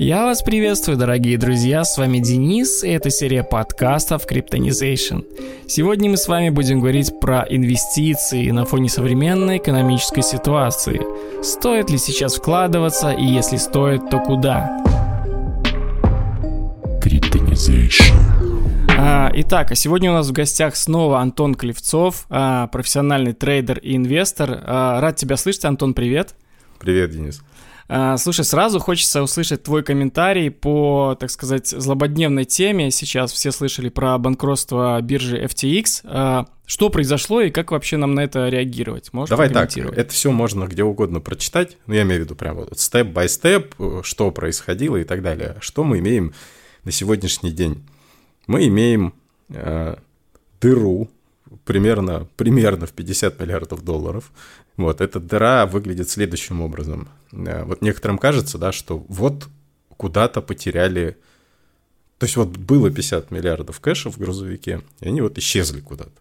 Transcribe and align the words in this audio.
Я 0.00 0.26
вас 0.26 0.42
приветствую, 0.42 0.96
дорогие 0.96 1.36
друзья, 1.38 1.82
с 1.82 1.98
вами 1.98 2.20
Денис, 2.20 2.84
и 2.84 2.88
это 2.88 3.10
серия 3.10 3.42
подкастов 3.42 4.30
Cryptonization. 4.30 5.26
Сегодня 5.66 6.08
мы 6.08 6.16
с 6.16 6.28
вами 6.28 6.50
будем 6.50 6.78
говорить 6.78 7.18
про 7.18 7.44
инвестиции 7.50 8.48
на 8.52 8.64
фоне 8.64 8.88
современной 8.90 9.58
экономической 9.58 10.22
ситуации. 10.22 11.00
Стоит 11.42 11.90
ли 11.90 11.98
сейчас 11.98 12.36
вкладываться, 12.36 13.10
и 13.10 13.24
если 13.24 13.56
стоит, 13.56 14.08
то 14.08 14.20
куда? 14.20 14.84
Cryptonization. 17.04 18.14
А, 18.96 19.32
итак, 19.34 19.72
а 19.72 19.74
сегодня 19.74 20.12
у 20.12 20.14
нас 20.14 20.28
в 20.28 20.32
гостях 20.32 20.76
снова 20.76 21.18
Антон 21.18 21.56
Клевцов, 21.56 22.26
а, 22.30 22.68
профессиональный 22.68 23.32
трейдер 23.32 23.78
и 23.78 23.96
инвестор. 23.96 24.62
А, 24.64 25.00
рад 25.00 25.16
тебя 25.16 25.36
слышать, 25.36 25.64
Антон, 25.64 25.92
привет. 25.92 26.36
Привет, 26.78 27.10
Денис. 27.10 27.42
А, 27.88 28.18
слушай, 28.18 28.44
сразу 28.44 28.80
хочется 28.80 29.22
услышать 29.22 29.62
твой 29.62 29.82
комментарий 29.82 30.50
по, 30.50 31.16
так 31.18 31.30
сказать, 31.30 31.68
злободневной 31.68 32.44
теме. 32.44 32.90
Сейчас 32.90 33.32
все 33.32 33.50
слышали 33.50 33.88
про 33.88 34.18
банкротство 34.18 35.00
биржи 35.00 35.42
FTX. 35.42 36.00
А, 36.04 36.46
что 36.66 36.90
произошло 36.90 37.40
и 37.40 37.50
как 37.50 37.70
вообще 37.70 37.96
нам 37.96 38.14
на 38.14 38.20
это 38.20 38.48
реагировать? 38.48 39.12
Можешь 39.14 39.30
Давай 39.30 39.48
так, 39.48 39.74
это 39.74 40.12
все 40.12 40.30
можно 40.30 40.66
где 40.66 40.84
угодно 40.84 41.20
прочитать. 41.20 41.78
Ну, 41.86 41.94
я 41.94 42.02
имею 42.02 42.20
в 42.20 42.24
виду 42.24 42.34
прямо 42.34 42.60
вот 42.60 42.78
степ-бай-степ, 42.78 43.74
что 44.02 44.30
происходило 44.32 44.96
и 44.96 45.04
так 45.04 45.22
далее. 45.22 45.56
Что 45.60 45.82
мы 45.82 46.00
имеем 46.00 46.34
на 46.84 46.92
сегодняшний 46.92 47.52
день? 47.52 47.82
Мы 48.46 48.66
имеем 48.66 49.14
э, 49.48 49.96
дыру 50.60 51.08
примерно, 51.64 52.26
примерно 52.36 52.86
в 52.86 52.92
50 52.92 53.40
миллиардов 53.40 53.82
долларов. 53.82 54.30
Вот, 54.78 55.00
эта 55.00 55.18
дыра 55.18 55.66
выглядит 55.66 56.08
следующим 56.08 56.62
образом. 56.62 57.08
Э, 57.32 57.64
вот 57.64 57.82
некоторым 57.82 58.16
кажется, 58.16 58.58
да, 58.58 58.72
что 58.72 59.04
вот 59.08 59.48
куда-то 59.96 60.40
потеряли... 60.40 61.18
То 62.18 62.26
есть 62.26 62.36
вот 62.36 62.56
было 62.56 62.88
50 62.88 63.32
миллиардов 63.32 63.80
кэша 63.80 64.10
в 64.10 64.18
грузовике, 64.18 64.82
и 65.00 65.08
они 65.08 65.20
вот 65.20 65.36
исчезли 65.36 65.80
куда-то. 65.80 66.12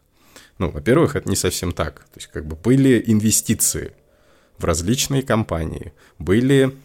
Ну, 0.57 0.71
во-первых, 0.71 1.15
это 1.15 1.29
не 1.29 1.35
совсем 1.35 1.71
так. 1.71 1.99
То 2.05 2.17
есть 2.17 2.27
как 2.27 2.47
бы 2.47 2.55
были 2.55 3.01
инвестиции 3.05 3.93
в 4.57 4.65
различные 4.65 5.21
компании, 5.21 5.93
были 6.17 6.75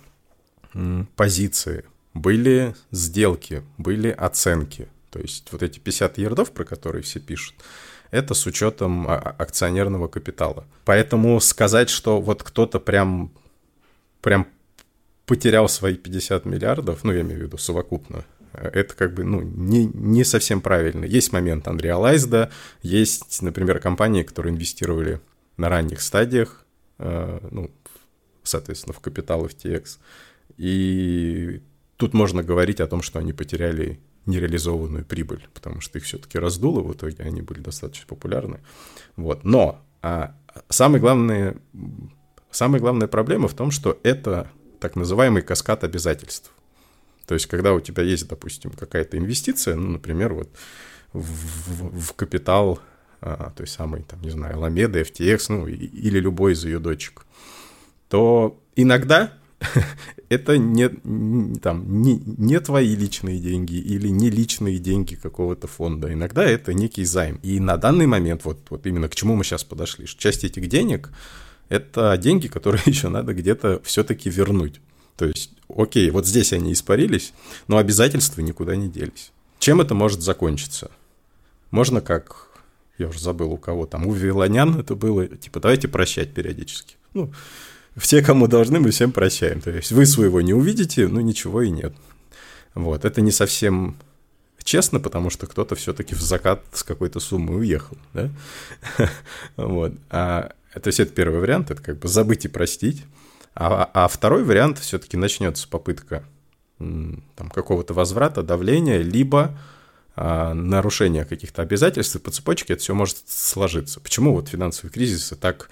позиции, 1.16 1.84
были 2.12 2.74
сделки, 2.90 3.62
были 3.78 4.08
оценки. 4.08 4.88
То 5.10 5.20
есть 5.20 5.50
вот 5.52 5.62
эти 5.62 5.78
50 5.78 6.18
ярдов, 6.18 6.52
про 6.52 6.64
которые 6.64 7.02
все 7.02 7.18
пишут, 7.18 7.54
это 8.12 8.34
с 8.34 8.46
учетом 8.46 9.08
а, 9.08 9.16
а, 9.16 9.30
акционерного 9.42 10.06
капитала. 10.06 10.64
Поэтому 10.84 11.40
сказать, 11.40 11.90
что 11.90 12.20
вот 12.20 12.42
кто-то 12.44 12.78
прям, 12.78 13.32
прям 14.20 14.46
потерял 15.26 15.68
свои 15.68 15.96
50 15.96 16.44
миллиардов, 16.44 17.02
ну, 17.02 17.12
я 17.12 17.22
имею 17.22 17.40
в 17.40 17.42
виду 17.44 17.58
совокупно, 17.58 18.24
это 18.52 18.94
как 18.94 19.14
бы 19.14 19.24
ну, 19.24 19.40
не, 19.40 19.86
не 19.86 20.24
совсем 20.24 20.60
правильно. 20.60 21.06
Есть 21.06 21.32
момент 21.32 21.66
unrealized, 21.66 22.50
есть, 22.82 23.40
например, 23.40 23.80
компании, 23.80 24.22
которые 24.22 24.52
инвестировали 24.52 25.20
на 25.56 25.70
ранних 25.70 26.02
стадиях, 26.02 26.66
э, 26.98 27.40
ну, 27.50 27.70
соответственно, 28.42 28.92
в 28.92 29.00
капитал 29.00 29.46
FTX, 29.46 29.98
и 30.58 31.62
тут 31.96 32.12
можно 32.12 32.42
говорить 32.42 32.80
о 32.80 32.86
том, 32.86 33.00
что 33.00 33.18
они 33.18 33.32
потеряли 33.32 33.98
нереализованную 34.26 35.04
прибыль, 35.04 35.46
потому 35.52 35.80
что 35.80 35.98
их 35.98 36.04
все-таки 36.04 36.38
раздуло, 36.38 36.80
в 36.80 36.92
итоге 36.92 37.24
они 37.24 37.42
были 37.42 37.60
достаточно 37.60 38.06
популярны. 38.06 38.60
Вот. 39.16 39.44
Но 39.44 39.82
а, 40.00 40.34
самое 40.68 41.00
главное, 41.00 41.56
самая 42.50 42.80
главная 42.80 43.08
проблема 43.08 43.48
в 43.48 43.54
том, 43.54 43.70
что 43.70 43.98
это 44.02 44.50
так 44.80 44.96
называемый 44.96 45.42
каскад 45.42 45.84
обязательств. 45.84 46.52
То 47.26 47.34
есть, 47.34 47.46
когда 47.46 47.72
у 47.72 47.80
тебя 47.80 48.02
есть, 48.02 48.28
допустим, 48.28 48.72
какая-то 48.72 49.16
инвестиция, 49.16 49.76
ну, 49.76 49.90
например, 49.90 50.34
вот 50.34 50.50
в, 51.12 51.20
в, 51.20 52.00
в 52.00 52.12
капитал 52.14 52.80
а, 53.20 53.52
той 53.56 53.66
самой, 53.66 54.02
там, 54.02 54.20
не 54.22 54.30
знаю, 54.30 54.58
Ламеда, 54.58 55.00
FTX, 55.00 55.46
ну, 55.48 55.66
или 55.68 56.18
любой 56.18 56.52
из 56.52 56.64
ее 56.64 56.78
дочек, 56.78 57.24
то 58.08 58.60
иногда 58.74 59.32
это 60.28 60.58
не, 60.58 60.88
там, 61.58 62.02
не, 62.02 62.22
не 62.24 62.60
твои 62.60 62.94
личные 62.94 63.38
деньги 63.38 63.74
или 63.74 64.08
не 64.08 64.30
личные 64.30 64.78
деньги 64.78 65.14
какого-то 65.14 65.66
фонда. 65.66 66.12
Иногда 66.12 66.44
это 66.44 66.74
некий 66.74 67.04
займ. 67.04 67.38
И 67.42 67.60
на 67.60 67.76
данный 67.76 68.06
момент, 68.06 68.44
вот, 68.44 68.58
вот 68.70 68.86
именно 68.86 69.08
к 69.08 69.14
чему 69.14 69.36
мы 69.36 69.44
сейчас 69.44 69.64
подошли, 69.64 70.06
что 70.06 70.20
часть 70.20 70.44
этих 70.44 70.68
денег– 70.68 71.10
это 71.68 72.16
деньги, 72.18 72.48
которые 72.48 72.82
еще 72.86 73.08
надо 73.08 73.34
где-то 73.34 73.80
все-таки 73.84 74.30
вернуть. 74.30 74.80
То 75.16 75.26
есть, 75.26 75.52
окей, 75.74 76.10
вот 76.10 76.26
здесь 76.26 76.52
они 76.52 76.72
испарились, 76.72 77.32
но 77.68 77.78
обязательства 77.78 78.40
никуда 78.40 78.76
не 78.76 78.88
делись. 78.88 79.32
Чем 79.58 79.80
это 79.80 79.94
может 79.94 80.20
закончиться? 80.20 80.90
Можно 81.70 82.00
как, 82.00 82.48
я 82.98 83.08
уже 83.08 83.20
забыл 83.20 83.52
у 83.52 83.56
кого 83.56 83.86
там, 83.86 84.06
у 84.06 84.12
Вилонян 84.12 84.78
это 84.78 84.94
было, 84.94 85.26
типа, 85.26 85.60
давайте 85.60 85.88
прощать 85.88 86.34
периодически. 86.34 86.96
Ну, 87.14 87.32
все, 87.96 88.22
кому 88.22 88.46
должны, 88.46 88.80
мы 88.80 88.90
всем 88.90 89.12
прощаем. 89.12 89.60
То 89.60 89.70
есть 89.70 89.92
вы 89.92 90.06
своего 90.06 90.40
не 90.40 90.54
увидите, 90.54 91.08
ну 91.08 91.20
ничего 91.20 91.62
и 91.62 91.70
нет. 91.70 91.94
Вот, 92.74 93.04
это 93.04 93.20
не 93.20 93.30
совсем 93.30 93.96
честно, 94.62 95.00
потому 95.00 95.30
что 95.30 95.46
кто-то 95.46 95.74
все-таки 95.74 96.14
в 96.14 96.20
закат 96.20 96.62
с 96.72 96.82
какой-то 96.82 97.20
суммой 97.20 97.58
уехал, 97.58 97.98
да? 98.14 98.30
Вот. 99.56 99.92
А, 100.10 100.52
то 100.72 100.86
есть 100.86 101.00
это 101.00 101.12
первый 101.12 101.40
вариант, 101.40 101.70
это 101.70 101.82
как 101.82 101.98
бы 101.98 102.08
забыть 102.08 102.44
и 102.44 102.48
простить. 102.48 103.04
А, 103.54 103.90
а 103.92 104.08
второй 104.08 104.44
вариант 104.44 104.78
все-таки 104.78 105.16
начнется 105.16 105.68
попытка 105.68 106.24
там, 106.78 107.50
какого-то 107.52 107.94
возврата, 107.94 108.42
давления, 108.42 109.02
либо 109.02 109.56
а, 110.16 110.54
нарушения 110.54 111.24
каких-то 111.24 111.62
обязательств, 111.62 112.16
и 112.16 112.18
по 112.18 112.30
цепочке 112.30 112.72
это 112.72 112.82
все 112.82 112.94
может 112.94 113.18
сложиться. 113.26 114.00
Почему 114.00 114.32
вот 114.32 114.48
финансовые 114.48 114.92
кризисы 114.92 115.36
так 115.36 115.68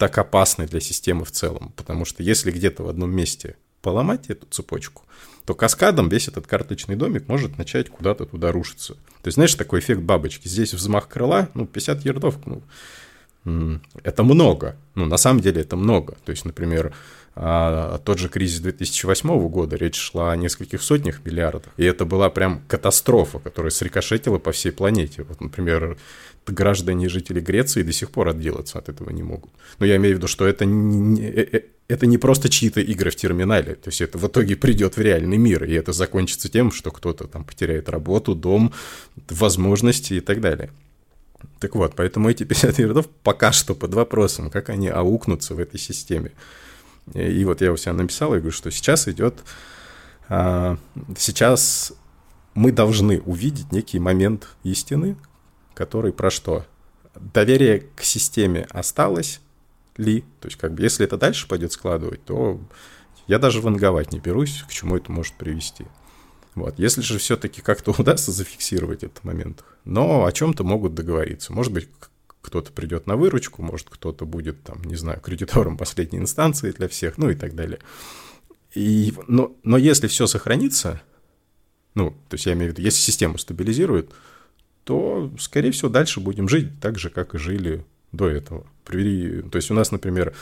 так 0.00 0.16
опасны 0.16 0.66
для 0.66 0.80
системы 0.80 1.26
в 1.26 1.30
целом. 1.30 1.74
Потому 1.76 2.06
что 2.06 2.22
если 2.22 2.50
где-то 2.50 2.82
в 2.84 2.88
одном 2.88 3.14
месте 3.14 3.56
поломать 3.82 4.30
эту 4.30 4.46
цепочку, 4.46 5.02
то 5.44 5.54
каскадом 5.54 6.08
весь 6.08 6.26
этот 6.26 6.46
карточный 6.46 6.96
домик 6.96 7.28
может 7.28 7.58
начать 7.58 7.90
куда-то 7.90 8.24
туда 8.24 8.50
рушиться. 8.50 8.94
То 8.94 9.26
есть, 9.26 9.34
знаешь, 9.34 9.54
такой 9.54 9.80
эффект 9.80 10.00
бабочки. 10.00 10.48
Здесь 10.48 10.72
взмах 10.72 11.06
крыла, 11.06 11.50
ну, 11.52 11.66
50 11.66 12.02
ярдов, 12.06 12.38
ну, 13.44 13.80
это 14.02 14.22
много. 14.22 14.76
Ну, 14.94 15.04
на 15.04 15.18
самом 15.18 15.40
деле 15.40 15.60
это 15.60 15.76
много. 15.76 16.16
То 16.24 16.30
есть, 16.30 16.46
например, 16.46 16.94
а, 17.34 17.98
тот 18.04 18.18
же 18.18 18.28
кризис 18.28 18.60
2008 18.60 19.48
года, 19.48 19.76
речь 19.76 19.96
шла 19.96 20.32
о 20.32 20.36
нескольких 20.36 20.82
сотнях 20.82 21.24
миллиардов. 21.24 21.72
И 21.76 21.84
это 21.84 22.04
была 22.04 22.30
прям 22.30 22.62
катастрофа, 22.68 23.38
которая 23.38 23.70
срикошетила 23.70 24.38
по 24.38 24.52
всей 24.52 24.72
планете. 24.72 25.22
Вот, 25.22 25.40
например, 25.40 25.96
граждане 26.50 27.06
и 27.06 27.08
жители 27.08 27.40
Греции 27.40 27.82
до 27.82 27.92
сих 27.92 28.10
пор 28.10 28.28
отделаться 28.28 28.78
от 28.78 28.88
этого 28.88 29.10
не 29.10 29.22
могут. 29.22 29.50
Но 29.78 29.86
я 29.86 29.96
имею 29.96 30.16
в 30.16 30.18
виду, 30.18 30.26
что 30.26 30.46
это 30.46 30.64
не, 30.64 31.22
э, 31.22 31.48
э, 31.52 31.60
это 31.88 32.06
не 32.06 32.18
просто 32.18 32.48
чьи-то 32.48 32.80
игры 32.80 33.10
в 33.10 33.16
терминале, 33.16 33.74
то 33.74 33.88
есть 33.88 34.00
это 34.00 34.18
в 34.18 34.26
итоге 34.26 34.56
придет 34.56 34.96
в 34.96 35.00
реальный 35.00 35.38
мир, 35.38 35.64
и 35.64 35.72
это 35.72 35.92
закончится 35.92 36.48
тем, 36.48 36.72
что 36.72 36.90
кто-то 36.90 37.26
там 37.26 37.44
потеряет 37.44 37.88
работу, 37.88 38.34
дом, 38.34 38.72
возможности 39.28 40.14
и 40.14 40.20
так 40.20 40.40
далее. 40.40 40.70
Так 41.58 41.74
вот, 41.74 41.94
поэтому 41.96 42.30
эти 42.30 42.44
50 42.44 42.78
ярдов 42.78 43.08
пока 43.22 43.52
что 43.52 43.74
под 43.74 43.94
вопросом, 43.94 44.50
как 44.50 44.68
они 44.68 44.88
аукнутся 44.88 45.54
в 45.54 45.60
этой 45.60 45.78
системе. 45.78 46.32
И 47.14 47.44
вот 47.44 47.60
я 47.60 47.72
у 47.72 47.76
себя 47.76 47.92
написал, 47.92 48.34
я 48.34 48.40
говорю, 48.40 48.54
что 48.54 48.70
сейчас 48.70 49.08
идет, 49.08 49.42
а, 50.28 50.78
сейчас 51.16 51.92
мы 52.54 52.72
должны 52.72 53.20
увидеть 53.20 53.72
некий 53.72 53.98
момент 53.98 54.48
истины, 54.62 55.16
который 55.74 56.12
про 56.12 56.30
что? 56.30 56.66
Доверие 57.14 57.80
к 57.96 58.02
системе 58.02 58.66
осталось 58.70 59.40
ли? 59.96 60.22
То 60.40 60.48
есть, 60.48 60.56
как 60.56 60.74
бы, 60.74 60.82
если 60.82 61.04
это 61.04 61.16
дальше 61.16 61.48
пойдет 61.48 61.72
складывать, 61.72 62.24
то 62.24 62.60
я 63.26 63.38
даже 63.38 63.60
ванговать 63.60 64.12
не 64.12 64.20
берусь, 64.20 64.64
к 64.68 64.72
чему 64.72 64.96
это 64.96 65.10
может 65.10 65.34
привести. 65.34 65.86
Вот. 66.54 66.78
Если 66.78 67.00
же 67.00 67.18
все-таки 67.18 67.60
как-то 67.60 67.92
удастся 67.98 68.32
зафиксировать 68.32 69.04
этот 69.04 69.22
момент, 69.24 69.64
но 69.84 70.24
о 70.24 70.32
чем-то 70.32 70.64
могут 70.64 70.94
договориться. 70.94 71.52
Может 71.52 71.72
быть, 71.72 71.88
кто-то 72.42 72.72
придет 72.72 73.06
на 73.06 73.16
выручку, 73.16 73.62
может, 73.62 73.88
кто-то 73.90 74.24
будет, 74.24 74.62
там, 74.62 74.82
не 74.84 74.96
знаю, 74.96 75.20
кредитором 75.20 75.76
последней 75.76 76.18
инстанции 76.18 76.70
для 76.72 76.88
всех, 76.88 77.18
ну 77.18 77.30
и 77.30 77.34
так 77.34 77.54
далее. 77.54 77.80
И, 78.74 79.12
но, 79.26 79.56
но 79.62 79.76
если 79.76 80.06
все 80.06 80.26
сохранится, 80.26 81.02
ну, 81.94 82.10
то 82.28 82.34
есть 82.34 82.46
я 82.46 82.52
имею 82.52 82.70
в 82.70 82.74
виду, 82.74 82.82
если 82.82 83.00
систему 83.00 83.38
стабилизирует, 83.38 84.10
то, 84.84 85.32
скорее 85.38 85.72
всего, 85.72 85.88
дальше 85.88 86.20
будем 86.20 86.48
жить 86.48 86.80
так 86.80 86.98
же, 86.98 87.10
как 87.10 87.34
и 87.34 87.38
жили 87.38 87.84
до 88.12 88.28
этого. 88.28 88.66
При, 88.84 89.42
то 89.42 89.56
есть 89.56 89.70
у 89.70 89.74
нас, 89.74 89.92
например, 89.92 90.34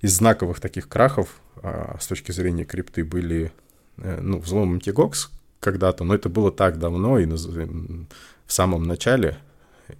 из 0.00 0.16
знаковых 0.16 0.60
таких 0.60 0.88
крахов 0.88 1.40
а, 1.56 1.96
с 2.00 2.06
точки 2.06 2.32
зрения 2.32 2.64
крипты 2.64 3.04
были 3.04 3.52
э, 3.96 4.20
ну, 4.20 4.38
взлом 4.38 4.76
MTGOX 4.76 5.30
когда-то, 5.60 6.04
но 6.04 6.14
это 6.14 6.28
было 6.28 6.52
так 6.52 6.78
давно 6.78 7.18
и 7.18 7.26
в 7.26 8.06
самом 8.46 8.84
начале, 8.84 9.38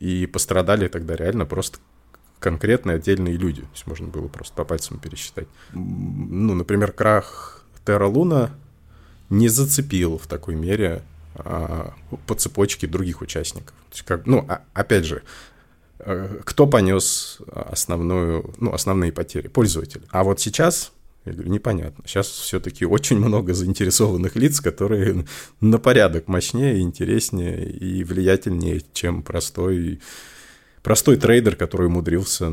и 0.00 0.26
пострадали 0.26 0.88
тогда 0.88 1.16
реально 1.16 1.46
просто 1.46 1.78
конкретные 2.38 2.96
отдельные 2.96 3.36
люди. 3.36 3.62
То 3.62 3.68
есть 3.72 3.86
можно 3.86 4.08
было 4.08 4.28
просто 4.28 4.54
по 4.54 4.64
пальцам 4.64 4.98
пересчитать. 4.98 5.48
Ну, 5.72 6.54
например, 6.54 6.92
крах 6.92 7.64
Terra 7.84 8.12
Luna 8.12 8.50
не 9.30 9.48
зацепил 9.48 10.18
в 10.18 10.26
такой 10.26 10.54
мере 10.54 11.02
а, 11.34 11.94
по 12.26 12.34
цепочке 12.34 12.86
других 12.86 13.20
участников. 13.20 13.74
как, 14.04 14.26
ну, 14.26 14.44
а, 14.48 14.62
опять 14.74 15.04
же, 15.04 15.22
э, 15.98 16.40
кто 16.44 16.66
понес 16.66 17.38
основную, 17.52 18.54
ну, 18.58 18.72
основные 18.72 19.12
потери? 19.12 19.48
Пользователь. 19.48 20.02
А 20.10 20.24
вот 20.24 20.40
сейчас 20.40 20.92
я 21.26 21.32
говорю, 21.32 21.50
непонятно. 21.50 22.04
Сейчас 22.06 22.28
все-таки 22.28 22.86
очень 22.86 23.18
много 23.18 23.52
заинтересованных 23.52 24.36
лиц, 24.36 24.60
которые 24.60 25.26
на 25.60 25.78
порядок 25.78 26.28
мощнее, 26.28 26.80
интереснее 26.80 27.68
и 27.68 28.04
влиятельнее, 28.04 28.82
чем 28.92 29.22
простой 29.22 30.00
простой 30.86 31.16
трейдер, 31.16 31.56
который 31.56 31.88
умудрился 31.88 32.48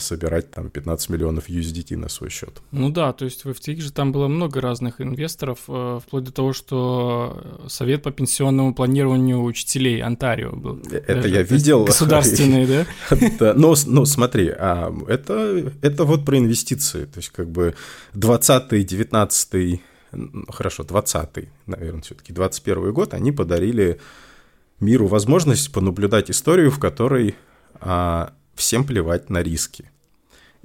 собирать 0.00 0.50
там 0.50 0.70
15 0.70 1.08
миллионов 1.08 1.48
USDT 1.48 1.96
на 1.96 2.08
свой 2.08 2.30
счет. 2.30 2.60
Ну 2.72 2.90
да, 2.90 3.12
то 3.12 3.24
есть 3.24 3.44
в 3.44 3.48
FTX 3.48 3.80
же 3.80 3.92
там 3.92 4.10
было 4.10 4.26
много 4.26 4.60
разных 4.60 5.00
инвесторов, 5.00 5.60
э, 5.68 6.00
вплоть 6.04 6.24
до 6.24 6.32
того, 6.32 6.52
что 6.52 7.60
Совет 7.68 8.02
по 8.02 8.10
пенсионному 8.10 8.74
планированию 8.74 9.40
учителей 9.40 10.02
Онтарио 10.02 10.50
был. 10.50 10.80
Это 10.90 11.14
даже, 11.14 11.28
я 11.28 11.42
видел. 11.42 11.84
Государственный, 11.84 12.66
да? 13.38 13.54
Но, 13.54 13.76
но 13.86 14.04
смотри, 14.04 14.48
а 14.48 14.92
это, 15.06 15.72
это 15.80 16.04
вот 16.04 16.24
про 16.24 16.38
инвестиции. 16.38 17.04
То 17.04 17.18
есть 17.18 17.28
как 17.28 17.48
бы 17.48 17.76
20-й, 18.14 18.82
19 18.82 19.80
хорошо, 20.48 20.82
20-й, 20.82 21.50
наверное, 21.66 22.02
все-таки 22.02 22.32
21 22.32 22.92
год, 22.92 23.14
они 23.14 23.30
подарили 23.30 24.00
миру 24.80 25.06
возможность 25.06 25.70
понаблюдать 25.70 26.32
историю, 26.32 26.72
в 26.72 26.80
которой 26.80 27.36
всем 28.54 28.84
плевать 28.84 29.30
на 29.30 29.42
риски. 29.42 29.90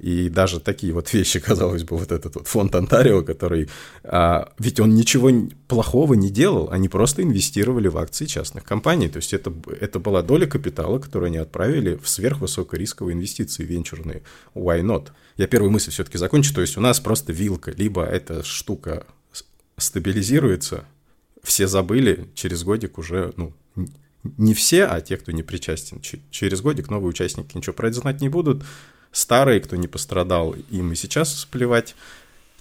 И 0.02 0.28
даже 0.28 0.58
такие 0.58 0.92
вот 0.92 1.12
вещи, 1.12 1.38
казалось 1.48 1.84
бы, 1.84 1.96
вот 1.96 2.10
этот 2.10 2.34
вот 2.34 2.48
фонд 2.48 2.74
Онтарио, 2.74 3.22
который... 3.22 3.70
А, 4.02 4.52
ведь 4.58 4.80
он 4.80 4.94
ничего 4.94 5.30
плохого 5.68 6.14
не 6.14 6.28
делал, 6.28 6.68
они 6.70 6.88
просто 6.88 7.22
инвестировали 7.22 7.86
в 7.86 7.96
акции 7.96 8.26
частных 8.26 8.64
компаний. 8.64 9.08
То 9.08 9.18
есть 9.18 9.32
это, 9.32 9.52
это 9.80 10.00
была 10.00 10.22
доля 10.22 10.46
капитала, 10.46 10.98
которую 10.98 11.28
они 11.28 11.38
отправили 11.38 11.94
в 11.94 12.08
сверхвысокорисковые 12.08 13.14
инвестиции 13.14 13.64
венчурные. 13.64 14.22
Why 14.54 14.82
not? 14.82 15.10
Я 15.36 15.46
первую 15.46 15.70
мысль 15.70 15.92
все-таки 15.92 16.18
закончу. 16.18 16.52
То 16.52 16.62
есть 16.62 16.76
у 16.76 16.80
нас 16.80 16.98
просто 16.98 17.32
вилка. 17.32 17.70
Либо 17.70 18.04
эта 18.04 18.42
штука 18.42 19.06
стабилизируется, 19.76 20.84
все 21.44 21.68
забыли, 21.68 22.28
через 22.34 22.64
годик 22.64 22.98
уже 22.98 23.32
ну, 23.36 23.52
не 24.24 24.54
все, 24.54 24.84
а 24.84 25.00
те, 25.00 25.16
кто 25.16 25.32
не 25.32 25.42
причастен. 25.42 26.00
Через 26.30 26.60
годик 26.60 26.90
новые 26.90 27.10
участники 27.10 27.56
ничего 27.56 27.72
про 27.72 27.88
это 27.88 28.00
знать 28.00 28.20
не 28.20 28.28
будут. 28.28 28.64
Старые, 29.10 29.60
кто 29.60 29.76
не 29.76 29.88
пострадал, 29.88 30.54
им 30.70 30.92
и 30.92 30.94
сейчас 30.94 31.44
плевать. 31.50 31.94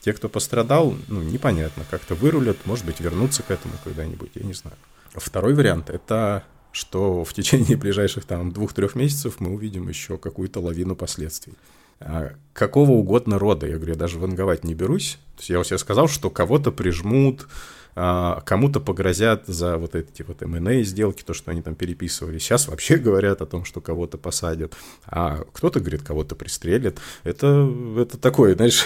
Те, 0.02 0.14
кто 0.14 0.30
пострадал, 0.30 0.96
ну, 1.08 1.22
непонятно, 1.22 1.86
как-то 1.90 2.16
вырулят, 2.16 2.58
может 2.66 2.86
быть, 2.86 3.00
вернутся 3.00 3.44
к 3.44 3.52
этому 3.52 3.76
когда-нибудь, 3.84 4.32
я 4.34 4.44
не 4.44 4.54
знаю. 4.54 4.76
Второй 5.14 5.54
вариант— 5.54 5.90
это 5.92 6.44
что 6.72 7.24
в 7.24 7.34
течение 7.34 7.78
ближайших 7.78 8.26
там 8.26 8.52
двух-трех 8.52 8.96
месяцев 8.96 9.40
мы 9.40 9.52
увидим 9.52 9.88
еще 9.90 10.18
какую-то 10.18 10.60
лавину 10.60 10.96
последствий. 10.96 11.54
А 12.00 12.32
какого 12.54 12.92
угодно 12.92 13.38
рода, 13.38 13.68
я 13.68 13.76
говорю, 13.76 13.94
я 13.94 14.00
даже 14.00 14.18
ванговать 14.18 14.64
не 14.64 14.74
берусь. 14.74 15.20
То 15.36 15.40
есть 15.40 15.50
я 15.50 15.60
уже 15.60 15.78
сказал, 15.78 16.08
что 16.08 16.30
кого-то 16.30 16.72
прижмут, 16.72 17.48
а, 17.96 18.42
кому-то 18.46 18.80
погрозят 18.80 19.48
за 19.48 19.78
вот 19.78 19.96
эти 19.96 20.22
вот 20.24 20.42
M&A 20.42 20.84
сделки, 20.84 21.24
то, 21.24 21.34
что 21.34 21.52
они 21.52 21.62
там 21.62 21.76
переписывали. 21.76 22.38
Сейчас 22.38 22.68
вообще 22.68 22.98
говорят 22.98 23.42
о 23.42 23.46
том, 23.46 23.66
что 23.66 23.82
кого-то 23.82 24.18
посадят, 24.18 24.74
а 25.06 25.44
кто-то 25.54 25.80
говорит, 25.80 26.04
кого-то 26.04 26.36
пристрелят. 26.36 27.00
Это, 27.24 27.70
это 27.98 28.18
такое, 28.18 28.56
знаешь, 28.56 28.86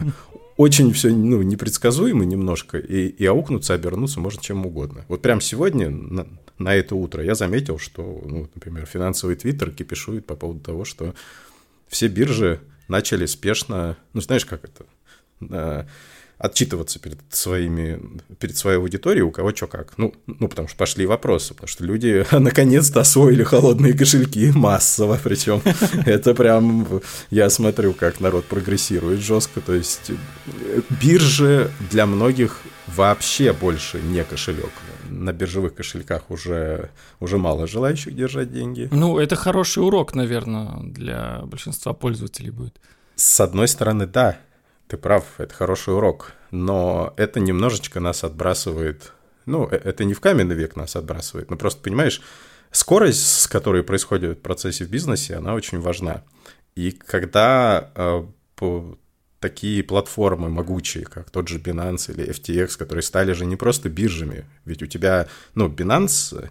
очень 0.56 0.92
все 0.92 1.10
ну, 1.10 1.42
непредсказуемо 1.42 2.24
немножко, 2.24 2.78
и, 2.78 3.08
и 3.08 3.26
аукнуться, 3.26 3.74
обернуться 3.74 4.20
можно 4.20 4.40
чем 4.40 4.64
угодно. 4.64 5.04
Вот 5.08 5.22
прям 5.22 5.40
сегодня, 5.40 5.90
на, 5.90 6.26
на 6.58 6.74
это 6.74 6.94
утро, 6.94 7.22
я 7.22 7.34
заметил, 7.34 7.78
что, 7.78 8.22
ну, 8.24 8.48
например, 8.54 8.86
финансовый 8.86 9.36
твиттер 9.36 9.70
кипишует 9.72 10.26
по 10.26 10.36
поводу 10.36 10.60
того, 10.60 10.84
что 10.84 11.14
все 11.88 12.08
биржи 12.08 12.60
начали 12.88 13.26
спешно, 13.26 13.96
ну, 14.12 14.20
знаешь, 14.20 14.46
как 14.46 14.62
это, 14.64 15.86
отчитываться 16.38 16.98
перед 16.98 17.18
своими, 17.30 18.00
перед 18.38 18.56
своей 18.56 18.78
аудиторией, 18.78 19.22
у 19.22 19.30
кого 19.30 19.54
что 19.54 19.66
как. 19.66 19.96
Ну, 19.96 20.14
ну, 20.26 20.48
потому 20.48 20.68
что 20.68 20.76
пошли 20.76 21.06
вопросы, 21.06 21.54
потому 21.54 21.68
что 21.68 21.84
люди 21.84 22.26
наконец-то 22.32 23.00
освоили 23.00 23.42
холодные 23.42 23.94
кошельки 23.94 24.52
массово, 24.54 25.18
причем 25.22 25.62
это 26.06 26.34
прям, 26.34 27.00
я 27.30 27.48
смотрю, 27.48 27.94
как 27.94 28.20
народ 28.20 28.44
прогрессирует 28.44 29.20
жестко, 29.20 29.60
то 29.60 29.74
есть 29.74 30.10
э, 30.10 30.82
биржи 31.02 31.70
для 31.90 32.06
многих 32.06 32.60
вообще 32.86 33.52
больше 33.52 34.00
не 34.00 34.22
кошелек. 34.24 34.70
На 35.08 35.32
биржевых 35.32 35.74
кошельках 35.74 36.30
уже, 36.30 36.90
уже 37.20 37.38
мало 37.38 37.66
желающих 37.66 38.14
держать 38.14 38.52
деньги. 38.52 38.88
Ну, 38.92 39.18
это 39.18 39.36
хороший 39.36 39.82
урок, 39.82 40.14
наверное, 40.14 40.80
для 40.82 41.42
большинства 41.44 41.92
пользователей 41.92 42.50
будет. 42.50 42.80
С 43.14 43.40
одной 43.40 43.68
стороны, 43.68 44.06
да, 44.06 44.36
ты 44.88 44.96
прав, 44.96 45.24
это 45.38 45.54
хороший 45.54 45.94
урок, 45.94 46.32
но 46.50 47.12
это 47.16 47.40
немножечко 47.40 48.00
нас 48.00 48.24
отбрасывает, 48.24 49.12
ну, 49.44 49.68
э, 49.70 49.76
это 49.76 50.04
не 50.04 50.14
в 50.14 50.20
каменный 50.20 50.54
век 50.54 50.76
нас 50.76 50.96
отбрасывает, 50.96 51.50
но 51.50 51.56
просто, 51.56 51.82
понимаешь, 51.82 52.22
скорость, 52.70 53.26
с 53.26 53.46
которой 53.46 53.82
происходят 53.82 54.42
процессы 54.42 54.84
в 54.84 54.90
бизнесе, 54.90 55.36
она 55.36 55.54
очень 55.54 55.80
важна. 55.80 56.22
И 56.74 56.90
когда 56.92 57.90
э, 57.94 58.24
по, 58.54 58.98
такие 59.40 59.82
платформы 59.82 60.48
могучие, 60.48 61.04
как 61.04 61.30
тот 61.30 61.48
же 61.48 61.58
Binance 61.58 62.12
или 62.12 62.28
FTX, 62.28 62.76
которые 62.78 63.02
стали 63.02 63.32
же 63.32 63.46
не 63.46 63.56
просто 63.56 63.88
биржами, 63.88 64.44
ведь 64.64 64.82
у 64.82 64.86
тебя, 64.86 65.28
ну, 65.54 65.68
Binance 65.68 66.48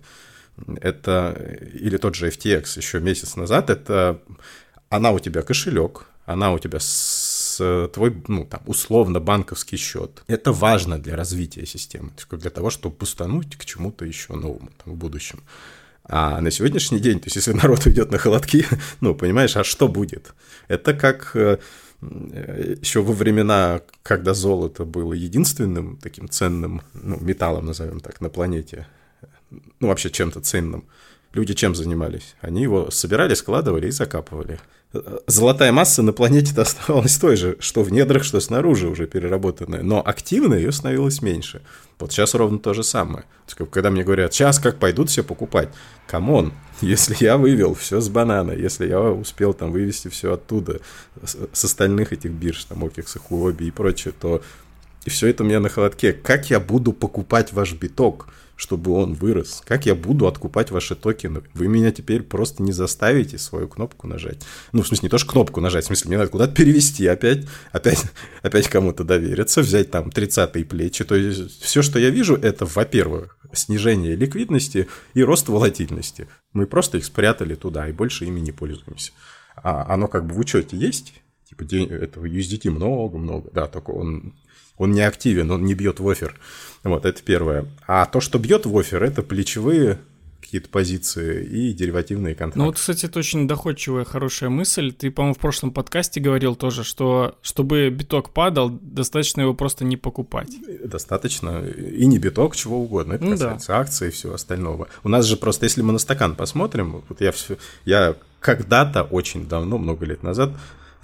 это, 0.82 1.60
или 1.74 1.98
тот 1.98 2.16
же 2.16 2.30
FTX 2.30 2.78
еще 2.78 3.00
месяц 3.00 3.36
назад, 3.36 3.70
это 3.70 4.22
она 4.90 5.12
у 5.12 5.20
тебя 5.20 5.42
кошелек, 5.42 6.06
она 6.26 6.54
у 6.54 6.60
тебя 6.60 6.80
с, 7.56 7.90
твой, 7.94 8.22
ну, 8.28 8.46
там, 8.46 8.62
условно 8.66 9.20
банковский 9.20 9.78
счет. 9.78 10.24
Это 10.28 10.52
важно 10.52 11.00
для 11.00 11.16
развития 11.16 11.66
системы, 11.66 12.12
для 12.32 12.50
того, 12.50 12.70
чтобы 12.70 12.96
пустануть 12.96 13.56
к 13.56 13.66
чему-то 13.66 14.06
еще 14.06 14.34
новому 14.34 14.70
там, 14.84 14.94
в 14.94 14.98
будущем. 14.98 15.40
А 16.04 16.40
на 16.42 16.52
сегодняшний 16.52 17.00
день, 17.00 17.20
то 17.20 17.26
есть 17.28 17.36
если 17.36 17.54
народ 17.54 17.88
идет 17.88 18.12
на 18.12 18.18
холодки, 18.18 18.66
ну, 19.02 19.16
понимаешь, 19.16 19.56
а 19.58 19.64
что 19.64 19.88
будет? 19.88 20.34
Это 20.68 20.94
как 20.94 21.36
э, 21.36 21.58
еще 22.02 23.02
во 23.02 23.14
времена, 23.14 23.82
когда 24.04 24.34
золото 24.34 24.86
было 24.86 25.14
единственным 25.14 25.98
таким 25.98 26.30
ценным 26.30 26.82
ну, 26.94 27.18
металлом, 27.22 27.66
назовем 27.66 28.00
так, 28.00 28.22
на 28.22 28.30
планете, 28.30 28.88
ну, 29.80 29.88
вообще 29.88 30.10
чем-то 30.10 30.42
ценным, 30.42 30.86
люди 31.36 31.54
чем 31.54 31.76
занимались? 31.76 32.36
Они 32.42 32.64
его 32.64 32.90
собирали, 32.90 33.34
складывали 33.34 33.88
и 33.88 33.92
закапывали 33.92 34.60
золотая 35.28 35.72
масса 35.72 36.02
на 36.02 36.14
планете 36.14 36.60
оставалась 36.60 37.18
той 37.18 37.36
же, 37.36 37.58
что 37.60 37.84
в 37.84 37.92
недрах, 37.92 38.24
что 38.24 38.40
снаружи 38.40 38.88
уже 38.88 39.08
переработанная, 39.08 39.84
но 39.84 40.02
активно 40.06 40.54
ее 40.54 40.72
становилось 40.72 41.22
меньше. 41.22 41.62
Вот 42.00 42.12
сейчас 42.12 42.34
ровно 42.34 42.60
то 42.60 42.74
же 42.74 42.84
самое. 42.84 43.26
Когда 43.72 43.90
мне 43.90 44.04
говорят, 44.04 44.34
сейчас 44.34 44.60
как 44.60 44.80
пойдут 44.80 45.10
все 45.10 45.24
покупать, 45.24 45.70
come 46.08 46.34
on, 46.34 46.54
если 46.82 47.16
я 47.20 47.38
вывел 47.38 47.74
все 47.74 48.02
с 48.02 48.10
Binance, 48.10 48.52
если 48.52 48.88
я 48.88 49.02
успел 49.02 49.54
там 49.54 49.72
вывести 49.72 50.10
все 50.10 50.34
оттуда, 50.34 50.80
с 51.24 51.64
остальных 51.64 52.14
этих 52.14 52.32
бирж, 52.32 52.66
там, 52.66 52.84
OKEX, 52.84 53.18
Huobi 53.30 53.68
и 53.68 53.72
прочее, 53.72 54.14
то 54.20 54.42
и 55.06 55.10
все 55.10 55.28
это 55.28 55.44
у 55.44 55.46
меня 55.46 55.60
на 55.60 55.70
холодке. 55.70 56.14
Как 56.14 56.50
я 56.50 56.60
буду 56.60 56.92
покупать 56.92 57.54
ваш 57.54 57.74
биток? 57.74 58.28
Чтобы 58.56 58.92
он 58.92 59.14
вырос? 59.14 59.62
Как 59.66 59.86
я 59.86 59.96
буду 59.96 60.28
откупать 60.28 60.72
ваши 60.72 60.96
токены? 60.96 61.44
Вы 61.54 61.68
меня 61.68 61.92
теперь 61.92 62.24
просто 62.24 62.64
не 62.64 62.72
заставите 62.72 63.38
свою 63.38 63.68
кнопку 63.68 64.08
нажать. 64.08 64.46
Ну, 64.72 64.82
в 64.82 64.88
смысле, 64.88 65.08
не 65.08 65.10
то, 65.10 65.18
что 65.18 65.32
кнопку 65.32 65.62
нажать, 65.62 65.84
в 65.84 65.88
смысле, 65.88 66.10
мне 66.10 66.18
надо 66.18 66.30
куда-то 66.30 66.54
перевести 66.54 67.06
опять, 67.08 67.46
опять, 67.72 68.04
опять 68.42 68.68
кому-то 68.68 69.04
довериться, 69.04 69.62
взять 69.62 69.92
там 69.92 70.10
30-е 70.10 70.66
плечи. 70.66 71.04
То 71.04 71.16
есть 71.16 71.62
все, 71.62 71.82
что 71.82 72.00
я 72.00 72.10
вижу, 72.10 72.36
это, 72.36 72.66
во-первых, 72.66 73.38
снижение 73.54 74.16
ликвидности 74.16 74.88
и 75.14 75.24
рост 75.24 75.50
волатильности. 75.50 76.28
Мы 76.54 76.68
просто 76.68 76.98
их 76.98 77.06
спрятали 77.06 77.56
туда 77.56 77.88
и 77.88 77.92
больше 77.92 78.26
ими 78.26 78.40
не 78.40 78.52
пользуемся. 78.52 79.12
А 79.56 79.94
оно 79.94 80.08
как 80.08 80.26
бы 80.26 80.34
в 80.34 80.40
учете 80.40 80.78
есть, 80.78 81.14
типа 81.50 81.64
этого 81.64 82.26
USDT 82.26 82.70
много-много, 82.70 83.50
да, 83.54 83.68
только 83.68 83.92
он 83.92 84.34
он 84.78 84.92
не 84.92 85.02
активен, 85.02 85.52
он 85.52 85.64
не 85.64 85.74
бьет 85.74 86.00
в 86.00 86.10
офер. 86.10 86.36
Вот, 86.84 87.06
это 87.06 87.22
первое. 87.24 87.66
А 87.88 88.06
то, 88.06 88.20
что 88.22 88.38
бьет 88.40 88.66
в 88.66 88.78
офер, 88.78 89.04
это 89.04 89.24
плечевые 89.24 90.00
какие-то 90.46 90.70
позиции 90.70 91.44
и 91.44 91.74
деривативные 91.74 92.36
контракты. 92.36 92.60
Ну 92.60 92.66
вот, 92.66 92.76
кстати, 92.76 93.08
это 93.08 93.18
очень 93.18 93.48
доходчивая, 93.48 94.06
хорошая 94.06 94.52
мысль. 94.52 94.94
Ты, 94.94 95.10
по-моему, 95.10 95.34
в 95.34 95.40
прошлом 95.40 95.72
подкасте 95.72 96.22
говорил 96.22 96.56
тоже, 96.56 96.84
что 96.84 97.36
чтобы 97.42 97.90
биток 97.90 98.30
падал, 98.30 98.70
достаточно 98.70 99.42
его 99.42 99.56
просто 99.56 99.86
не 99.86 99.98
покупать. 99.98 100.52
Достаточно. 100.84 101.66
И 101.66 102.06
не 102.06 102.20
биток, 102.20 102.56
чего 102.56 102.80
угодно. 102.80 103.14
Это 103.14 103.26
ну, 103.26 103.32
касается 103.32 103.68
да. 103.70 103.80
акций 103.80 104.10
и 104.10 104.12
всего 104.12 104.36
остального. 104.36 104.88
У 105.04 105.10
нас 105.10 105.26
же 105.26 105.36
просто, 105.36 105.66
если 105.66 105.82
мы 105.82 105.94
на 105.94 106.00
стакан 106.00 106.36
посмотрим, 106.36 107.04
вот 107.10 107.22
я, 107.22 107.32
все, 107.32 107.58
я 107.84 108.16
когда-то, 108.40 109.02
очень 109.02 109.48
давно, 109.48 109.80
много 109.80 110.06
лет 110.06 110.22
назад, 110.22 110.52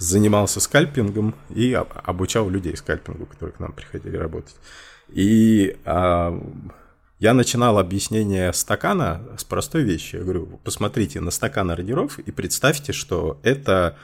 занимался 0.02 0.60
скальпингом 0.60 1.34
и 1.50 1.72
обучал 1.72 2.50
людей 2.50 2.76
скальпингу, 2.76 3.26
которые 3.26 3.54
к 3.54 3.60
нам 3.60 3.72
приходили 3.72 4.16
работать. 4.16 4.56
И 5.08 5.76
а, 5.84 6.38
я 7.18 7.34
начинал 7.34 7.78
объяснение 7.78 8.52
стакана 8.52 9.22
с 9.38 9.44
простой 9.44 9.82
вещи. 9.84 10.16
Я 10.16 10.22
говорю, 10.22 10.60
посмотрите 10.64 11.20
на 11.20 11.30
стакан 11.30 11.70
ордеров 11.70 12.18
и 12.18 12.30
представьте, 12.32 12.92
что 12.92 13.40
это... 13.42 13.96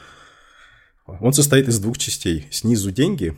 Он 1.06 1.32
состоит 1.32 1.68
из 1.68 1.80
двух 1.80 1.98
частей. 1.98 2.46
Снизу 2.50 2.90
деньги, 2.90 3.34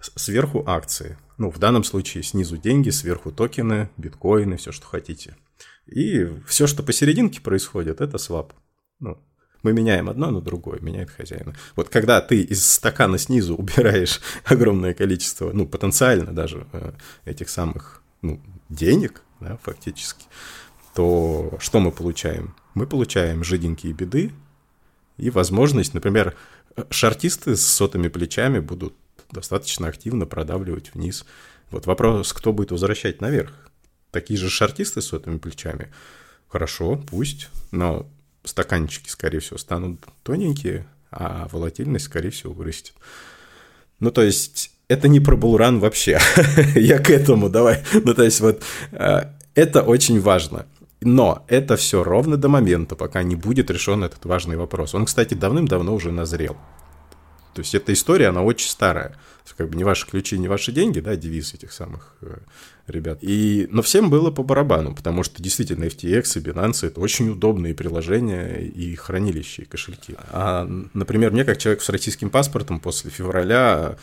сверху 0.00 0.62
акции. 0.66 1.18
Ну, 1.38 1.50
в 1.50 1.58
данном 1.58 1.82
случае 1.82 2.22
снизу 2.22 2.56
деньги, 2.56 2.90
сверху 2.90 3.32
токены, 3.32 3.90
биткоины, 3.96 4.58
все, 4.58 4.70
что 4.70 4.86
хотите. 4.86 5.34
И 5.86 6.26
все, 6.46 6.66
что 6.66 6.82
посерединке 6.82 7.40
происходит, 7.40 8.00
это 8.00 8.18
свап. 8.18 8.52
Ну, 9.00 9.18
мы 9.66 9.72
меняем 9.72 10.08
одно 10.08 10.30
на 10.30 10.40
другое, 10.40 10.78
меняет 10.78 11.10
хозяина. 11.10 11.52
Вот 11.74 11.88
когда 11.88 12.20
ты 12.20 12.40
из 12.40 12.64
стакана 12.64 13.18
снизу 13.18 13.56
убираешь 13.58 14.20
огромное 14.44 14.94
количество, 14.94 15.50
ну, 15.52 15.66
потенциально 15.66 16.32
даже 16.32 16.68
э, 16.72 16.92
этих 17.24 17.48
самых 17.48 18.00
ну, 18.22 18.40
денег, 18.68 19.22
да, 19.40 19.58
фактически, 19.64 20.24
то 20.94 21.56
что 21.58 21.80
мы 21.80 21.90
получаем? 21.90 22.54
Мы 22.74 22.86
получаем 22.86 23.42
жиденькие 23.42 23.92
беды 23.92 24.30
и 25.16 25.30
возможность, 25.30 25.94
например, 25.94 26.36
шартисты 26.90 27.56
с 27.56 27.66
сотыми 27.66 28.06
плечами 28.06 28.60
будут 28.60 28.94
достаточно 29.32 29.88
активно 29.88 30.26
продавливать 30.26 30.94
вниз. 30.94 31.26
Вот 31.72 31.86
вопрос, 31.86 32.32
кто 32.32 32.52
будет 32.52 32.70
возвращать 32.70 33.20
наверх? 33.20 33.68
Такие 34.12 34.38
же 34.38 34.48
шартисты 34.48 35.00
с 35.00 35.06
сотыми 35.06 35.38
плечами? 35.38 35.92
Хорошо, 36.46 37.02
пусть, 37.10 37.48
но 37.72 38.06
стаканчики, 38.46 39.08
скорее 39.08 39.40
всего, 39.40 39.58
станут 39.58 40.00
тоненькие, 40.22 40.86
а 41.10 41.48
волатильность, 41.52 42.06
скорее 42.06 42.30
всего, 42.30 42.52
вырастет. 42.52 42.94
Ну, 44.00 44.10
то 44.10 44.22
есть, 44.22 44.70
это 44.88 45.08
не 45.08 45.20
про 45.20 45.36
булран 45.36 45.80
вообще. 45.80 46.18
Я 46.74 46.98
к 46.98 47.10
этому, 47.10 47.48
давай. 47.48 47.82
Ну, 47.92 48.14
то 48.14 48.22
есть, 48.22 48.40
вот, 48.40 48.62
э, 48.92 49.22
это 49.54 49.82
очень 49.82 50.20
важно. 50.20 50.66
Но 51.00 51.44
это 51.48 51.76
все 51.76 52.02
ровно 52.02 52.36
до 52.36 52.48
момента, 52.48 52.96
пока 52.96 53.22
не 53.22 53.36
будет 53.36 53.70
решен 53.70 54.04
этот 54.04 54.24
важный 54.24 54.56
вопрос. 54.56 54.94
Он, 54.94 55.04
кстати, 55.04 55.34
давным-давно 55.34 55.94
уже 55.94 56.10
назрел. 56.10 56.56
То 57.56 57.60
есть 57.60 57.74
эта 57.74 57.94
история, 57.94 58.28
она 58.28 58.42
очень 58.42 58.68
старая. 58.68 59.16
Как 59.56 59.70
бы 59.70 59.76
не 59.76 59.84
ваши 59.84 60.06
ключи, 60.06 60.38
не 60.38 60.46
ваши 60.46 60.72
деньги, 60.72 61.00
да, 61.00 61.16
девиз 61.16 61.54
этих 61.54 61.72
самых 61.72 62.14
э, 62.20 62.36
ребят. 62.86 63.20
И, 63.22 63.66
но 63.70 63.80
всем 63.80 64.10
было 64.10 64.30
по 64.30 64.42
барабану, 64.42 64.94
потому 64.94 65.22
что 65.22 65.42
действительно 65.42 65.84
FTX 65.84 66.38
и 66.38 66.42
Binance 66.42 66.86
это 66.86 67.00
очень 67.00 67.30
удобные 67.30 67.74
приложения 67.74 68.58
и 68.58 68.94
хранилища, 68.94 69.62
и 69.62 69.64
кошельки. 69.64 70.14
А, 70.28 70.68
например, 70.92 71.30
мне 71.30 71.44
как 71.44 71.56
человек 71.56 71.80
с 71.80 71.88
российским 71.88 72.28
паспортом 72.28 72.78
после 72.78 73.10
февраля, 73.10 73.96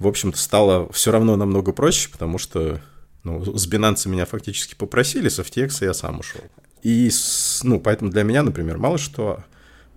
в 0.00 0.08
общем-то, 0.08 0.36
стало 0.36 0.90
все 0.90 1.12
равно 1.12 1.36
намного 1.36 1.70
проще, 1.70 2.08
потому 2.10 2.38
что 2.38 2.80
ну, 3.22 3.44
с 3.56 3.68
Binance 3.70 4.08
меня 4.08 4.26
фактически 4.26 4.74
попросили, 4.74 5.28
с 5.28 5.38
FTX 5.38 5.84
я 5.84 5.94
сам 5.94 6.18
ушел. 6.18 6.42
И, 6.82 7.10
ну, 7.62 7.78
поэтому 7.78 8.10
для 8.10 8.24
меня, 8.24 8.42
например, 8.42 8.78
мало 8.78 8.98
что 8.98 9.44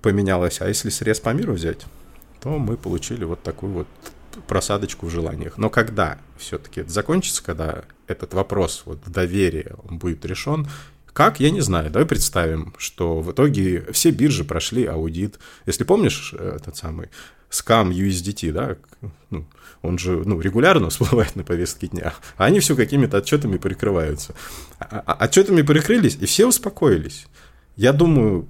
поменялось. 0.04 0.62
А 0.62 0.68
если 0.68 0.90
срез 0.90 1.20
по 1.20 1.30
миру 1.30 1.54
взять, 1.54 1.86
то 2.42 2.58
мы 2.58 2.76
получили 2.76 3.24
вот 3.24 3.44
такую 3.44 3.74
вот 3.74 3.88
просадочку 4.48 5.06
в 5.06 5.10
желаниях. 5.10 5.58
Но 5.58 5.70
когда 5.70 6.18
все-таки 6.38 6.82
это 6.82 6.92
закончится, 6.92 7.44
когда 7.44 7.84
этот 8.08 8.34
вопрос 8.34 8.84
вот 8.86 9.00
доверия 9.06 9.76
он 9.88 9.98
будет 9.98 10.26
решен, 10.26 10.68
как, 11.14 11.40
я 11.40 11.52
не 11.52 11.62
знаю. 11.62 11.92
Давай 11.92 12.08
представим, 12.08 12.74
что 12.78 13.20
в 13.20 13.32
итоге 13.32 13.86
все 13.92 14.12
биржи 14.12 14.46
прошли 14.46 14.86
аудит. 14.86 15.40
Если 15.66 15.84
помнишь 15.84 16.34
э, 16.38 16.56
этот 16.56 16.78
самый 16.78 17.10
скам 17.50 17.92
USDT, 17.92 18.54
да, 18.54 18.78
ну, 19.30 19.46
он 19.82 19.98
же 19.98 20.24
ну, 20.26 20.40
регулярно 20.40 20.90
всплывает 20.90 21.36
на 21.36 21.44
повестке 21.44 21.88
дня, 21.88 22.14
а 22.38 22.46
они 22.46 22.62
все 22.62 22.78
какими-то 22.78 23.18
отчетами 23.18 23.58
прикрываются. 23.58 24.36
А, 24.80 25.04
а, 25.06 25.26
отчетами 25.26 25.62
прикрылись, 25.62 26.16
и 26.16 26.26
все 26.26 26.48
успокоились. 26.48 27.28
Я 27.76 27.92
думаю, 27.92 28.48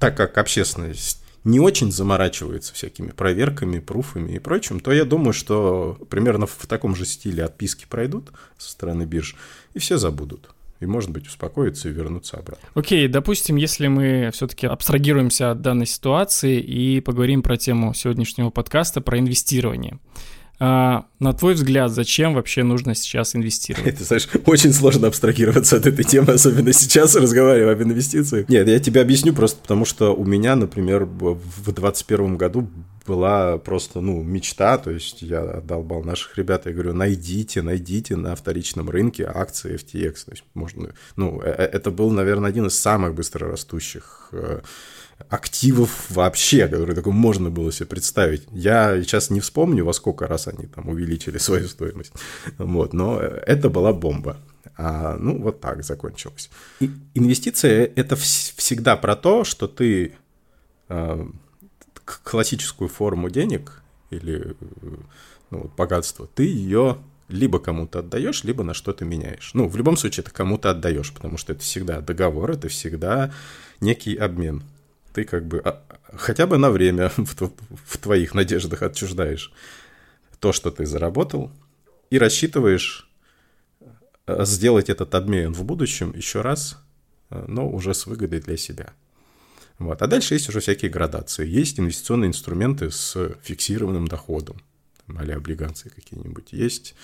так 0.00 0.16
как 0.16 0.36
общественность 0.36 1.19
не 1.44 1.60
очень 1.60 1.90
заморачивается 1.90 2.74
всякими 2.74 3.10
проверками, 3.10 3.78
пруфами 3.78 4.32
и 4.32 4.38
прочим, 4.38 4.80
то 4.80 4.92
я 4.92 5.04
думаю, 5.04 5.32
что 5.32 5.98
примерно 6.10 6.46
в 6.46 6.66
таком 6.66 6.94
же 6.94 7.04
стиле 7.06 7.44
отписки 7.44 7.86
пройдут 7.88 8.30
со 8.58 8.70
стороны 8.70 9.04
бирж, 9.04 9.36
и 9.74 9.78
все 9.78 9.96
забудут. 9.96 10.50
И, 10.80 10.86
может 10.86 11.10
быть, 11.10 11.26
успокоиться 11.26 11.90
и 11.90 11.92
вернуться 11.92 12.38
обратно. 12.38 12.66
Окей, 12.74 13.06
okay, 13.06 13.10
допустим, 13.10 13.56
если 13.56 13.86
мы 13.86 14.30
все-таки 14.32 14.66
абстрагируемся 14.66 15.50
от 15.50 15.60
данной 15.60 15.84
ситуации 15.84 16.58
и 16.58 17.02
поговорим 17.02 17.42
про 17.42 17.58
тему 17.58 17.92
сегодняшнего 17.92 18.48
подкаста, 18.48 19.02
про 19.02 19.18
инвестирование. 19.18 19.98
А, 20.62 21.06
на 21.20 21.32
твой 21.32 21.54
взгляд, 21.54 21.90
зачем 21.90 22.34
вообще 22.34 22.62
нужно 22.62 22.94
сейчас 22.94 23.34
инвестировать? 23.34 23.96
Ты 23.96 24.04
знаешь, 24.04 24.28
очень 24.44 24.74
сложно 24.74 25.08
абстрагироваться 25.08 25.78
от 25.78 25.86
этой 25.86 26.04
темы, 26.04 26.34
особенно 26.34 26.74
сейчас, 26.74 27.16
разговаривая 27.16 27.72
об 27.72 27.82
инвестициях. 27.82 28.46
Нет, 28.50 28.68
я 28.68 28.78
тебе 28.78 29.00
объясню 29.00 29.32
просто 29.32 29.58
потому, 29.62 29.86
что 29.86 30.14
у 30.14 30.26
меня, 30.26 30.56
например, 30.56 31.06
в 31.06 31.64
2021 31.64 32.36
году 32.36 32.68
была 33.06 33.56
просто, 33.56 34.00
ну, 34.02 34.22
мечта, 34.22 34.76
то 34.76 34.90
есть 34.90 35.22
я 35.22 35.40
отдолбал 35.40 36.04
наших 36.04 36.36
ребят, 36.36 36.66
я 36.66 36.72
говорю, 36.72 36.92
найдите, 36.92 37.62
найдите 37.62 38.16
на 38.16 38.36
вторичном 38.36 38.90
рынке 38.90 39.24
акции 39.24 39.74
FTX, 39.76 40.24
то 40.26 40.30
есть 40.32 40.44
можно, 40.54 40.94
ну, 41.16 41.40
э, 41.42 41.48
э, 41.48 41.64
это 41.64 41.90
был, 41.90 42.10
наверное, 42.10 42.50
один 42.50 42.66
из 42.66 42.78
самых 42.78 43.14
быстрорастущих 43.14 44.28
э, 44.32 44.60
активов 45.28 46.10
вообще, 46.10 46.66
которые 46.66 46.94
такое 46.94 47.12
можно 47.12 47.50
было 47.50 47.72
себе 47.72 47.86
представить. 47.86 48.46
Я 48.52 49.00
сейчас 49.02 49.30
не 49.30 49.40
вспомню, 49.40 49.84
во 49.84 49.92
сколько 49.92 50.26
раз 50.26 50.48
они 50.48 50.66
там 50.66 50.88
увеличили 50.88 51.38
свою 51.38 51.68
стоимость. 51.68 52.12
Вот, 52.58 52.92
но 52.92 53.18
это 53.20 53.70
была 53.70 53.92
бомба. 53.92 54.36
А, 54.76 55.16
ну, 55.16 55.40
вот 55.42 55.60
так 55.60 55.84
закончилось. 55.84 56.50
И 56.80 56.90
инвестиция– 57.14 57.90
это 57.96 58.14
вс- 58.14 58.52
всегда 58.56 58.96
про 58.96 59.14
то, 59.16 59.44
что 59.44 59.68
ты 59.68 60.14
э, 60.88 61.26
классическую 62.04 62.88
форму 62.88 63.30
денег 63.30 63.82
или 64.10 64.56
ну, 65.50 65.70
богатства, 65.76 66.28
ты 66.34 66.44
ее 66.44 66.98
либо 67.28 67.60
кому-то 67.60 68.00
отдаешь, 68.00 68.44
либо 68.44 68.64
на 68.64 68.74
что-то 68.74 69.04
меняешь. 69.04 69.52
Ну, 69.54 69.68
в 69.68 69.76
любом 69.76 69.96
случае, 69.96 70.22
это 70.22 70.32
кому-то 70.32 70.70
отдаешь, 70.70 71.12
потому 71.12 71.36
что 71.36 71.52
это 71.52 71.62
всегда 71.62 72.00
договор, 72.00 72.50
это 72.50 72.68
всегда 72.68 73.32
некий 73.80 74.16
обмен 74.16 74.64
ты 75.12 75.24
как 75.24 75.46
бы 75.46 75.60
а, 75.64 75.82
хотя 76.14 76.46
бы 76.46 76.58
на 76.58 76.70
время 76.70 77.10
в, 77.16 77.52
в 77.86 77.98
твоих 77.98 78.34
надеждах 78.34 78.82
отчуждаешь 78.82 79.52
то, 80.38 80.52
что 80.52 80.70
ты 80.70 80.86
заработал, 80.86 81.52
и 82.08 82.18
рассчитываешь 82.18 83.08
э, 84.26 84.44
сделать 84.44 84.88
этот 84.88 85.14
обмен 85.14 85.52
в 85.52 85.64
будущем 85.64 86.12
еще 86.16 86.40
раз, 86.40 86.78
э, 87.30 87.44
но 87.46 87.68
уже 87.68 87.94
с 87.94 88.06
выгодой 88.06 88.40
для 88.40 88.56
себя. 88.56 88.94
Вот. 89.78 90.02
А 90.02 90.06
дальше 90.06 90.34
есть 90.34 90.48
уже 90.48 90.60
всякие 90.60 90.90
градации. 90.90 91.46
Есть 91.46 91.80
инвестиционные 91.80 92.28
инструменты 92.28 92.90
с 92.90 93.34
фиксированным 93.42 94.08
доходом, 94.08 94.62
а 95.08 95.22
облигации 95.22 95.88
какие-нибудь. 95.88 96.52
Есть, 96.52 96.94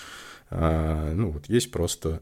а, 0.51 1.13
ну, 1.15 1.31
вот 1.31 1.49
есть 1.49 1.71
просто 1.71 2.21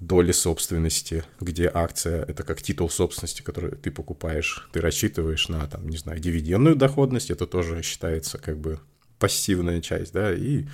доли 0.00 0.32
собственности, 0.32 1.24
где 1.40 1.70
акция— 1.72 2.24
это 2.28 2.42
как 2.42 2.62
титул 2.62 2.90
собственности, 2.90 3.42
который 3.42 3.76
ты 3.76 3.90
покупаешь, 3.90 4.68
ты 4.72 4.80
рассчитываешь 4.80 5.48
на, 5.48 5.66
там, 5.66 5.88
не 5.88 5.96
знаю, 5.96 6.20
дивидендную 6.20 6.76
доходность, 6.76 7.30
это 7.30 7.46
тоже 7.46 7.82
считается 7.82 8.38
как 8.38 8.58
бы 8.58 8.80
пассивная 9.18 9.80
часть, 9.80 10.12
да, 10.12 10.32
и 10.32 10.66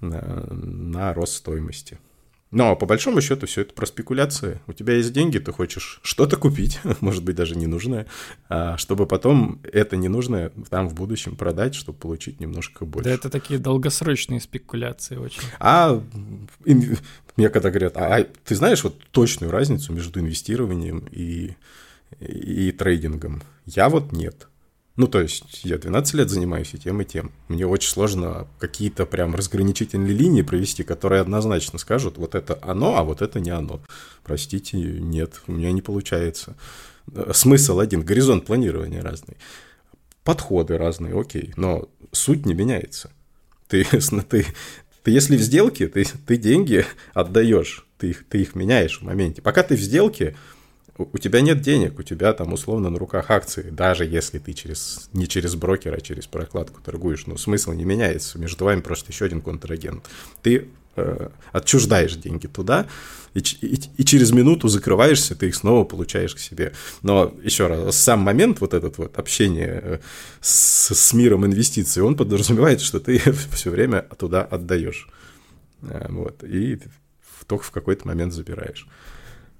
на, 0.00 0.46
на 0.50 1.14
рост 1.14 1.34
стоимости. 1.34 1.98
Но 2.50 2.76
по 2.76 2.86
большому 2.86 3.20
счету 3.20 3.46
все 3.46 3.62
это 3.62 3.74
про 3.74 3.86
спекуляции. 3.86 4.60
У 4.66 4.72
тебя 4.72 4.94
есть 4.94 5.12
деньги, 5.12 5.38
ты 5.38 5.52
хочешь 5.52 6.00
что-то 6.02 6.36
купить, 6.36 6.80
может 7.00 7.24
быть, 7.24 7.34
даже 7.36 7.56
ненужное, 7.56 8.06
а 8.48 8.76
чтобы 8.76 9.06
потом 9.06 9.60
это 9.64 9.96
ненужное 9.96 10.52
там 10.70 10.88
в 10.88 10.94
будущем 10.94 11.36
продать, 11.36 11.74
чтобы 11.74 11.98
получить 11.98 12.40
немножко 12.40 12.84
больше. 12.84 13.08
Да, 13.08 13.14
это 13.14 13.30
такие 13.30 13.58
долгосрочные 13.58 14.40
спекуляции 14.40 15.16
очень. 15.16 15.42
А 15.58 16.00
мне 17.36 17.48
когда 17.50 17.70
говорят, 17.70 17.96
а, 17.96 18.16
а 18.16 18.24
ты 18.24 18.54
знаешь 18.54 18.84
вот 18.84 18.98
точную 19.10 19.50
разницу 19.50 19.92
между 19.92 20.20
инвестированием 20.20 21.06
и, 21.10 21.56
и, 22.20 22.68
и 22.68 22.72
трейдингом? 22.72 23.42
Я 23.64 23.88
вот 23.88 24.12
нет. 24.12 24.48
Ну, 24.96 25.08
то 25.08 25.20
есть 25.20 25.64
я 25.64 25.76
12 25.76 26.14
лет 26.14 26.30
занимаюсь 26.30 26.72
и 26.72 26.78
тем, 26.78 27.02
и 27.02 27.04
тем. 27.04 27.30
Мне 27.48 27.66
очень 27.66 27.90
сложно 27.90 28.46
какие-то 28.58 29.04
прям 29.04 29.34
разграничительные 29.34 30.14
линии 30.14 30.40
провести, 30.40 30.84
которые 30.84 31.20
однозначно 31.20 31.78
скажут, 31.78 32.16
вот 32.16 32.34
это 32.34 32.58
оно, 32.62 32.96
а 32.96 33.04
вот 33.04 33.20
это 33.20 33.38
не 33.38 33.50
оно. 33.50 33.80
Простите, 34.24 34.78
нет, 34.78 35.42
у 35.46 35.52
меня 35.52 35.70
не 35.72 35.82
получается. 35.82 36.56
Смысл 37.32 37.78
один, 37.78 38.02
горизонт 38.02 38.46
планирования 38.46 39.02
разный. 39.02 39.36
Подходы 40.24 40.78
разные, 40.78 41.18
окей, 41.18 41.52
но 41.56 41.88
суть 42.12 42.46
не 42.46 42.54
меняется. 42.54 43.10
Ты, 43.68 43.84
ты, 44.28 44.46
ты 45.02 45.10
если 45.10 45.36
в 45.36 45.42
сделке, 45.42 45.88
ты, 45.88 46.06
ты 46.26 46.38
деньги 46.38 46.86
отдаешь, 47.12 47.86
ты 47.98 48.10
их, 48.10 48.26
ты 48.28 48.40
их 48.40 48.54
меняешь 48.54 49.00
в 49.00 49.02
моменте. 49.02 49.42
Пока 49.42 49.62
ты 49.62 49.76
в 49.76 49.80
сделке, 49.80 50.36
у 50.98 51.18
тебя 51.18 51.40
нет 51.40 51.60
денег, 51.60 51.98
у 51.98 52.02
тебя 52.02 52.32
там 52.32 52.52
условно 52.52 52.90
на 52.90 52.98
руках 52.98 53.30
акции, 53.30 53.70
даже 53.70 54.04
если 54.04 54.38
ты 54.38 54.52
через, 54.52 55.10
не 55.12 55.28
через 55.28 55.54
брокера, 55.54 55.96
а 55.96 56.00
через 56.00 56.26
прокладку 56.26 56.80
торгуешь, 56.82 57.26
но 57.26 57.36
смысл 57.36 57.72
не 57.72 57.84
меняется, 57.84 58.38
между 58.38 58.64
вами 58.64 58.80
просто 58.80 59.12
еще 59.12 59.26
один 59.26 59.42
контрагент. 59.42 60.04
Ты 60.42 60.68
э, 60.96 61.28
отчуждаешь 61.52 62.16
деньги 62.16 62.46
туда, 62.46 62.86
и, 63.34 63.40
и, 63.40 63.78
и 63.98 64.04
через 64.04 64.32
минуту 64.32 64.68
закрываешься, 64.68 65.34
ты 65.34 65.48
их 65.48 65.54
снова 65.54 65.84
получаешь 65.84 66.34
к 66.34 66.38
себе. 66.38 66.72
Но 67.02 67.34
еще 67.42 67.66
раз, 67.66 67.96
сам 67.98 68.20
момент 68.20 68.60
вот 68.60 68.72
этот 68.72 68.96
вот 68.96 69.18
общение 69.18 69.80
э, 69.82 69.98
с, 70.40 70.94
с 70.94 71.12
миром 71.12 71.44
инвестиций, 71.44 72.02
он 72.02 72.16
подразумевает, 72.16 72.80
что 72.80 73.00
ты 73.00 73.18
все 73.52 73.70
время 73.70 74.06
туда 74.18 74.42
отдаешь. 74.42 75.08
Э, 75.82 76.06
вот, 76.08 76.42
и 76.42 76.80
только 77.46 77.64
в 77.64 77.70
какой-то 77.70 78.08
момент 78.08 78.32
забираешь. 78.32 78.86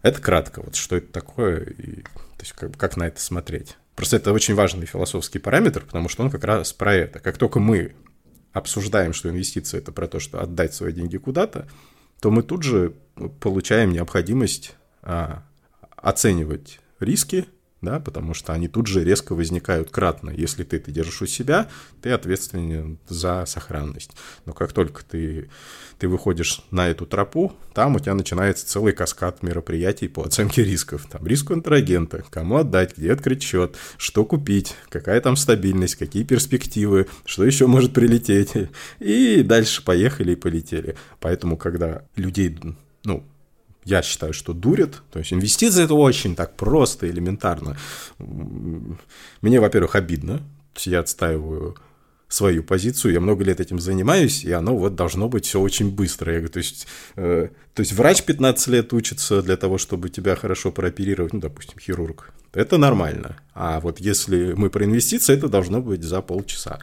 Это 0.03 0.21
кратко, 0.21 0.63
вот 0.63 0.77
что 0.77 0.97
это 0.97 1.13
такое, 1.13 1.61
и, 1.65 2.03
то 2.03 2.41
есть 2.41 2.53
как, 2.53 2.77
как 2.77 2.97
на 2.97 3.09
это 3.09 3.21
смотреть. 3.21 3.77
Просто 3.95 4.17
это 4.17 4.33
очень 4.33 4.55
важный 4.55 4.87
философский 4.87 5.39
параметр, 5.39 5.85
потому 5.85 6.09
что 6.09 6.23
он 6.23 6.31
как 6.31 6.45
раз 6.45 6.73
про 6.73 6.95
это. 6.95 7.19
Как 7.19 7.39
только 7.39 7.61
мы 7.61 7.95
обсуждаем, 8.53 9.13
что 9.13 9.31
инвестиция 9.31 9.79
это 9.79 9.93
про 9.93 10.07
то, 10.07 10.21
что 10.21 10.41
отдать 10.41 10.75
свои 10.75 10.93
деньги 10.93 11.17
куда-то, 11.17 11.67
то 12.21 12.31
мы 12.31 12.43
тут 12.43 12.63
же 12.63 12.95
получаем 13.41 13.93
необходимость 13.93 14.75
а, 15.03 15.43
оценивать 15.97 16.81
риски, 17.01 17.47
да, 17.83 18.01
потому 18.01 18.33
что 18.33 18.53
они 18.53 18.69
тут 18.69 18.87
же 18.87 19.05
резко 19.05 19.35
возникают 19.35 19.91
кратно. 19.91 20.31
Если 20.31 20.65
ты 20.65 20.79
это 20.79 20.91
держишь 20.91 21.23
у 21.23 21.27
себя, 21.27 21.69
ты 22.01 22.11
ответственен 22.11 22.99
за 23.07 23.45
сохранность. 23.47 24.13
Но 24.47 24.55
как 24.55 24.73
только 24.73 25.05
ты, 25.05 25.51
ты 25.99 26.09
выходишь 26.09 26.63
на 26.71 26.89
эту 26.89 27.05
тропу, 27.05 27.53
там 27.75 27.97
у 27.97 27.99
тебя 27.99 28.15
начинается 28.15 28.67
целый 28.67 28.95
каскад 28.95 29.43
мероприятий 29.43 30.09
по 30.09 30.23
оценке 30.23 30.65
рисков. 30.65 31.07
Там 31.11 31.27
риск 31.27 31.49
контрагента, 31.49 32.25
кому 32.31 32.57
отдать, 32.57 32.97
где 32.97 33.13
открыть 33.13 33.43
счет, 33.43 33.77
что 33.99 34.25
купить, 34.25 34.75
какая 34.89 35.21
там 35.21 35.37
стабильность, 35.37 35.97
какие 35.97 36.25
перспективы, 36.25 37.07
что 37.27 37.45
еще 37.45 37.67
может 37.67 37.93
прилететь. 37.93 38.53
И 39.01 39.43
дальше 39.43 39.85
поехали 39.85 40.33
и 40.33 40.37
полетели. 40.37 40.97
Поэтому, 41.21 41.59
когда 41.59 42.05
людей, 42.17 42.59
ну, 43.05 43.25
я 43.87 44.03
считаю, 44.03 44.33
что 44.33 44.53
дурят. 44.53 45.03
То 45.13 45.21
есть 45.21 45.33
инвестиции 45.33 45.85
это 45.85 45.95
очень 45.95 46.35
так 46.35 46.57
просто, 46.57 47.09
элементарно. 47.09 47.79
Мне, 48.19 49.61
во-первых, 49.61 49.95
обидно. 49.95 50.43
Я 50.81 51.01
отстаиваю 51.01 51.77
свою 52.29 52.65
позицию, 52.65 53.15
я 53.15 53.21
много 53.21 53.45
лет 53.45 53.61
этим 53.61 53.79
занимаюсь, 53.79 54.45
и 54.45 54.51
оно 54.51 54.77
вот 54.77 54.97
должно 54.97 55.29
быть 55.29 55.47
все 55.47 55.61
очень 55.61 55.95
быстро. 55.95 56.33
Я 56.33 56.39
говорю, 56.41 56.53
то 56.53 56.59
есть, 56.59 56.89
э, 57.15 57.49
то 57.73 57.81
есть 57.81 57.93
врач 57.93 58.25
15 58.25 58.67
лет 58.69 58.93
учится 58.93 59.43
для 59.43 59.57
того, 59.57 59.79
чтобы 59.79 60.11
тебя 60.11 60.35
хорошо 60.35 60.73
прооперировать, 60.73 61.33
ну, 61.33 61.39
допустим, 61.39 61.79
хирург. 61.79 62.33
Это 62.53 62.79
нормально. 62.79 63.37
А 63.55 63.79
вот 63.79 64.01
если 64.01 64.55
мы 64.55 64.71
про 64.71 64.85
инвестиции, 64.85 65.35
это 65.35 65.49
должно 65.49 65.81
быть 65.81 66.03
за 66.03 66.21
полчаса 66.21 66.81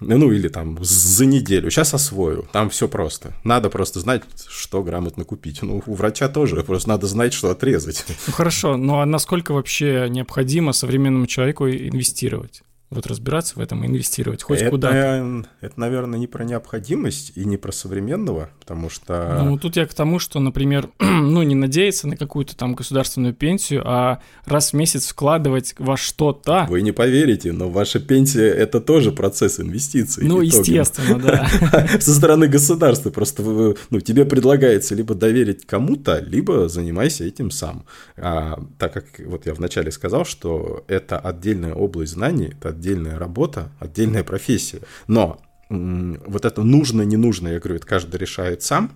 ну 0.00 0.32
или 0.32 0.48
там 0.48 0.78
за 0.80 1.26
неделю, 1.26 1.70
сейчас 1.70 1.94
освою, 1.94 2.48
там 2.52 2.70
все 2.70 2.88
просто. 2.88 3.34
Надо 3.44 3.70
просто 3.70 4.00
знать, 4.00 4.22
что 4.48 4.82
грамотно 4.82 5.24
купить. 5.24 5.62
Ну, 5.62 5.82
у 5.86 5.94
врача 5.94 6.28
тоже, 6.28 6.62
просто 6.62 6.88
надо 6.88 7.06
знать, 7.06 7.32
что 7.32 7.50
отрезать. 7.50 8.04
Ну 8.26 8.32
хорошо, 8.32 8.76
ну 8.76 9.00
а 9.00 9.06
насколько 9.06 9.52
вообще 9.52 10.06
необходимо 10.08 10.72
современному 10.72 11.26
человеку 11.26 11.68
инвестировать? 11.68 12.62
Вот 12.90 13.06
разбираться 13.06 13.54
в 13.54 13.60
этом 13.60 13.84
и 13.84 13.86
инвестировать 13.86 14.42
хоть 14.42 14.62
это, 14.62 14.70
куда-то. 14.70 15.44
Это, 15.60 15.78
наверное, 15.78 16.18
не 16.18 16.26
про 16.26 16.44
необходимость 16.44 17.32
и 17.36 17.44
не 17.44 17.56
про 17.56 17.70
современного, 17.70 18.50
потому 18.58 18.90
что... 18.90 19.42
Ну, 19.44 19.56
тут 19.58 19.76
я 19.76 19.86
к 19.86 19.94
тому, 19.94 20.18
что, 20.18 20.40
например, 20.40 20.90
ну, 20.98 21.42
не 21.42 21.54
надеяться 21.54 22.08
на 22.08 22.16
какую-то 22.16 22.56
там 22.56 22.74
государственную 22.74 23.32
пенсию, 23.32 23.82
а 23.84 24.20
раз 24.44 24.72
в 24.72 24.76
месяц 24.76 25.06
вкладывать 25.06 25.74
во 25.78 25.96
что-то... 25.96 26.66
Вы 26.68 26.82
не 26.82 26.90
поверите, 26.90 27.52
но 27.52 27.70
ваша 27.70 28.00
пенсия– 28.00 28.48
это 28.48 28.80
тоже 28.80 29.12
процесс 29.12 29.60
инвестиций. 29.60 30.24
Ну, 30.24 30.44
итогом. 30.44 30.60
естественно, 30.60 31.18
да. 31.20 31.48
Со 32.00 32.12
стороны 32.12 32.48
государства 32.48 33.10
просто 33.10 33.76
ну, 33.90 34.00
тебе 34.00 34.24
предлагается 34.24 34.96
либо 34.96 35.14
доверить 35.14 35.64
кому-то, 35.64 36.18
либо 36.18 36.68
занимайся 36.68 37.22
этим 37.22 37.52
сам. 37.52 37.84
А, 38.16 38.60
так 38.78 38.92
как 38.94 39.04
вот 39.24 39.46
я 39.46 39.54
вначале 39.54 39.92
сказал, 39.92 40.24
что 40.24 40.84
это 40.88 41.20
отдельная 41.20 41.74
область 41.74 42.14
знаний, 42.14 42.52
это 42.58 42.79
отдельная 42.80 43.18
работа, 43.18 43.70
отдельная 43.78 44.24
профессия. 44.24 44.80
Но 45.06 45.40
вот 45.68 46.44
это 46.44 46.62
нужно, 46.62 47.02
не 47.02 47.16
нужно, 47.16 47.48
я 47.48 47.60
говорю, 47.60 47.76
это 47.76 47.86
каждый 47.86 48.16
решает 48.16 48.62
сам, 48.62 48.90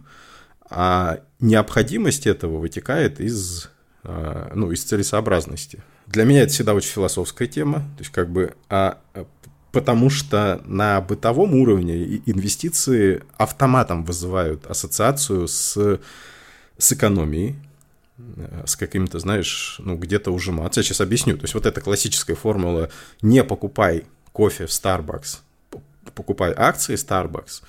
а 0.69 1.21
необходимость 1.39 2.27
этого 2.27 2.59
вытекает 2.59 3.21
из, 3.21 3.71
а, 4.03 4.51
ну, 4.55 4.73
из 4.73 4.83
целесообразности. 4.83 5.85
Для 6.07 6.25
меня 6.25 6.43
это 6.43 6.53
всегда 6.53 6.75
очень 6.75 6.91
философская 6.91 7.47
тема, 7.47 7.79
то 7.79 8.01
есть 8.01 8.11
как 8.11 8.31
бы, 8.31 8.55
а, 8.69 8.99
потому 9.71 10.11
что 10.11 10.61
на 10.65 11.01
бытовом 11.01 11.55
уровне 11.55 12.23
инвестиции 12.27 13.23
автоматом 13.37 14.05
вызывают 14.05 14.67
ассоциацию 14.67 15.47
с, 15.47 16.01
с 16.79 16.93
экономией, 16.93 17.57
с 18.65 18.77
каким-то, 18.77 19.19
знаешь, 19.19 19.77
ну, 19.79 19.97
где-то 19.97 20.31
ужиматься. 20.31 20.81
Я 20.81 20.85
сейчас 20.85 21.01
объясню. 21.01 21.37
То 21.37 21.45
есть 21.45 21.55
вот 21.55 21.67
эта 21.67 21.81
классическая 21.81 22.35
формула 22.35 22.91
«не 23.23 23.43
покупай 23.43 24.05
кофе 24.33 24.67
в 24.67 24.71
Starbucks, 24.71 25.39
покупай 26.15 26.53
акции 26.57 26.95
Starbucks», 26.95 27.63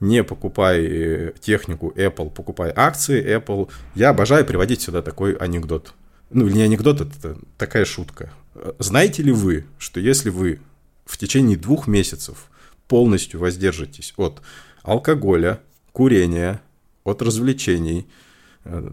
не 0.00 0.22
покупай 0.22 0.84
э, 0.84 1.32
технику 1.40 1.90
Apple, 1.96 2.30
покупай 2.30 2.70
акции 2.74 3.24
Apple. 3.38 3.70
Я 3.94 4.10
обожаю 4.10 4.44
приводить 4.44 4.82
сюда 4.82 5.00
такой 5.00 5.34
анекдот. 5.34 5.94
Ну, 6.28 6.46
или 6.46 6.56
не 6.56 6.62
анекдот, 6.62 7.00
это 7.00 7.38
такая 7.56 7.86
шутка. 7.86 8.30
Знаете 8.78 9.22
ли 9.22 9.32
вы, 9.32 9.64
что 9.78 9.98
если 9.98 10.28
вы 10.28 10.60
в 11.06 11.16
течение 11.16 11.56
двух 11.56 11.86
месяцев 11.86 12.50
полностью 12.88 13.40
воздержитесь 13.40 14.12
от 14.18 14.42
алкоголя, 14.82 15.60
курения, 15.92 16.60
от 17.02 17.22
развлечений– 17.22 18.06
Э, 18.16 18.25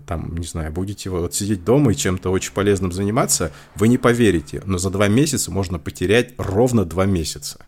там, 0.05 0.36
не 0.38 0.45
знаю, 0.45 0.71
будете 0.71 1.09
вот 1.09 1.33
сидеть 1.33 1.63
дома 1.63 1.91
и 1.91 1.95
чем-то 1.95 2.29
очень 2.29 2.53
полезным 2.53 2.91
заниматься, 2.91 3.51
вы 3.75 3.88
не 3.88 3.97
поверите, 3.97 4.62
но 4.65 4.77
за 4.77 4.89
два 4.89 5.07
месяца 5.07 5.51
можно 5.51 5.79
потерять 5.79 6.33
ровно 6.38 6.86
два 6.86 7.05
месяца. 7.05 7.59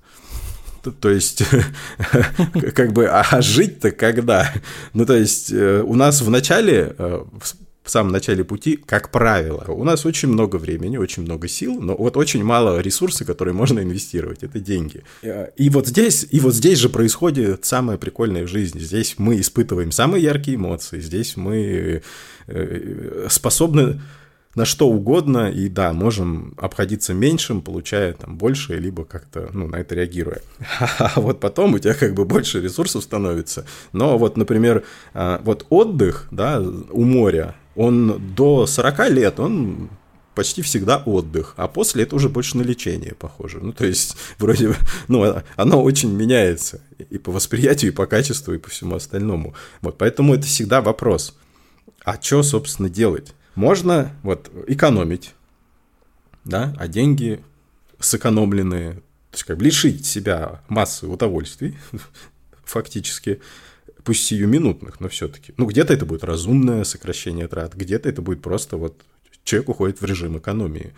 То 1.02 1.10
есть, 1.10 1.44
как 2.76 2.94
бы, 2.94 3.08
а 3.08 3.41
жить-то 3.41 3.91
когда? 3.91 4.52
Ну, 4.94 5.06
то 5.06 5.15
есть, 5.15 5.52
э, 5.52 5.82
у 5.82 5.96
нас 5.96 6.22
в 6.22 6.30
начале, 6.30 6.96
э, 6.98 7.24
в 7.86 7.91
самом 7.91 8.12
начале 8.12 8.43
пути, 8.43 8.78
как 8.78 9.12
правило, 9.12 9.63
у 9.67 9.84
нас 9.84 10.06
очень 10.06 10.30
много 10.30 10.56
времени, 10.56 10.98
очень 10.98 11.21
много 11.21 11.48
сил, 11.48 11.80
но 11.80 11.95
вот 11.95 12.17
очень 12.17 12.43
мало 12.43 12.80
ресурсов, 12.80 13.28
которые 13.28 13.54
можно 13.54 13.80
инвестировать, 13.80 14.43
это 14.43 14.60
деньги. 14.60 15.04
И 15.56 15.69
вот 15.69 15.88
здесь, 15.88 16.28
и 16.30 16.39
вот 16.39 16.56
здесь 16.56 16.80
же 16.80 16.89
происходит 16.89 17.63
самое 17.63 18.00
прикольное 18.00 18.43
в 18.43 18.48
жизни. 18.48 18.80
Здесь 18.80 19.15
мы 19.19 19.39
испытываем 19.39 19.91
самые 19.91 20.24
яркие 20.24 20.58
эмоции, 20.58 21.00
здесь 21.00 21.38
мы 21.38 22.02
э, 22.48 23.28
способны 23.30 24.02
на 24.56 24.65
что 24.65 24.88
угодно, 24.88 25.52
и 25.52 25.69
да, 25.69 25.93
можем 25.93 26.56
обходиться 26.58 27.13
меньшим, 27.13 27.62
получая 27.62 28.13
там 28.13 28.38
больше, 28.38 28.78
либо 28.78 29.06
как-то, 29.06 29.50
ну, 29.54 29.67
на 29.67 29.76
это 29.76 29.93
реагируя. 29.95 30.41
А 30.98 31.19
вот 31.19 31.39
потом 31.39 31.74
у 31.76 31.80
тебя 31.80 31.93
как 31.93 32.13
бы 32.13 32.26
больше 32.26 32.62
ресурсов 32.62 33.04
становится. 33.04 33.65
Но 33.91 34.17
вот, 34.17 34.38
например, 34.38 34.84
вот 35.13 35.67
отдых, 35.69 36.28
да, 36.32 36.62
у 36.62 37.04
моря, 37.04 37.54
он 37.76 38.36
до 38.36 38.66
40 38.68 39.10
лет, 39.10 39.40
он 39.40 39.90
почти 40.36 40.62
всегда 40.62 40.98
отдых, 40.98 41.54
а 41.58 41.68
после 41.68 42.04
это 42.04 42.16
уже 42.16 42.30
больше 42.30 42.58
на 42.58 42.62
лечение 42.62 43.16
похоже. 43.16 43.60
Ну, 43.62 43.72
то 43.74 43.86
есть, 43.86 44.16
вроде, 44.38 44.76
ну, 45.08 45.42
оно 45.56 45.82
очень 45.82 46.12
меняется 46.12 46.82
и 47.10 47.18
по 47.18 47.32
восприятию, 47.32 47.92
и 47.92 47.96
по 47.96 48.06
качеству, 48.06 48.54
и 48.54 48.60
по 48.60 48.70
всему 48.70 48.96
остальному. 48.96 49.56
Вот, 49.82 49.98
поэтому 49.98 50.36
это 50.36 50.46
всегда 50.46 50.82
вопрос. 50.82 51.36
А 52.04 52.22
что, 52.22 52.44
собственно, 52.44 52.90
делать? 52.90 53.34
Можно 53.56 54.12
вот 54.22 54.52
экономить, 54.68 55.34
да, 56.44 56.76
а 56.78 56.88
деньги 56.88 57.42
сэкономленные, 58.00 58.94
то 58.96 59.02
есть 59.34 59.44
как 59.46 59.58
бы 59.58 59.64
лишить 59.64 60.06
себя 60.06 60.62
массы 60.68 61.08
удовольствий, 61.08 61.78
фактически, 62.66 63.42
пусть 64.06 64.26
сиюминутных, 64.26 65.00
но 65.00 65.10
все-таки. 65.10 65.54
Ну, 65.58 65.65
где-то 65.65 65.94
это 65.94 66.06
будет 66.06 66.24
разумное 66.24 66.84
сокращение 66.84 67.48
трат, 67.48 67.74
где-то 67.74 68.08
это 68.08 68.22
будет 68.22 68.41
просто 68.41 68.78
вот 68.78 69.02
человек 69.44 69.70
уходит 69.70 70.00
в 70.00 70.06
режим 70.06 70.38
экономии, 70.38 70.94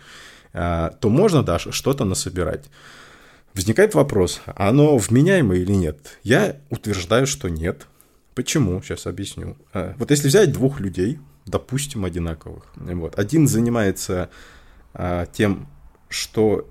а, 0.52 0.90
то 1.00 1.08
можно 1.08 1.42
даже 1.42 1.72
что-то 1.72 2.04
насобирать. 2.04 2.66
Возникает 3.54 3.94
вопрос, 3.94 4.40
оно 4.46 4.96
вменяемое 4.98 5.58
или 5.58 5.72
нет? 5.72 6.18
Я 6.22 6.56
утверждаю, 6.70 7.26
что 7.26 7.48
нет. 7.48 7.86
Почему? 8.34 8.80
Сейчас 8.82 9.06
объясню. 9.06 9.56
А, 9.72 9.94
вот 9.98 10.10
если 10.10 10.28
взять 10.28 10.52
двух 10.52 10.78
людей, 10.78 11.18
допустим, 11.46 12.04
одинаковых, 12.04 12.64
вот, 12.76 13.18
один 13.18 13.48
занимается 13.48 14.28
а, 14.92 15.26
тем, 15.26 15.66
что 16.10 16.68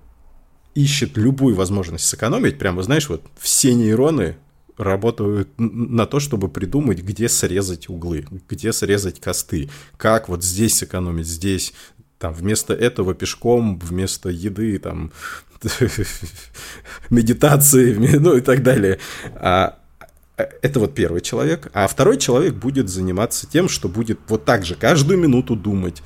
ищет 0.76 1.18
любую 1.18 1.56
возможность 1.56 2.06
сэкономить, 2.06 2.60
прямо, 2.60 2.84
знаешь, 2.84 3.10
вот 3.10 3.24
все 3.40 3.74
нейроны 3.74 4.38
работают 4.78 5.50
на 5.58 6.06
то, 6.06 6.20
чтобы 6.20 6.50
придумать, 6.50 7.02
где 7.02 7.30
срезать 7.30 7.90
углы, 7.90 8.26
где 8.50 8.72
срезать 8.74 9.20
косты, 9.20 9.70
как 9.98 10.30
вот 10.30 10.44
здесь 10.44 10.78
сэкономить, 10.78 11.28
здесь, 11.28 11.74
там, 12.20 12.34
вместо 12.34 12.74
этого 12.74 13.14
пешком, 13.14 13.80
вместо 13.80 14.30
еды, 14.30 14.78
там, 14.80 15.12
медитации, 17.10 17.94
ну 18.18 18.38
и 18.38 18.42
так 18.42 18.64
далее. 18.64 19.00
А, 19.36 19.80
это 20.38 20.80
вот 20.80 20.94
первый 20.94 21.22
человек, 21.22 21.70
а 21.74 21.88
второй 21.88 22.18
человек 22.18 22.54
будет 22.54 22.90
заниматься 22.90 23.48
тем, 23.48 23.68
что 23.68 23.90
будет 23.90 24.20
вот 24.28 24.46
так 24.46 24.66
же 24.66 24.76
каждую 24.76 25.20
минуту 25.20 25.56
думать, 25.56 26.04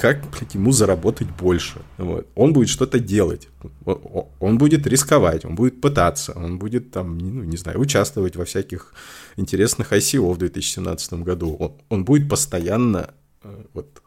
как 0.00 0.30
блядь, 0.30 0.54
ему 0.54 0.72
заработать 0.72 1.28
больше. 1.28 1.82
Вот. 1.98 2.26
Он 2.34 2.54
будет 2.54 2.70
что-то 2.70 2.98
делать, 2.98 3.48
он 3.84 4.56
будет 4.56 4.86
рисковать, 4.86 5.44
он 5.44 5.54
будет 5.54 5.80
пытаться, 5.82 6.32
он 6.32 6.58
будет 6.58 6.90
там, 6.90 7.18
ну, 7.18 7.44
не 7.44 7.58
знаю, 7.58 7.78
участвовать 7.78 8.34
во 8.34 8.46
всяких 8.46 8.94
интересных 9.36 9.92
ICO 9.92 10.32
в 10.32 10.38
2017 10.38 11.12
году. 11.14 11.54
Он, 11.58 11.72
он 11.90 12.04
будет 12.04 12.30
постоянно 12.30 13.12
э, 13.42 13.64
вот, 13.74 14.02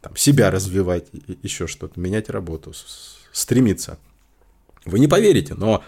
там, 0.00 0.14
себя 0.16 0.50
развивать, 0.52 1.08
еще 1.42 1.66
что-то, 1.66 1.98
менять 1.98 2.30
работу, 2.30 2.72
стремиться. 3.32 3.98
Вы 4.84 5.00
не 5.00 5.08
поверите, 5.08 5.54
но 5.54 5.82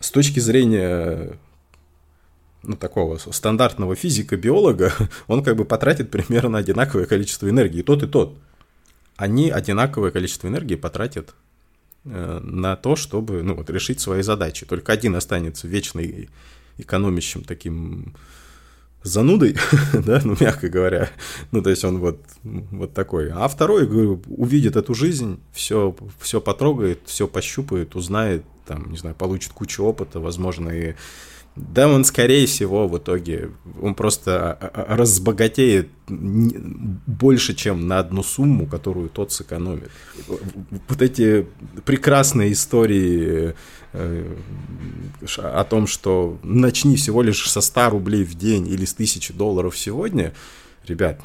с 0.00 0.10
точки 0.10 0.40
зрения 0.40 1.38
ну, 2.64 2.76
такого 2.76 3.18
стандартного 3.18 3.94
физика-биолога, 3.94 4.92
он 5.28 5.44
как 5.44 5.54
бы 5.56 5.64
потратит 5.64 6.10
примерно 6.10 6.58
одинаковое 6.58 7.06
количество 7.06 7.48
энергии, 7.48 7.82
тот 7.82 8.02
и 8.02 8.08
тот. 8.08 8.36
Они 9.22 9.50
одинаковое 9.50 10.10
количество 10.10 10.48
энергии 10.48 10.74
потратят 10.74 11.36
э, 12.04 12.40
на 12.42 12.74
то, 12.74 12.96
чтобы 12.96 13.44
ну, 13.44 13.54
вот, 13.54 13.70
решить 13.70 14.00
свои 14.00 14.20
задачи. 14.22 14.66
Только 14.66 14.92
один 14.92 15.14
останется 15.14 15.68
вечный 15.68 16.28
экономящим 16.76 17.44
таким 17.44 18.16
занудой, 19.04 19.56
да, 19.92 20.20
ну, 20.24 20.36
мягко 20.40 20.68
говоря. 20.68 21.08
Ну, 21.52 21.62
то 21.62 21.70
есть 21.70 21.84
он 21.84 21.98
вот, 21.98 22.20
вот 22.42 22.94
такой. 22.94 23.30
А 23.30 23.46
второй, 23.46 23.86
говорю, 23.86 24.20
увидит 24.26 24.74
эту 24.74 24.92
жизнь, 24.92 25.38
все, 25.52 25.94
все 26.18 26.40
потрогает, 26.40 27.02
все 27.04 27.28
пощупает, 27.28 27.94
узнает, 27.94 28.42
там, 28.66 28.90
не 28.90 28.96
знаю, 28.96 29.14
получит 29.14 29.52
кучу 29.52 29.84
опыта, 29.84 30.18
возможно, 30.18 30.68
и 30.68 30.96
да, 31.54 31.86
он, 31.86 32.04
скорее 32.04 32.46
всего, 32.46 32.88
в 32.88 32.96
итоге, 32.96 33.50
он 33.80 33.94
просто 33.94 34.52
а, 34.52 34.70
а, 34.72 34.96
разбогатеет 34.96 35.90
больше, 36.08 37.54
чем 37.54 37.86
на 37.86 37.98
одну 37.98 38.22
сумму, 38.22 38.66
которую 38.66 39.10
тот 39.10 39.32
сэкономит. 39.32 39.90
Вот 40.26 41.02
эти 41.02 41.46
прекрасные 41.84 42.52
истории 42.52 43.54
э, 43.92 44.34
о 45.36 45.64
том, 45.64 45.86
что 45.86 46.38
начни 46.42 46.96
всего 46.96 47.20
лишь 47.20 47.48
со 47.50 47.60
100 47.60 47.90
рублей 47.90 48.24
в 48.24 48.34
день 48.34 48.66
или 48.66 48.86
с 48.86 48.94
1000 48.94 49.34
долларов 49.34 49.76
сегодня, 49.76 50.32
ребят, 50.86 51.20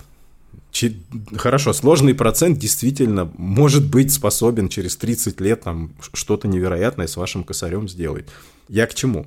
Хорошо, 1.38 1.74
сложный 1.74 2.14
процент 2.14 2.60
действительно 2.60 3.32
может 3.38 3.90
быть 3.90 4.14
способен 4.14 4.70
через 4.70 4.96
30 4.96 5.42
лет 5.42 5.62
там 5.62 5.94
что-то 6.14 6.48
невероятное 6.48 7.08
с 7.08 7.18
вашим 7.18 7.44
косарем 7.44 7.88
сделать. 7.88 8.28
Я 8.68 8.86
к 8.86 8.94
чему? 8.94 9.26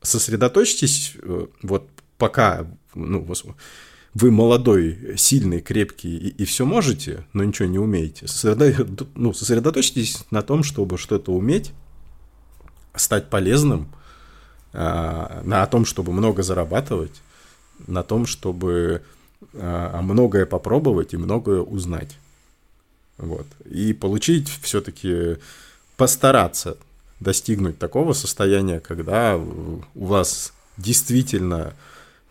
А, 0.00 0.06
сосредоточьтесь, 0.06 1.14
э, 1.22 1.46
вот 1.62 1.88
пока 2.18 2.66
ну, 2.94 3.26
вы 4.14 4.30
молодой, 4.30 5.16
сильный, 5.16 5.60
крепкий 5.60 6.16
и, 6.16 6.28
и 6.28 6.44
все 6.44 6.64
можете, 6.64 7.24
но 7.32 7.44
ничего 7.44 7.68
не 7.68 7.78
умеете, 7.78 8.26
сосредо... 8.26 8.86
ну, 9.14 9.32
сосредоточьтесь 9.32 10.24
на 10.30 10.42
том, 10.42 10.62
чтобы 10.62 10.98
что-то 10.98 11.32
уметь, 11.32 11.72
стать 12.94 13.30
полезным, 13.30 13.88
а, 14.72 15.42
на 15.44 15.66
том, 15.66 15.84
чтобы 15.84 16.12
много 16.12 16.42
зарабатывать, 16.42 17.22
на 17.86 18.02
том, 18.02 18.26
чтобы 18.26 19.02
а, 19.54 20.00
многое 20.02 20.46
попробовать 20.46 21.14
и 21.14 21.16
многое 21.16 21.60
узнать. 21.60 22.16
Вот. 23.16 23.46
И 23.66 23.92
получить 23.92 24.48
все-таки, 24.48 25.36
постараться 25.96 26.78
достигнуть 27.20 27.78
такого 27.78 28.14
состояния, 28.14 28.80
когда 28.80 29.36
у 29.36 29.82
вас 29.94 30.52
действительно 30.76 31.74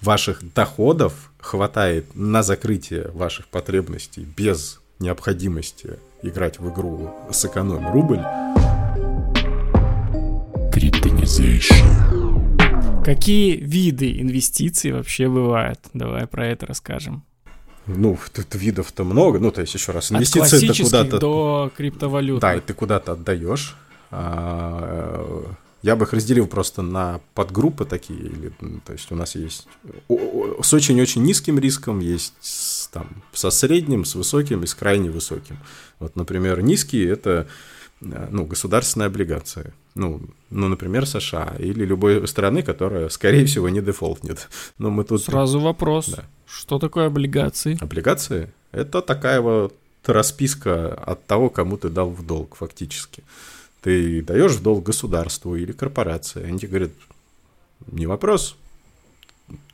ваших 0.01 0.53
доходов 0.53 1.31
хватает 1.39 2.15
на 2.15 2.43
закрытие 2.43 3.11
ваших 3.13 3.47
потребностей 3.47 4.25
без 4.35 4.79
необходимости 4.99 5.97
играть 6.21 6.59
в 6.59 6.69
игру 6.73 7.13
сэкономь 7.31 7.87
рубль. 7.91 8.21
Какие 13.05 13.55
виды 13.55 14.19
инвестиций 14.19 14.91
вообще 14.91 15.27
бывают? 15.27 15.79
Давай 15.93 16.27
про 16.27 16.47
это 16.47 16.65
расскажем. 16.65 17.23
Ну, 17.87 18.17
тут 18.33 18.53
видов-то 18.53 19.03
много. 19.03 19.39
Ну, 19.39 19.51
то 19.51 19.61
есть, 19.61 19.73
еще 19.73 19.91
раз, 19.93 20.11
инвестиции 20.11 20.69
это 20.69 20.83
куда-то... 20.83 21.19
до 21.19 21.71
криптовалют. 21.75 22.39
Да, 22.39 22.55
и 22.55 22.59
ты 22.59 22.73
куда-то 22.73 23.13
отдаешь 23.13 23.75
я 24.11 25.95
бы 25.95 26.05
их 26.05 26.13
разделил 26.13 26.47
просто 26.47 26.81
на 26.81 27.21
подгруппы 27.33 27.85
такие, 27.85 28.19
или, 28.19 28.51
то 28.85 28.93
есть 28.93 29.11
у 29.11 29.15
нас 29.15 29.35
есть 29.35 29.67
с 30.09 30.73
очень-очень 30.73 31.23
низким 31.23 31.57
риском, 31.57 31.99
есть 31.99 32.89
там 32.91 33.07
со 33.33 33.49
средним, 33.49 34.03
с 34.03 34.15
высоким 34.15 34.63
и 34.63 34.67
с 34.67 34.75
крайне 34.75 35.09
высоким. 35.09 35.57
Вот, 35.99 36.15
например, 36.15 36.61
низкие– 36.61 37.09
это 37.11 37.47
ну, 38.01 38.45
государственные 38.45 39.07
облигации. 39.07 39.73
Ну, 39.95 40.21
ну, 40.49 40.67
например, 40.67 41.05
США 41.05 41.55
или 41.59 41.85
любой 41.85 42.27
страны, 42.27 42.61
которая, 42.61 43.09
скорее 43.09 43.45
всего, 43.45 43.69
не 43.69 43.81
дефолтнет. 43.81 44.49
Но 44.77 44.89
мы 44.89 45.03
тут... 45.03 45.23
Сразу 45.23 45.59
вопрос. 45.59 46.09
Да. 46.09 46.25
Что 46.45 46.79
такое 46.79 47.07
облигации? 47.07 47.77
Облигации– 47.81 48.51
это 48.71 49.01
такая 49.01 49.41
вот 49.41 49.75
расписка 50.05 50.93
от 50.93 51.25
того, 51.27 51.49
кому 51.49 51.77
ты 51.77 51.89
дал 51.89 52.09
в 52.09 52.25
долг, 52.25 52.55
фактически. 52.55 53.23
Ты 53.81 54.21
даешь 54.21 54.53
в 54.53 54.61
долг 54.61 54.85
государству 54.85 55.55
или 55.55 55.71
корпорации. 55.71 56.43
Они 56.43 56.59
тебе 56.59 56.69
говорят, 56.69 56.91
не 57.87 58.05
вопрос, 58.05 58.57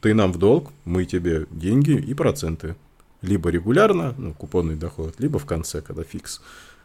ты 0.01 0.13
нам 0.13 0.31
в 0.31 0.37
долг, 0.37 0.71
мы 0.85 1.05
тебе 1.05 1.47
деньги 1.51 1.91
и 1.91 2.13
проценты. 2.13 2.75
Либо 3.21 3.49
регулярно, 3.49 4.13
ну, 4.17 4.33
купонный 4.33 4.75
доход, 4.75 5.15
либо 5.19 5.39
в 5.39 5.45
конце, 5.45 5.81
когда 5.81 6.03
фикс 6.03 6.41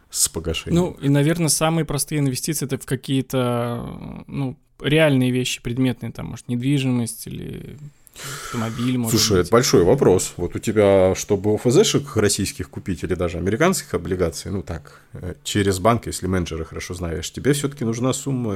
с 0.09 0.27
погашением. 0.27 0.81
Ну, 0.81 0.97
и, 0.99 1.09
наверное, 1.09 1.49
самые 1.49 1.85
простые 1.85 2.19
инвестиции 2.19 2.65
это 2.65 2.77
в 2.77 2.85
какие-то, 2.85 4.23
ну, 4.27 4.57
реальные 4.79 5.31
вещи, 5.31 5.61
предметные, 5.61 6.11
там, 6.11 6.27
может, 6.27 6.47
недвижимость 6.47 7.27
или 7.27 7.77
автомобиль, 8.15 8.97
может 8.97 9.19
Слушай, 9.19 9.37
быть. 9.37 9.47
это 9.47 9.51
большой 9.51 9.83
вопрос. 9.83 10.33
Вот 10.37 10.55
у 10.55 10.59
тебя, 10.59 11.13
чтобы 11.15 11.55
ОФЗшек 11.55 12.15
российских 12.17 12.69
купить 12.69 13.03
или 13.03 13.15
даже 13.15 13.37
американских 13.37 13.93
облигаций, 13.93 14.51
ну 14.51 14.61
так, 14.61 15.01
э, 15.13 15.35
через 15.43 15.79
банк, 15.79 16.07
если 16.07 16.27
менеджера 16.27 16.63
хорошо 16.63 16.93
знаешь, 16.93 17.31
тебе 17.31 17.53
все-таки 17.53 17.85
нужна 17.85 18.13
сумма 18.13 18.55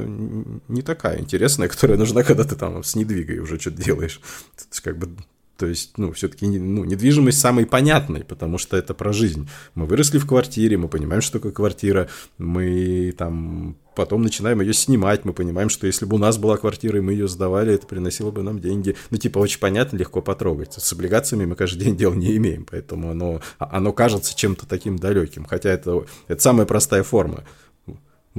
не 0.68 0.82
такая 0.82 1.18
интересная, 1.18 1.68
которая 1.68 1.98
нужна, 1.98 2.22
когда 2.22 2.44
ты 2.44 2.54
там 2.54 2.82
с 2.82 2.94
недвигой 2.94 3.38
уже 3.38 3.58
что-то 3.58 3.82
делаешь. 3.82 4.20
То 4.56 4.64
есть, 4.70 4.80
как 4.80 4.98
бы 4.98 5.08
то 5.56 5.66
есть, 5.66 5.96
ну, 5.96 6.12
все-таки 6.12 6.46
ну, 6.46 6.84
недвижимость 6.84 7.40
самый 7.40 7.66
понятный, 7.66 8.24
потому 8.24 8.58
что 8.58 8.76
это 8.76 8.94
про 8.94 9.12
жизнь. 9.12 9.48
Мы 9.74 9.86
выросли 9.86 10.18
в 10.18 10.26
квартире, 10.26 10.76
мы 10.76 10.88
понимаем, 10.88 11.22
что 11.22 11.34
такое 11.38 11.52
квартира, 11.52 12.08
мы 12.38 13.14
там 13.16 13.76
потом 13.96 14.22
начинаем 14.22 14.60
ее 14.60 14.74
снимать, 14.74 15.24
мы 15.24 15.32
понимаем, 15.32 15.70
что 15.70 15.86
если 15.86 16.04
бы 16.04 16.16
у 16.16 16.18
нас 16.18 16.36
была 16.36 16.58
квартира, 16.58 16.98
и 16.98 17.00
мы 17.00 17.12
ее 17.12 17.26
сдавали, 17.26 17.74
это 17.74 17.86
приносило 17.86 18.30
бы 18.30 18.42
нам 18.42 18.60
деньги. 18.60 18.94
Ну, 19.10 19.16
типа, 19.16 19.38
очень 19.38 19.58
понятно, 19.58 19.96
легко 19.96 20.20
потрогать. 20.20 20.74
С 20.74 20.92
облигациями 20.92 21.46
мы 21.46 21.56
каждый 21.56 21.84
день 21.84 21.96
дел 21.96 22.12
не 22.12 22.36
имеем, 22.36 22.66
поэтому 22.70 23.10
оно, 23.10 23.40
оно 23.58 23.92
кажется 23.92 24.36
чем-то 24.36 24.66
таким 24.66 24.98
далеким, 24.98 25.46
хотя 25.46 25.70
это, 25.70 26.04
это 26.28 26.42
самая 26.42 26.66
простая 26.66 27.02
форма. 27.02 27.44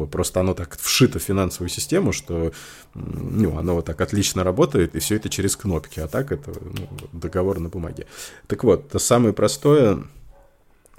Просто 0.05 0.41
оно 0.41 0.53
так 0.53 0.77
вшито 0.77 1.17
в 1.19 1.23
финансовую 1.23 1.69
систему, 1.69 2.11
что 2.11 2.51
ну, 2.93 3.57
оно 3.57 3.75
вот 3.75 3.85
так 3.85 3.99
отлично 4.01 4.43
работает, 4.43 4.95
и 4.95 4.99
все 4.99 5.15
это 5.15 5.29
через 5.29 5.55
кнопки, 5.55 5.99
а 5.99 6.07
так 6.07 6.31
это 6.31 6.51
ну, 6.61 6.87
договор 7.13 7.59
на 7.59 7.69
бумаге. 7.69 8.05
Так 8.47 8.63
вот, 8.63 8.89
то 8.89 8.99
самое 8.99 9.33
простое, 9.33 10.03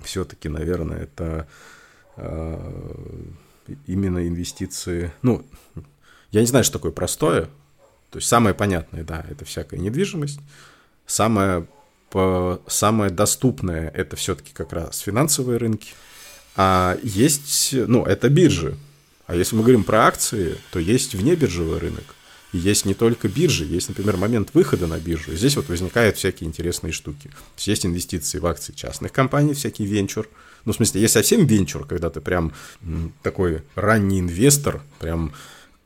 все-таки, 0.02 0.48
наверное, 0.48 1.02
это 1.02 1.46
э, 2.16 2.72
именно 3.87 4.26
инвестиции. 4.26 5.12
Ну, 5.22 5.44
я 6.30 6.40
не 6.40 6.46
знаю, 6.46 6.64
что 6.64 6.78
такое 6.78 6.92
простое. 6.92 7.48
То 8.11 8.18
есть 8.18 8.28
самое 8.28 8.54
понятное, 8.54 9.04
да, 9.04 9.24
это 9.28 9.44
всякая 9.44 9.78
недвижимость. 9.78 10.40
Самое, 11.06 11.66
по, 12.11 12.61
самое 12.66 13.11
доступное 13.11 13.90
это 13.90 14.16
все-таки 14.16 14.52
как 14.52 14.72
раз 14.72 14.98
финансовые 14.98 15.58
рынки. 15.58 15.92
А 16.56 16.98
есть, 17.02 17.72
ну, 17.72 18.04
это 18.04 18.28
биржи. 18.28 18.76
А 19.28 19.36
если 19.36 19.56
мы 19.56 19.62
говорим 19.62 19.84
про 19.84 20.06
акции, 20.06 20.56
то 20.72 20.78
есть 20.78 21.14
внебиржевой 21.14 21.78
рынок. 21.78 22.14
И 22.54 22.58
есть 22.58 22.86
не 22.86 22.94
только 22.94 23.28
биржи, 23.28 23.66
есть, 23.66 23.90
например, 23.90 24.16
момент 24.16 24.54
выхода 24.54 24.86
на 24.86 24.98
биржу. 24.98 25.32
Здесь 25.32 25.54
вот 25.54 25.68
возникают 25.68 26.16
всякие 26.16 26.48
интересные 26.48 26.94
штуки. 26.94 27.30
Есть, 27.56 27.68
есть 27.68 27.86
инвестиции 27.86 28.38
в 28.38 28.46
акции 28.46 28.72
частных 28.72 29.12
компаний, 29.12 29.52
всякий 29.52 29.84
венчур. 29.84 30.26
Ну, 30.64 30.72
в 30.72 30.76
смысле, 30.76 31.02
есть 31.02 31.12
совсем 31.12 31.44
венчур, 31.46 31.86
когда 31.86 32.08
ты 32.08 32.22
прям 32.22 32.54
такой 33.22 33.62
ранний 33.74 34.18
инвестор, 34.18 34.80
прям 34.98 35.34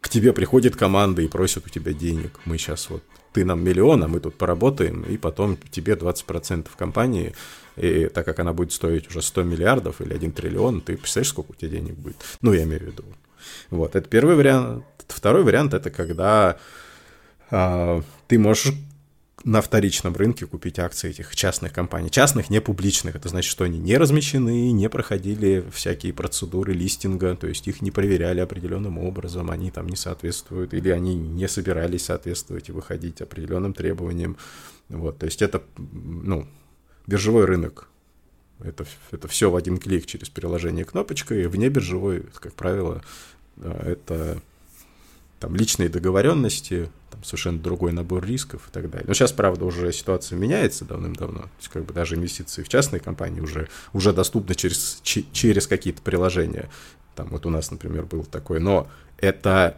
к 0.00 0.08
тебе 0.08 0.32
приходит 0.32 0.76
команда 0.76 1.20
и 1.22 1.26
просит 1.26 1.66
у 1.66 1.68
тебя 1.68 1.92
денег. 1.92 2.38
Мы 2.44 2.58
сейчас 2.58 2.90
вот, 2.90 3.02
ты 3.32 3.44
нам 3.44 3.64
миллион, 3.64 4.04
а 4.04 4.08
мы 4.08 4.20
тут 4.20 4.36
поработаем, 4.36 5.02
и 5.02 5.16
потом 5.16 5.58
тебе 5.72 5.94
20% 5.94 6.68
компании, 6.78 7.34
и 7.76 8.06
так 8.06 8.24
как 8.24 8.38
она 8.38 8.52
будет 8.52 8.72
стоить 8.72 9.08
уже 9.08 9.20
100 9.20 9.42
миллиардов 9.42 10.00
или 10.00 10.14
1 10.14 10.30
триллион, 10.30 10.80
ты 10.80 10.96
представляешь, 10.96 11.30
сколько 11.30 11.50
у 11.50 11.54
тебя 11.54 11.70
денег 11.70 11.94
будет? 11.94 12.16
Ну, 12.40 12.52
я 12.52 12.62
имею 12.62 12.82
в 12.82 12.84
виду 12.84 13.04
вот, 13.70 13.96
это 13.96 14.08
первый 14.08 14.36
вариант. 14.36 14.84
Второй 15.08 15.44
вариант– 15.44 15.74
это 15.74 15.90
когда 15.90 16.58
а, 17.50 18.02
ты 18.28 18.38
можешь 18.38 18.72
на 19.44 19.60
вторичном 19.60 20.14
рынке 20.14 20.46
купить 20.46 20.78
акции 20.78 21.10
этих 21.10 21.34
частных 21.34 21.72
компаний. 21.72 22.10
Частных, 22.10 22.50
не 22.50 22.60
публичных. 22.60 23.16
Это 23.16 23.28
значит, 23.28 23.50
что 23.50 23.64
они 23.64 23.78
не 23.78 23.96
размещены, 23.96 24.70
не 24.70 24.88
проходили 24.88 25.64
всякие 25.72 26.12
процедуры 26.12 26.72
листинга, 26.72 27.34
то 27.36 27.46
есть 27.46 27.66
их 27.66 27.82
не 27.82 27.90
проверяли 27.90 28.40
определенным 28.40 28.98
образом, 28.98 29.50
они 29.50 29.70
там 29.70 29.88
не 29.88 29.96
соответствуют, 29.96 30.74
или 30.74 30.90
они 30.90 31.14
не 31.14 31.48
собирались 31.48 32.04
соответствовать 32.04 32.68
и 32.68 32.72
выходить 32.72 33.20
определенным 33.20 33.74
требованиям. 33.74 34.36
Вот, 34.88 35.18
то 35.18 35.26
есть 35.26 35.42
это, 35.42 35.62
ну, 35.76 36.46
биржевой 37.06 37.44
рынок. 37.44 37.88
Это, 38.60 38.86
это 39.10 39.26
все 39.26 39.50
в 39.50 39.56
один 39.56 39.78
клик 39.78 40.06
через 40.06 40.28
приложение 40.28 40.84
кнопочка, 40.84 41.34
и 41.34 41.46
вне 41.46 41.68
биржевой, 41.68 42.24
как 42.34 42.54
правило, 42.54 43.02
э, 43.02 43.31
это 43.60 44.40
там 45.40 45.56
личные 45.56 45.88
договоренности, 45.88 46.88
там 47.10 47.24
совершенно 47.24 47.58
другой 47.58 47.92
набор 47.92 48.24
рисков 48.24 48.68
и 48.68 48.70
так 48.72 48.88
далее. 48.88 49.06
Но 49.08 49.14
сейчас, 49.14 49.32
правда, 49.32 49.64
уже 49.64 49.92
ситуация 49.92 50.38
меняется 50.38 50.84
давным-давно. 50.84 51.42
То 51.42 51.50
есть, 51.58 51.68
как 51.68 51.84
бы 51.84 51.92
даже 51.92 52.14
инвестиции 52.14 52.62
в 52.62 52.68
частные 52.68 53.00
компании 53.00 53.40
уже, 53.40 53.68
уже 53.92 54.12
доступны 54.12 54.54
через, 54.54 55.00
через 55.02 55.66
какие-то 55.66 56.00
приложения. 56.00 56.70
Там 57.16 57.28
вот 57.28 57.44
у 57.44 57.50
нас, 57.50 57.70
например, 57.70 58.04
было 58.04 58.24
такое. 58.24 58.60
Но 58.60 58.88
это 59.18 59.76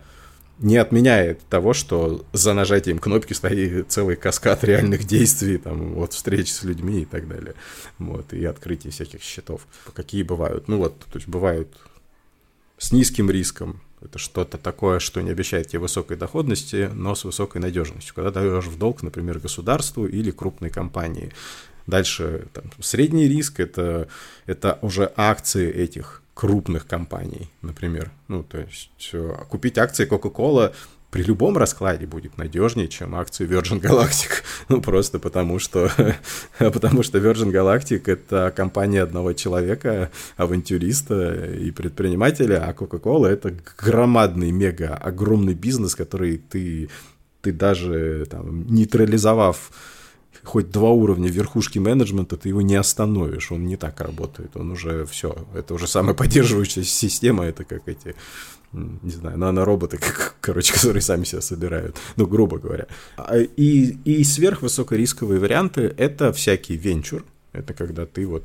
не 0.58 0.76
отменяет 0.76 1.40
того, 1.48 1.72
что 1.72 2.24
за 2.32 2.52
нажатием 2.52 2.98
кнопки 2.98 3.32
стоит 3.32 3.90
целый 3.90 4.16
каскад 4.16 4.62
реальных 4.64 5.04
действий, 5.04 5.58
там, 5.58 5.94
вот, 5.94 6.12
встречи 6.12 6.50
с 6.50 6.62
людьми 6.62 7.02
и 7.02 7.04
так 7.04 7.26
далее, 7.26 7.54
вот, 7.98 8.32
и 8.32 8.44
открытие 8.44 8.92
всяких 8.92 9.22
счетов. 9.22 9.66
Какие 9.94 10.22
бывают? 10.22 10.68
Ну, 10.68 10.78
вот, 10.78 10.98
то 11.00 11.16
есть 11.16 11.26
бывают 11.26 11.74
с 12.84 12.92
низким 12.92 13.30
риском, 13.30 13.80
это 14.02 14.18
что-то 14.18 14.58
такое, 14.58 14.98
что 14.98 15.22
не 15.22 15.30
обещает 15.30 15.68
тебе 15.68 15.78
высокой 15.78 16.18
доходности, 16.18 16.90
но 16.92 17.14
с 17.14 17.24
высокой 17.24 17.62
надежностью. 17.62 18.14
Когда 18.14 18.30
даешь 18.30 18.66
в 18.66 18.76
долг, 18.78 19.02
например, 19.02 19.38
государству 19.38 20.06
или 20.06 20.30
крупной 20.30 20.68
компании. 20.68 21.32
Дальше 21.86 22.46
там, 22.52 22.64
средний 22.80 23.26
риск 23.26 23.58
это, 23.58 24.08
это 24.44 24.78
уже 24.82 25.10
акции 25.16 25.72
этих 25.72 26.22
крупных 26.34 26.86
компаний, 26.86 27.48
например. 27.62 28.10
Ну, 28.28 28.42
то 28.42 28.58
есть 28.58 29.14
купить 29.48 29.78
акции 29.78 30.06
Coca-Cola 30.06 30.74
при 31.14 31.22
любом 31.22 31.56
раскладе 31.56 32.06
будет 32.08 32.38
надежнее, 32.38 32.88
чем 32.88 33.14
акции 33.14 33.46
Virgin 33.46 33.80
Galactic. 33.80 34.42
Ну, 34.68 34.80
просто 34.80 35.20
потому 35.20 35.60
что, 35.60 35.88
потому 36.58 37.04
что 37.04 37.18
Virgin 37.18 37.52
Galactic— 37.52 38.02
это 38.06 38.52
компания 38.56 39.00
одного 39.00 39.32
человека, 39.32 40.10
авантюриста 40.36 41.52
и 41.54 41.70
предпринимателя, 41.70 42.64
а 42.66 42.72
Coca-Cola— 42.72 43.26
это 43.28 43.54
громадный, 43.78 44.50
мега, 44.50 44.96
огромный 44.96 45.54
бизнес, 45.54 45.94
который 45.94 46.38
ты, 46.38 46.90
ты 47.42 47.52
даже 47.52 48.26
там, 48.28 48.66
нейтрализовав 48.66 49.70
хоть 50.42 50.70
два 50.70 50.90
уровня 50.90 51.30
верхушки 51.30 51.78
менеджмента, 51.78 52.36
ты 52.36 52.48
его 52.48 52.60
не 52.60 52.74
остановишь, 52.74 53.52
он 53.52 53.66
не 53.66 53.76
так 53.76 54.00
работает, 54.00 54.56
он 54.56 54.72
уже 54.72 55.06
все, 55.06 55.34
это 55.54 55.74
уже 55.74 55.86
самая 55.86 56.14
поддерживающая 56.14 56.82
система, 56.82 57.44
это 57.44 57.64
как 57.64 57.88
эти 57.88 58.16
не 58.74 59.10
знаю, 59.10 59.38
нанороботы, 59.38 59.98
короче, 60.40 60.74
которые 60.74 61.02
сами 61.02 61.24
себя 61.24 61.40
собирают, 61.40 61.96
ну, 62.16 62.26
грубо 62.26 62.58
говоря. 62.58 62.86
А, 63.16 63.38
и, 63.38 63.96
и 64.04 64.24
сверхвысокорисковые 64.24 65.40
варианты— 65.40 65.94
это 65.96 66.32
всякий 66.32 66.76
венчур, 66.76 67.24
это 67.52 67.72
когда 67.74 68.06
ты 68.06 68.26
вот 68.26 68.44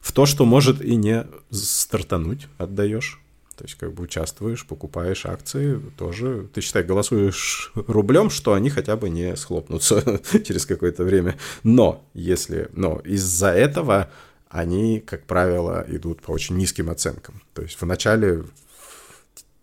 в 0.00 0.12
то, 0.12 0.26
что 0.26 0.44
может 0.44 0.80
и 0.82 0.96
не 0.96 1.26
стартануть, 1.50 2.48
отдаешь. 2.58 3.20
То 3.56 3.64
есть 3.64 3.76
как 3.76 3.92
бы 3.92 4.04
участвуешь, 4.04 4.64
покупаешь 4.64 5.26
акции, 5.26 5.78
тоже, 5.98 6.48
ты 6.54 6.62
считай, 6.62 6.82
голосуешь 6.82 7.72
рублем, 7.74 8.30
что 8.30 8.54
они 8.54 8.70
хотя 8.70 8.96
бы 8.96 9.10
не 9.10 9.36
схлопнутся 9.36 10.02
через 10.44 10.64
какое-то 10.64 11.04
время. 11.04 11.36
Но 11.62 12.02
если, 12.14 12.70
но 12.72 13.02
из-за 13.04 13.48
этого 13.48 14.10
они, 14.48 15.00
как 15.00 15.26
правило, 15.26 15.84
идут 15.88 16.22
по 16.22 16.32
очень 16.32 16.56
низким 16.56 16.88
оценкам. 16.88 17.42
То 17.52 17.60
есть 17.60 17.76
вначале 17.78 18.44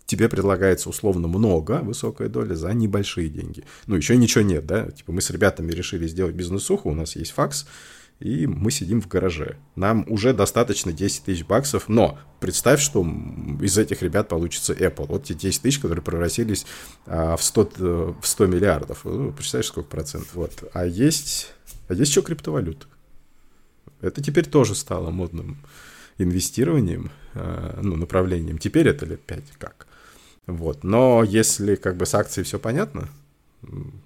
тебе 0.07 0.29
предлагается 0.29 0.89
условно 0.89 1.27
много, 1.27 1.81
высокая 1.83 2.29
доля, 2.29 2.55
за 2.55 2.73
небольшие 2.73 3.29
деньги. 3.29 3.63
Ну, 3.85 3.95
еще 3.95 4.17
ничего 4.17 4.43
нет, 4.43 4.65
да? 4.65 4.89
Типа 4.89 5.11
мы 5.11 5.21
с 5.21 5.29
ребятами 5.29 5.71
решили 5.71 6.07
сделать 6.07 6.33
бизнесуху, 6.33 6.89
у 6.89 6.95
нас 6.95 7.15
есть 7.15 7.31
факс, 7.31 7.67
и 8.19 8.47
мы 8.47 8.71
сидим 8.71 9.01
в 9.01 9.07
гараже. 9.07 9.57
Нам 9.75 10.05
уже 10.07 10.33
достаточно 10.33 10.91
10 10.91 11.25
тысяч 11.25 11.45
баксов, 11.45 11.87
но 11.87 12.17
представь, 12.39 12.81
что 12.81 13.05
из 13.61 13.77
этих 13.77 14.01
ребят 14.01 14.29
получится 14.29 14.73
Apple. 14.73 15.05
Вот 15.07 15.25
те 15.25 15.35
10 15.35 15.61
тысяч, 15.61 15.79
которые 15.79 16.03
превратились 16.03 16.65
а, 17.05 17.35
в, 17.37 17.43
100, 17.43 17.71
э, 17.77 18.13
в 18.19 18.27
100 18.27 18.45
миллиардов. 18.47 19.01
Ну, 19.03 19.31
представляешь, 19.31 19.67
сколько 19.67 19.89
процентов. 19.89 20.33
Вот. 20.33 20.63
А 20.73 20.85
есть, 20.85 21.51
а 21.89 21.93
есть 21.93 22.09
еще 22.09 22.23
криптовалюта. 22.23 22.87
Это 24.01 24.23
теперь 24.23 24.45
тоже 24.45 24.73
стало 24.73 25.11
модным 25.11 25.57
инвестированием, 26.17 27.11
а, 27.35 27.79
ну, 27.83 27.95
направлением. 27.97 28.57
Теперь 28.57 28.87
это 28.87 29.05
лет 29.05 29.21
5 29.21 29.43
как. 29.59 29.86
Вот. 30.47 30.83
Но 30.83 31.23
если 31.23 31.75
как 31.75 31.97
бы 31.97 32.05
с 32.05 32.15
акцией 32.15 32.45
все 32.45 32.57
понятно, 32.57 33.09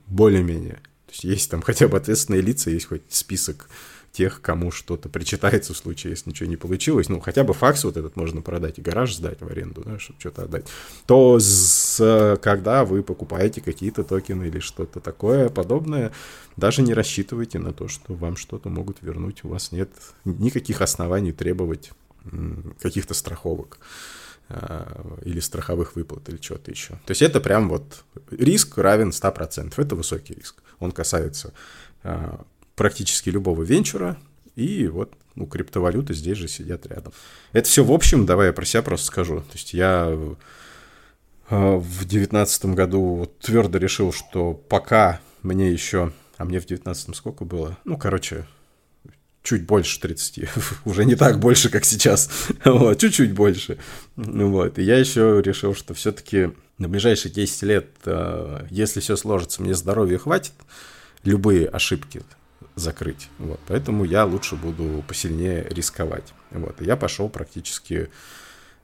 более-менее, 0.08 0.82
то 1.06 1.12
есть 1.12 1.24
есть 1.24 1.52
там 1.52 1.62
хотя 1.62 1.88
бы 1.88 1.98
ответственные 1.98 2.42
лица, 2.42 2.70
есть 2.70 2.88
хоть 2.88 3.04
список 3.10 3.70
тех, 4.12 4.42
кому 4.42 4.72
что-то 4.72 5.08
причитается 5.08 5.74
в 5.74 5.78
случае, 5.78 6.12
если 6.12 6.30
ничего 6.30 6.50
не 6.50 6.58
получилось, 6.58 7.08
ну, 7.08 7.20
хотя 7.22 7.44
бы 7.44 7.54
факс 7.54 7.84
вот 7.86 7.96
этот 7.96 8.16
можно 8.16 8.42
продать 8.42 8.78
и 8.78 8.82
гараж 8.82 9.16
сдать 9.16 9.40
в 9.42 9.48
аренду, 9.48 9.84
да, 9.86 10.00
чтобы 10.00 10.20
что-то 10.20 10.44
отдать, 10.44 10.66
то 11.06 11.40
с, 11.40 12.38
когда 12.42 12.84
вы 12.84 13.04
покупаете 13.04 13.62
какие-то 13.62 14.04
токены 14.04 14.46
или 14.46 14.60
что-то 14.60 15.00
такое 15.00 15.50
подобное, 15.50 16.12
даже 16.58 16.82
не 16.82 16.94
рассчитывайте 16.94 17.60
на 17.60 17.72
то, 17.72 17.88
что 17.88 18.14
вам 18.14 18.36
что-то 18.36 18.70
могут 18.70 18.98
вернуть, 19.02 19.46
у 19.46 19.50
вас 19.50 19.72
нет 19.72 19.90
никаких 20.26 20.82
оснований 20.82 21.32
требовать 21.32 21.92
каких-то 22.82 23.14
страховок. 23.14 23.80
Э, 24.54 24.84
или 25.24 25.40
страховых 25.40 25.96
выплат, 25.96 26.28
или 26.28 26.38
чего-то 26.38 26.72
еще. 26.72 26.96
То 27.06 27.12
есть 27.12 27.22
это 27.22 27.40
прям 27.40 27.70
вот 27.70 28.04
риск 28.32 28.78
равен 28.78 29.10
100%. 29.10 29.74
Это 29.78 29.96
высокий 29.96 30.34
риск. 30.34 30.62
Он 30.80 30.92
касается 30.92 31.54
э, 32.04 32.38
практически 32.76 33.30
любого 33.30 33.64
венчура, 33.64 34.18
и 34.56 34.88
вот 34.88 35.14
ну, 35.36 35.46
криптовалюты 35.46 36.14
здесь 36.14 36.38
же 36.38 36.50
сидят 36.50 36.86
рядом. 36.88 37.14
Это 37.54 37.70
все 37.70 37.86
в 37.86 37.92
общем, 37.94 38.26
давай 38.26 38.48
я 38.48 38.54
про 38.54 38.66
себя 38.66 38.82
просто 38.82 39.08
скажу. 39.08 39.40
То 39.40 39.54
есть 39.54 39.74
я 39.74 40.10
э, 40.10 40.36
в 41.50 42.06
девятнадцатом 42.06 42.76
году 42.76 43.32
твердо 43.40 43.78
решил, 43.78 44.12
что 44.12 44.54
пока 44.54 45.22
мне 45.44 45.72
еще, 45.72 46.12
а 46.38 46.44
мне 46.44 46.60
в 46.60 46.66
девятнадцатом 46.66 47.14
сколько 47.14 47.46
было? 47.46 47.78
Ну, 47.86 47.98
короче, 47.98 48.46
чуть 49.44 49.66
больше 49.66 50.00
30, 50.00 50.50
уже 50.86 51.06
не 51.06 51.16
так 51.16 51.40
больше, 51.40 51.70
как 51.70 51.86
сейчас, 51.86 52.30
вот, 52.66 53.00
чуть-чуть 53.00 53.34
больше. 53.34 53.78
Вот. 54.16 54.80
И 54.80 54.84
я 54.84 54.98
еще 54.98 55.42
решил, 55.44 55.76
что 55.76 55.94
все-таки 55.94 56.52
на 56.78 56.88
ближайшие 56.88 57.32
10 57.32 57.64
лет, 57.64 57.88
э, 58.06 58.66
если 58.70 59.00
все 59.00 59.16
сложится, 59.16 59.62
мне 59.62 59.74
здоровья 59.74 60.18
хватит, 60.18 60.54
любые 61.24 61.68
ошибки 61.68 62.22
закрыть. 62.76 63.30
Вот. 63.38 63.60
Поэтому 63.68 64.04
я 64.04 64.26
лучше 64.26 64.56
буду 64.56 65.04
посильнее 65.08 65.68
рисковать. 65.70 66.34
Вот. 66.52 66.82
И 66.82 66.86
я 66.86 66.98
пошел 66.98 67.30
практически... 67.30 68.10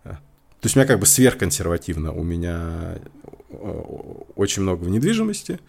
Э, 0.04 0.10
то 0.12 0.66
есть 0.66 0.76
у 0.76 0.80
меня 0.80 0.88
как 0.88 1.00
бы 1.00 1.06
сверхконсервативно. 1.06 2.12
У 2.14 2.24
меня 2.24 3.00
э, 3.50 3.82
очень 4.36 4.64
много 4.64 4.84
в 4.84 4.90
недвижимости, 4.90 5.60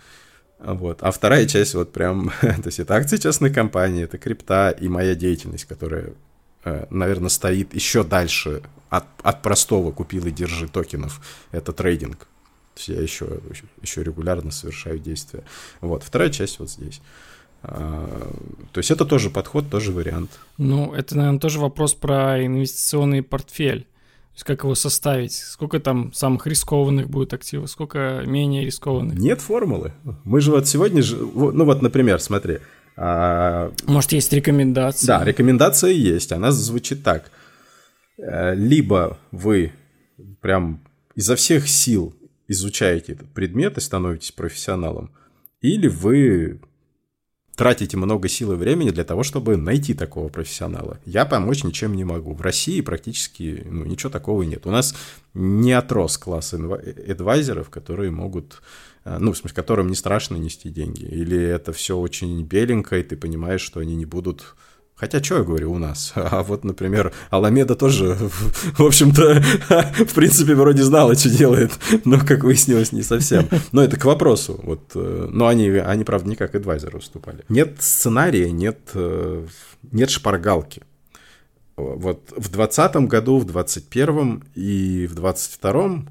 вот. 0.58 1.02
А 1.02 1.10
вторая 1.10 1.46
часть 1.46 1.74
вот 1.74 1.92
прям, 1.92 2.30
то 2.40 2.62
есть 2.66 2.80
это 2.80 2.94
акции 2.94 3.16
частной 3.16 3.52
компании, 3.52 4.04
это 4.04 4.18
крипта 4.18 4.70
и 4.70 4.88
моя 4.88 5.14
деятельность, 5.14 5.64
которая, 5.66 6.12
э, 6.64 6.86
наверное, 6.90 7.28
стоит 7.28 7.74
еще 7.74 8.04
дальше 8.04 8.62
от, 8.90 9.04
от 9.22 9.42
простого 9.42 9.92
купил 9.92 10.26
и 10.26 10.30
держи 10.30 10.68
токенов. 10.68 11.20
Это 11.52 11.72
трейдинг. 11.72 12.18
То 12.18 12.26
есть 12.76 12.88
я 12.88 13.00
еще, 13.00 13.40
еще 13.82 14.02
регулярно 14.02 14.50
совершаю 14.50 14.98
действия. 14.98 15.42
Вот. 15.80 16.02
Вторая 16.02 16.30
часть 16.30 16.58
вот 16.58 16.70
здесь. 16.70 17.00
А, 17.62 18.32
то 18.72 18.78
есть 18.78 18.90
это 18.90 19.04
тоже 19.04 19.30
подход, 19.30 19.68
тоже 19.68 19.92
вариант. 19.92 20.38
Ну, 20.58 20.94
это, 20.94 21.16
наверное, 21.16 21.40
тоже 21.40 21.58
вопрос 21.58 21.94
про 21.94 22.44
инвестиционный 22.44 23.22
портфель 23.22 23.86
есть 24.38 24.46
как 24.46 24.62
его 24.62 24.76
составить? 24.76 25.32
Сколько 25.32 25.80
там 25.80 26.12
самых 26.12 26.46
рискованных 26.46 27.10
будет 27.10 27.32
активов, 27.32 27.68
сколько 27.68 28.22
менее 28.24 28.64
рискованных? 28.64 29.18
Нет 29.18 29.40
формулы. 29.40 29.92
Мы 30.22 30.40
же 30.40 30.52
вот 30.52 30.68
сегодня, 30.68 31.02
же, 31.02 31.16
ну 31.16 31.64
вот, 31.64 31.82
например, 31.82 32.20
смотри. 32.20 32.58
А... 32.96 33.72
Может, 33.86 34.12
есть 34.12 34.32
рекомендация? 34.32 35.06
Да, 35.08 35.24
рекомендация 35.24 35.90
есть. 35.90 36.30
Она 36.30 36.52
звучит 36.52 37.02
так. 37.02 37.32
Э, 38.16 38.54
либо 38.54 39.18
вы 39.32 39.72
прям 40.40 40.82
изо 41.16 41.34
всех 41.34 41.68
сил 41.68 42.14
изучаете 42.46 43.14
этот 43.14 43.34
предмет 43.34 43.76
и 43.76 43.80
становитесь 43.80 44.30
профессионалом, 44.30 45.10
или 45.60 45.88
вы 45.88 46.60
тратите 47.58 47.96
много 47.96 48.28
сил 48.28 48.52
и 48.52 48.56
времени 48.56 48.90
для 48.90 49.02
того, 49.02 49.24
чтобы 49.24 49.56
найти 49.56 49.92
такого 49.92 50.28
профессионала. 50.28 51.00
Я 51.04 51.26
помочь 51.26 51.64
ничем 51.64 51.96
не 51.96 52.04
могу. 52.04 52.32
В 52.32 52.40
России 52.40 52.80
практически 52.80 53.66
ну, 53.68 53.84
ничего 53.84 54.10
такого 54.10 54.44
нет. 54.44 54.64
У 54.64 54.70
нас 54.70 54.94
не 55.34 55.72
отрос 55.72 56.18
класс 56.18 56.54
адвайзеров, 56.54 57.68
которые 57.68 58.12
могут 58.12 58.62
э, 59.04 59.18
ну, 59.18 59.32
в 59.32 59.36
смысле, 59.36 59.56
которым 59.56 59.88
не 59.88 59.96
страшно 59.96 60.36
нести 60.36 60.70
деньги, 60.70 61.02
или 61.02 61.36
это 61.36 61.72
все 61.72 61.98
очень 61.98 62.40
беленько, 62.44 62.96
и 62.96 63.02
ты 63.02 63.16
понимаешь, 63.16 63.60
что 63.62 63.80
они 63.80 63.96
не 63.96 64.06
будут 64.06 64.54
Хотя, 64.98 65.22
что 65.22 65.38
я 65.38 65.42
говорю, 65.44 65.72
у 65.72 65.78
нас. 65.78 66.12
А 66.30 66.42
вот, 66.42 66.64
например, 66.64 67.12
Аламеда 67.30 67.74
тоже, 67.74 68.16
в 68.76 68.82
общем-то, 68.82 69.42
в 70.04 70.14
принципе, 70.14 70.54
вроде 70.54 70.82
знала, 70.82 71.14
что 71.14 71.30
делает, 71.30 71.72
но, 72.04 72.18
как 72.18 72.44
выяснилось, 72.44 72.92
не 72.92 73.02
совсем. 73.02 73.48
Но 73.72 73.82
это 73.82 73.98
к 73.98 74.04
вопросу. 74.04 74.60
Вот, 74.62 74.90
э, 74.94 75.28
но 75.30 75.46
они, 75.46 75.68
они, 75.70 76.04
правда, 76.04 76.28
не 76.28 76.36
как 76.36 76.54
адвайзеры 76.54 76.98
выступали. 76.98 77.44
Нет 77.48 77.76
сценария, 77.78 78.50
нет, 78.50 78.78
э, 78.94 79.46
нет 79.92 80.10
шпаргалки. 80.10 80.82
Вот 81.76 82.30
в 82.30 82.50
2020 82.50 82.96
году, 83.08 83.38
в 83.38 83.44
2021 83.44 84.44
и 84.56 85.06
в 85.06 85.14
2022 85.14 86.06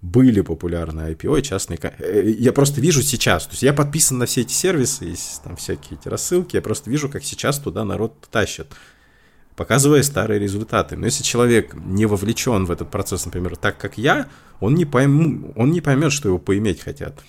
были 0.00 0.42
популярны 0.42 1.12
IPO 1.12 1.40
и 1.40 1.42
частные... 1.42 1.78
Э, 1.82 2.30
я 2.38 2.52
просто 2.52 2.80
вижу 2.80 3.02
сейчас, 3.02 3.46
то 3.46 3.52
есть 3.52 3.62
я 3.62 3.72
подписан 3.72 4.18
на 4.18 4.26
все 4.26 4.42
эти 4.42 4.52
сервисы, 4.52 5.06
есть 5.06 5.42
там 5.42 5.56
всякие 5.56 5.98
эти 5.98 6.08
рассылки, 6.08 6.56
я 6.56 6.62
просто 6.62 6.90
вижу, 6.90 7.08
как 7.08 7.24
сейчас 7.24 7.58
туда 7.58 7.84
народ 7.84 8.14
тащит, 8.30 8.68
показывая 9.56 10.02
старые 10.02 10.38
результаты. 10.38 10.96
Но 10.96 11.06
если 11.06 11.24
человек 11.24 11.74
не 11.74 12.06
вовлечен 12.06 12.64
в 12.64 12.70
этот 12.70 12.90
процесс, 12.90 13.26
например, 13.26 13.56
так 13.56 13.76
как 13.78 13.98
я, 13.98 14.28
он 14.60 14.74
не, 14.74 14.84
пойму, 14.84 15.52
он 15.56 15.72
не 15.72 15.80
поймет, 15.80 16.12
что 16.12 16.28
его 16.28 16.38
поиметь 16.38 16.80
хотят. 16.80 17.20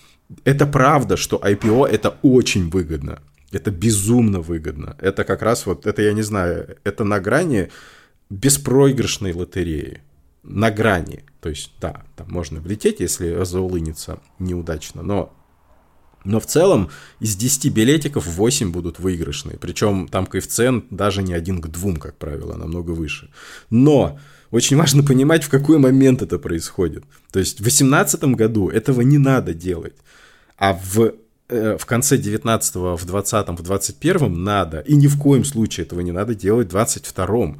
Это 0.43 0.67
правда, 0.67 1.17
что 1.17 1.38
IPO 1.38 1.88
это 1.88 2.17
очень 2.21 2.69
выгодно. 2.69 3.23
Это 3.51 3.71
безумно 3.71 4.41
выгодно. 4.41 4.95
Это 4.99 5.23
как 5.23 5.41
раз 5.41 5.65
вот, 5.65 5.88
это 5.88 6.03
я 6.03 6.13
не 6.13 6.21
знаю, 6.21 6.77
это 6.84 7.03
на 7.03 7.19
грани 7.19 7.69
беспроигрышной 8.29 9.34
лотереи 9.34 10.03
на 10.43 10.71
грани. 10.71 11.23
То 11.41 11.49
есть, 11.49 11.71
да, 11.80 12.04
там 12.15 12.30
можно 12.30 12.60
влететь, 12.60 12.99
если 12.99 13.43
заулынится 13.43 14.19
неудачно, 14.39 15.02
но 15.02 15.34
но 16.25 16.39
в 16.39 16.45
целом 16.45 16.89
из 17.19 17.36
10 17.36 17.71
билетиков 17.73 18.28
8 18.28 18.71
будут 18.71 18.99
выигрышные. 18.99 19.58
Причем 19.58 20.08
там 20.08 20.25
коэффициент 20.25 20.86
даже 20.89 21.23
не 21.23 21.34
один 21.34 21.62
к 21.62 21.67
двум, 21.67 21.95
как 21.95 22.17
правило, 22.17 22.56
намного 22.56 22.91
выше. 22.91 23.30
Но 23.69 24.19
очень 24.52 24.78
важно 24.78 25.04
понимать, 25.04 25.43
в 25.43 25.49
какой 25.49 25.78
момент 25.78 26.21
это 26.21 26.38
происходит. 26.38 27.04
То 27.32 27.39
есть 27.39 27.60
в 27.60 27.63
2018 27.63 28.23
году 28.36 28.69
этого 28.69 29.02
не 29.02 29.17
надо 29.17 29.54
делать. 29.54 29.95
А 30.58 30.73
в, 30.73 31.13
э, 31.47 31.78
в 31.80 31.86
конце 31.86 32.17
19 32.17 32.75
в 32.75 33.06
20 33.06 33.58
в 33.58 33.62
21 33.62 34.43
надо. 34.43 34.80
И 34.80 34.95
ни 34.95 35.08
в 35.08 35.17
коем 35.17 35.45
случае 35.45 35.86
этого 35.86 36.02
не 36.02 36.12
надо 36.12 36.36
делать 36.36 36.67
в 36.67 36.71
22 36.71 37.56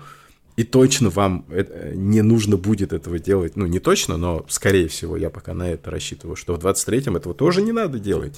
и 0.60 0.64
точно 0.66 1.10
вам 1.10 1.46
не 1.94 2.22
нужно 2.22 2.58
будет 2.58 2.92
этого 2.92 3.18
делать. 3.18 3.56
Ну, 3.56 3.66
не 3.66 3.80
точно, 3.80 4.18
но, 4.18 4.46
скорее 4.50 4.90
всего, 4.90 5.16
я 5.16 5.30
пока 5.30 5.54
на 5.54 5.70
это 5.70 5.90
рассчитываю, 5.90 6.36
что 6.36 6.54
в 6.54 6.60
23-м 6.60 7.16
этого 7.16 7.34
тоже 7.34 7.62
не 7.62 7.72
надо 7.72 7.98
делать. 7.98 8.38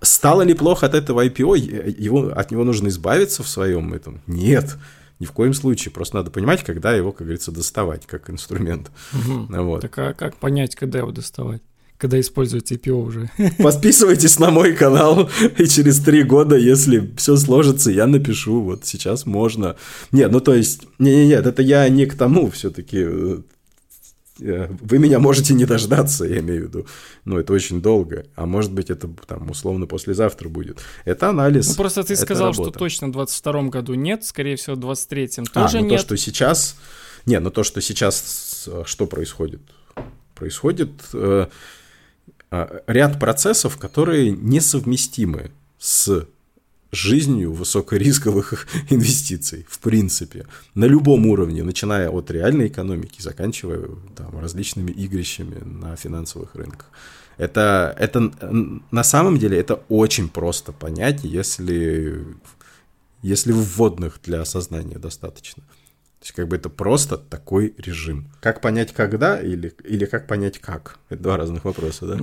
Стало 0.00 0.40
ли 0.40 0.54
плохо 0.54 0.86
от 0.86 0.94
этого 0.94 1.26
IPO? 1.26 1.94
Его, 2.00 2.28
от 2.34 2.50
него 2.50 2.64
нужно 2.64 2.88
избавиться 2.88 3.42
в 3.42 3.48
своем 3.48 3.92
этом? 3.92 4.22
Нет. 4.26 4.78
Ни 5.18 5.26
в 5.26 5.32
коем 5.32 5.52
случае. 5.52 5.92
Просто 5.92 6.16
надо 6.16 6.30
понимать, 6.30 6.64
когда 6.64 6.94
его, 6.94 7.12
как 7.12 7.26
говорится, 7.26 7.52
доставать 7.52 8.06
как 8.06 8.30
инструмент. 8.30 8.90
Угу. 9.12 9.62
Вот. 9.62 9.82
Так 9.82 9.98
а 9.98 10.14
как 10.14 10.36
понять, 10.36 10.74
когда 10.74 11.00
его 11.00 11.10
доставать? 11.10 11.60
Когда 12.00 12.18
используете 12.18 12.76
IPO 12.76 12.92
уже. 12.92 13.30
Подписывайтесь 13.58 14.38
на 14.38 14.50
мой 14.50 14.74
канал, 14.74 15.28
и 15.58 15.66
через 15.66 16.00
три 16.00 16.22
года, 16.22 16.56
если 16.56 17.12
все 17.16 17.36
сложится, 17.36 17.90
я 17.90 18.06
напишу, 18.06 18.62
вот 18.62 18.86
сейчас 18.86 19.26
можно. 19.26 19.76
Нет, 20.10 20.32
ну 20.32 20.40
то 20.40 20.54
есть, 20.54 20.82
не-не-не, 20.98 21.34
это 21.34 21.62
я 21.62 21.88
не 21.90 22.06
к 22.06 22.16
тому 22.16 22.50
все-таки. 22.50 23.06
Э, 24.40 24.68
вы 24.80 24.98
меня 24.98 25.18
можете 25.18 25.52
не 25.52 25.66
дождаться, 25.66 26.24
я 26.24 26.38
имею 26.38 26.62
в 26.62 26.68
виду. 26.68 26.86
Ну, 27.26 27.38
это 27.38 27.52
очень 27.52 27.82
долго. 27.82 28.24
А 28.34 28.46
может 28.46 28.72
быть, 28.72 28.88
это 28.88 29.06
там 29.26 29.50
условно 29.50 29.86
послезавтра 29.86 30.48
будет. 30.48 30.78
Это 31.04 31.28
анализ. 31.28 31.68
Ну, 31.68 31.74
просто 31.74 32.02
ты 32.02 32.16
сказал, 32.16 32.52
работа. 32.52 32.70
что 32.70 32.78
точно 32.78 33.08
в 33.08 33.12
22 33.12 33.62
году 33.64 33.92
нет, 33.92 34.24
скорее 34.24 34.56
всего, 34.56 34.74
в 34.76 34.78
23-м 34.78 35.44
а, 35.52 35.64
тоже 35.64 35.78
а, 35.78 35.80
ну, 35.82 35.88
нет. 35.88 36.00
то, 36.00 36.06
что 36.06 36.16
сейчас... 36.16 36.76
Не, 37.26 37.38
ну 37.40 37.50
то, 37.50 37.62
что 37.62 37.82
сейчас... 37.82 38.70
Что 38.86 39.06
происходит? 39.06 39.60
Происходит... 40.34 40.92
Э, 41.12 41.48
ряд 42.50 43.18
процессов, 43.18 43.76
которые 43.76 44.30
несовместимы 44.30 45.50
с 45.78 46.26
жизнью 46.92 47.52
высокорисковых 47.52 48.66
инвестиций, 48.90 49.66
в 49.68 49.78
принципе, 49.78 50.46
на 50.74 50.86
любом 50.86 51.26
уровне, 51.26 51.62
начиная 51.62 52.10
от 52.10 52.30
реальной 52.30 52.68
экономики, 52.68 53.20
заканчивая 53.20 53.88
там, 54.16 54.38
различными 54.38 54.90
игрищами 54.90 55.62
на 55.62 55.96
финансовых 55.96 56.54
рынках. 56.54 56.86
Это, 57.36 57.94
это 57.98 58.30
на 58.90 59.02
самом 59.02 59.38
деле 59.38 59.58
это 59.58 59.80
очень 59.88 60.28
просто 60.28 60.72
понять, 60.72 61.24
если, 61.24 62.22
если 63.22 63.52
вводных 63.52 64.20
для 64.22 64.42
осознания 64.42 64.98
достаточно. 64.98 65.62
То 66.20 66.24
есть 66.24 66.32
как 66.34 66.48
бы 66.48 66.56
это 66.56 66.68
просто 66.68 67.16
такой 67.16 67.74
режим. 67.78 68.30
Как 68.42 68.60
понять 68.60 68.92
когда 68.92 69.40
или, 69.40 69.72
или 69.84 70.04
как 70.04 70.26
понять 70.26 70.58
как? 70.58 70.98
Это 71.08 71.22
два 71.22 71.38
разных 71.38 71.64
вопроса, 71.64 72.06
да? 72.06 72.18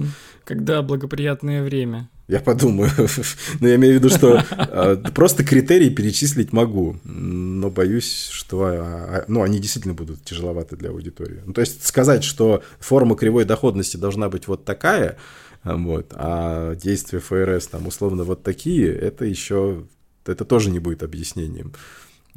Когда 0.46 0.84
благоприятное 0.84 1.64
время. 1.64 2.08
Я 2.28 2.40
подумаю. 2.40 2.92
но 3.60 3.68
я 3.68 3.76
имею 3.78 3.96
в 3.96 3.98
виду, 3.98 4.10
что 4.10 4.44
а, 4.52 4.98
просто 5.16 5.44
критерии 5.44 5.90
перечислить 5.90 6.54
могу, 6.54 7.00
но 7.06 7.72
боюсь, 7.72 8.30
что 8.32 8.66
а, 8.66 8.74
а, 8.76 9.26
ну, 9.28 9.42
они 9.42 9.58
действительно 9.58 9.96
будут 9.96 10.24
тяжеловаты 10.24 10.76
для 10.76 10.92
аудитории. 10.92 11.42
Ну, 11.44 11.54
то 11.54 11.62
есть 11.62 11.84
сказать, 11.84 12.24
что 12.24 12.64
форма 12.80 13.16
кривой 13.16 13.46
доходности 13.46 13.98
должна 13.98 14.30
быть 14.30 14.48
вот 14.48 14.64
такая, 14.64 15.18
вот, 15.64 16.14
а 16.14 16.76
действия 16.76 17.20
ФРС 17.20 17.66
там 17.66 17.88
условно 17.88 18.24
вот 18.26 18.44
такие, 18.44 18.94
это 18.94 19.26
еще, 19.26 19.86
это 20.24 20.46
тоже 20.46 20.70
не 20.70 20.78
будет 20.78 21.02
объяснением. 21.02 21.74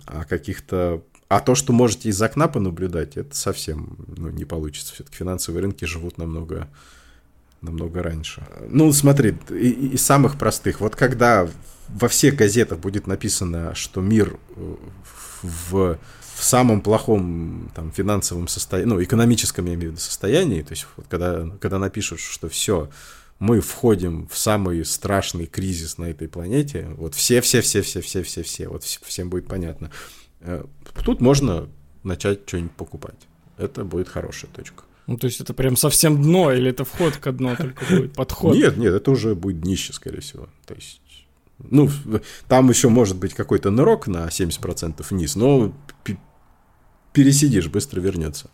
А 0.06 0.24
каких-то 0.24 1.02
а 1.30 1.38
то, 1.38 1.54
что 1.54 1.72
можете 1.72 2.08
из 2.08 2.20
окна 2.20 2.48
понаблюдать, 2.48 3.16
это 3.16 3.36
совсем 3.36 3.96
ну, 4.16 4.30
не 4.30 4.44
получится. 4.44 4.92
Все-таки 4.92 5.16
финансовые 5.16 5.62
рынки 5.62 5.84
живут 5.84 6.18
намного, 6.18 6.66
намного 7.60 8.02
раньше. 8.02 8.44
Ну, 8.68 8.92
смотри, 8.92 9.36
из 9.48 10.02
самых 10.02 10.36
простых. 10.36 10.80
Вот 10.80 10.96
когда 10.96 11.48
во 11.86 12.08
всех 12.08 12.34
газетах 12.34 12.80
будет 12.80 13.06
написано, 13.06 13.76
что 13.76 14.00
мир 14.00 14.40
э, 14.56 14.74
в, 15.42 15.98
в 16.34 16.44
самом 16.44 16.80
плохом 16.80 17.70
там, 17.76 17.92
финансовом 17.92 18.48
состоянии, 18.48 18.90
ну, 18.90 19.00
экономическом, 19.00 19.66
я 19.66 19.74
имею 19.74 19.90
в 19.90 19.92
виду, 19.92 20.00
состоянии, 20.02 20.62
то 20.62 20.72
есть 20.72 20.88
вот 20.96 21.06
когда, 21.08 21.48
когда 21.60 21.78
напишут, 21.78 22.18
что 22.18 22.48
все, 22.48 22.90
мы 23.38 23.60
входим 23.60 24.26
в 24.26 24.36
самый 24.36 24.84
страшный 24.84 25.46
кризис 25.46 25.96
на 25.96 26.06
этой 26.06 26.26
планете, 26.26 26.88
вот 26.96 27.14
все-все-все-все-все-все-все, 27.14 28.66
вот 28.66 28.82
всем 28.82 29.30
будет 29.30 29.46
понятно– 29.46 29.92
Э, 30.42 30.64
тут 31.04 31.20
можно 31.20 31.68
начать 32.02 32.40
что-нибудь 32.46 32.72
покупать. 32.72 33.28
Это 33.58 33.84
будет 33.84 34.08
хорошая 34.08 34.50
точка. 34.50 34.84
Ну, 35.06 35.16
то 35.16 35.26
есть 35.26 35.40
это 35.40 35.54
прям 35.54 35.76
совсем 35.76 36.22
дно, 36.22 36.52
или 36.52 36.70
это 36.70 36.84
вход 36.84 37.16
к 37.16 37.32
дну 37.32 37.56
только 37.56 37.84
будет, 37.84 38.12
подход? 38.12 38.54
Нет, 38.54 38.76
нет, 38.76 38.94
это 38.94 39.10
уже 39.10 39.34
будет 39.34 39.60
днище, 39.60 39.92
скорее 39.92 40.20
всего. 40.20 40.48
То 40.66 40.74
есть, 40.74 41.00
ну, 41.58 41.90
там 42.48 42.68
еще 42.68 42.88
может 42.88 43.16
быть 43.16 43.34
какой-то 43.34 43.70
нырок 43.70 44.06
на 44.06 44.26
70% 44.28 45.04
вниз, 45.10 45.34
но 45.34 45.72
пересидишь, 47.12 47.68
быстро 47.68 48.00
вернется. 48.00 48.50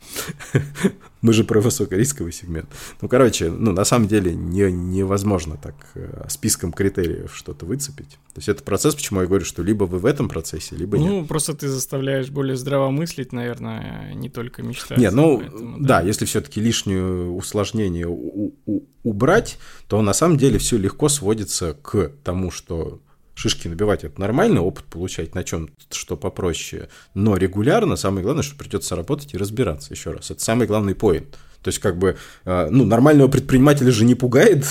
Мы 1.23 1.33
же 1.33 1.45
про 1.45 1.61
высокорисковый 1.61 2.33
сегмент. 2.33 2.69
Ну, 3.01 3.09
короче, 3.09 3.51
ну, 3.51 3.73
на 3.73 3.85
самом 3.85 4.07
деле 4.07 4.35
не, 4.35 4.71
невозможно 4.71 5.57
так 5.57 5.75
э, 5.95 6.25
списком 6.29 6.73
критериев 6.73 7.35
что-то 7.35 7.67
выцепить. 7.67 8.11
То 8.35 8.39
есть 8.39 8.49
это 8.49 8.63
процесс, 8.63 8.95
почему 8.95 9.21
я 9.21 9.27
говорю, 9.27 9.45
что 9.45 9.63
либо 9.63 9.85
вы 9.85 9.99
в 9.99 10.07
этом 10.07 10.29
процессе, 10.29 10.77
либо 10.77 10.99
нет. 10.99 11.11
Ну, 11.11 11.27
просто 11.27 11.55
ты 11.55 11.69
заставляешь 11.69 12.31
более 12.31 12.57
здраво 12.57 12.91
мыслить, 12.91 13.33
наверное, 13.33 14.15
не 14.15 14.29
только 14.29 14.63
мечтать. 14.63 14.99
Нет, 14.99 15.13
ну, 15.13 15.39
поэтому, 15.39 15.79
да. 15.81 16.01
да, 16.01 16.07
если 16.07 16.25
все-таки 16.25 16.61
лишнее 16.61 17.31
усложнение 17.31 18.07
у- 18.07 18.55
у- 18.67 18.83
убрать, 19.03 19.59
то 19.89 20.01
на 20.03 20.13
самом 20.13 20.37
деле 20.37 20.59
все 20.59 20.77
легко 20.77 21.09
сводится 21.09 21.75
к 21.75 22.13
тому, 22.25 22.51
что 22.51 23.01
шишки 23.37 23.69
набивать 23.69 24.03
это 24.03 24.21
нормально, 24.21 24.63
опыт 24.63 24.87
получать 24.87 25.35
на 25.35 25.45
чем 25.45 25.69
что 25.91 26.17
попроще, 26.17 26.89
но 27.15 27.37
регулярно 27.37 27.97
самое 27.97 28.25
главное, 28.25 28.43
что 28.43 28.57
придется 28.57 28.97
работать 28.97 29.35
и 29.35 29.39
разбираться 29.39 29.93
еще 29.93 30.11
раз. 30.11 30.31
Это 30.31 30.43
самый 30.43 30.67
главный 30.67 30.95
поинт. 30.95 31.39
То 31.63 31.69
есть, 31.69 31.79
как 31.79 31.99
бы, 31.99 32.17
а, 32.45 32.69
ну, 32.71 32.85
нормального 32.85 33.29
предпринимателя 33.29 33.91
же 33.91 34.05
не 34.05 34.15
пугает 34.15 34.65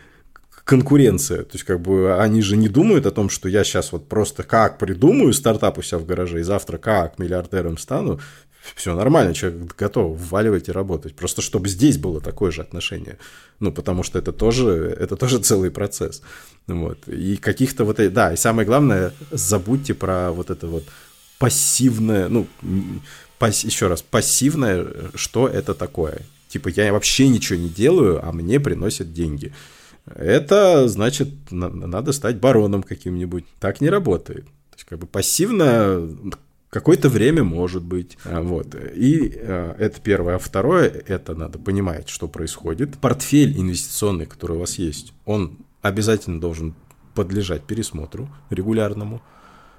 конкуренция. 0.64 1.42
То 1.42 1.50
есть, 1.54 1.64
как 1.64 1.80
бы, 1.80 2.16
они 2.18 2.40
же 2.42 2.56
не 2.56 2.68
думают 2.68 3.06
о 3.06 3.10
том, 3.10 3.28
что 3.28 3.48
я 3.48 3.62
сейчас 3.62 3.92
вот 3.92 4.08
просто 4.08 4.42
как 4.42 4.78
придумаю 4.78 5.32
стартап 5.32 5.78
у 5.78 5.82
себя 5.82 5.98
в 5.98 6.06
гараже, 6.06 6.40
и 6.40 6.44
завтра 6.44 6.78
как 6.78 7.18
миллиардером 7.18 7.76
стану 7.76 8.20
все 8.74 8.94
нормально, 8.94 9.34
человек 9.34 9.74
готов 9.76 10.18
вваливать 10.18 10.68
и 10.68 10.72
работать. 10.72 11.14
Просто 11.14 11.42
чтобы 11.42 11.68
здесь 11.68 11.98
было 11.98 12.20
такое 12.20 12.50
же 12.50 12.62
отношение. 12.62 13.18
Ну, 13.60 13.72
потому 13.72 14.02
что 14.02 14.18
это 14.18 14.32
тоже, 14.32 14.96
это 14.98 15.16
тоже 15.16 15.38
целый 15.40 15.70
процесс. 15.70 16.22
Вот. 16.66 17.08
И 17.08 17.36
каких-то 17.36 17.84
вот... 17.84 17.96
Да, 18.12 18.32
и 18.32 18.36
самое 18.36 18.66
главное, 18.66 19.12
забудьте 19.30 19.94
про 19.94 20.30
вот 20.32 20.50
это 20.50 20.66
вот 20.66 20.84
пассивное, 21.38 22.28
ну, 22.28 22.46
пас, 23.38 23.64
еще 23.64 23.86
раз, 23.86 24.02
пассивное, 24.02 24.86
что 25.14 25.48
это 25.48 25.74
такое. 25.74 26.20
Типа 26.48 26.68
я 26.68 26.92
вообще 26.92 27.28
ничего 27.28 27.58
не 27.58 27.68
делаю, 27.68 28.26
а 28.26 28.32
мне 28.32 28.58
приносят 28.58 29.12
деньги. 29.12 29.52
Это 30.14 30.88
значит, 30.88 31.28
надо 31.50 32.12
стать 32.12 32.36
бароном 32.36 32.82
каким-нибудь. 32.82 33.44
Так 33.60 33.80
не 33.80 33.90
работает. 33.90 34.44
То 34.44 34.76
есть, 34.76 34.84
как 34.84 34.98
бы 34.98 35.06
пассивно 35.06 36.08
какое-то 36.70 37.08
время 37.08 37.44
может 37.44 37.82
быть. 37.82 38.18
А, 38.24 38.42
вот. 38.42 38.74
И 38.74 39.32
э, 39.34 39.74
это 39.78 40.00
первое. 40.00 40.36
А 40.36 40.38
второе, 40.38 40.88
это 41.06 41.34
надо 41.34 41.58
понимать, 41.58 42.08
что 42.08 42.28
происходит. 42.28 42.98
Портфель 42.98 43.58
инвестиционный, 43.58 44.26
который 44.26 44.56
у 44.56 44.60
вас 44.60 44.78
есть, 44.78 45.12
он 45.24 45.58
обязательно 45.82 46.40
должен 46.40 46.74
подлежать 47.14 47.64
пересмотру 47.64 48.28
регулярному. 48.50 49.22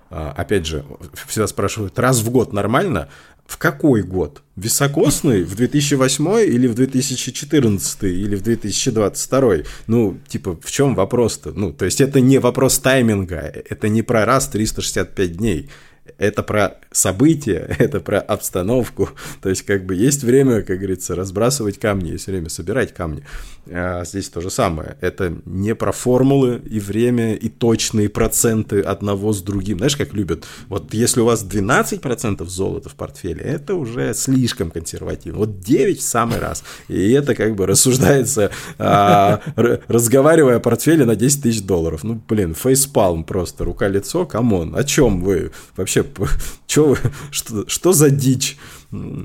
А, 0.10 0.32
опять 0.32 0.66
же, 0.66 0.84
всегда 1.28 1.48
спрашивают, 1.48 2.00
раз 2.00 2.22
в 2.22 2.32
год 2.32 2.52
нормально? 2.52 3.10
В 3.46 3.58
какой 3.58 4.04
год? 4.04 4.44
Високосный? 4.56 5.44
В 5.44 5.56
2008 5.56 6.46
или 6.46 6.68
в 6.68 6.76
2014 6.76 8.04
или 8.04 8.36
в 8.36 8.42
2022? 8.44 9.54
Ну, 9.88 10.20
типа, 10.28 10.58
в 10.62 10.72
чем 10.72 10.96
вопрос-то? 10.96 11.52
Ну, 11.52 11.74
то 11.74 11.86
есть 11.86 12.00
это 12.02 12.22
не 12.22 12.38
вопрос 12.38 12.78
тайминга, 12.80 13.38
это 13.38 13.90
не 13.90 14.04
про 14.04 14.26
раз 14.26 14.50
365 14.50 15.38
дней 15.38 15.70
это 16.18 16.44
про 16.44 16.78
события, 16.92 17.76
это 17.80 18.00
про 18.00 18.20
обстановку. 18.20 19.10
То 19.42 19.50
есть, 19.50 19.64
как 19.64 19.86
бы 19.86 19.96
есть 19.96 20.24
время, 20.24 20.62
как 20.62 20.78
говорится, 20.78 21.16
разбрасывать 21.16 21.80
камни, 21.80 22.12
есть 22.12 22.28
время 22.28 22.50
собирать 22.50 22.94
камни. 22.94 23.24
А 23.72 24.04
здесь 24.04 24.30
то 24.30 24.42
же 24.42 24.50
самое. 24.50 24.98
Это 25.02 25.34
не 25.46 25.76
про 25.76 25.92
формулы 25.92 26.62
и 26.70 26.80
время, 26.80 27.36
и 27.36 27.50
точные 27.50 28.10
проценты 28.10 28.82
одного 28.82 29.32
с 29.32 29.42
другим. 29.42 29.78
Знаешь, 29.78 29.96
как 29.96 30.14
любят? 30.14 30.46
Вот 30.68 30.94
если 30.94 31.22
у 31.22 31.26
вас 31.26 31.44
12% 31.44 32.46
золота 32.46 32.90
в 32.90 32.96
портфеле, 32.96 33.42
это 33.42 33.76
уже 33.76 34.14
слишком 34.14 34.72
консервативно. 34.72 35.40
Вот 35.40 35.60
9 35.60 36.00
в 36.00 36.02
самый 36.02 36.40
раз. 36.40 36.64
И 36.88 37.12
это 37.12 37.36
как 37.36 37.56
бы 37.56 37.68
рассуждается, 37.68 38.52
а, 38.78 39.42
разговаривая 39.56 40.58
о 40.58 40.60
портфеле 40.60 41.06
на 41.06 41.16
10 41.16 41.44
тысяч 41.44 41.62
долларов. 41.62 42.04
Ну, 42.04 42.22
блин, 42.28 42.56
facepalm 42.56 43.24
просто, 43.24 43.66
рука-лицо, 43.66 44.26
come 44.26 44.54
on. 44.54 44.76
О 44.76 44.84
чем 44.84 45.22
вы 45.22 45.52
вообще? 45.76 45.99
Чё 46.68 46.88
вы, 46.88 46.98
что, 47.32 47.68
что 47.68 47.94
за 47.94 48.10
дичь? 48.10 48.58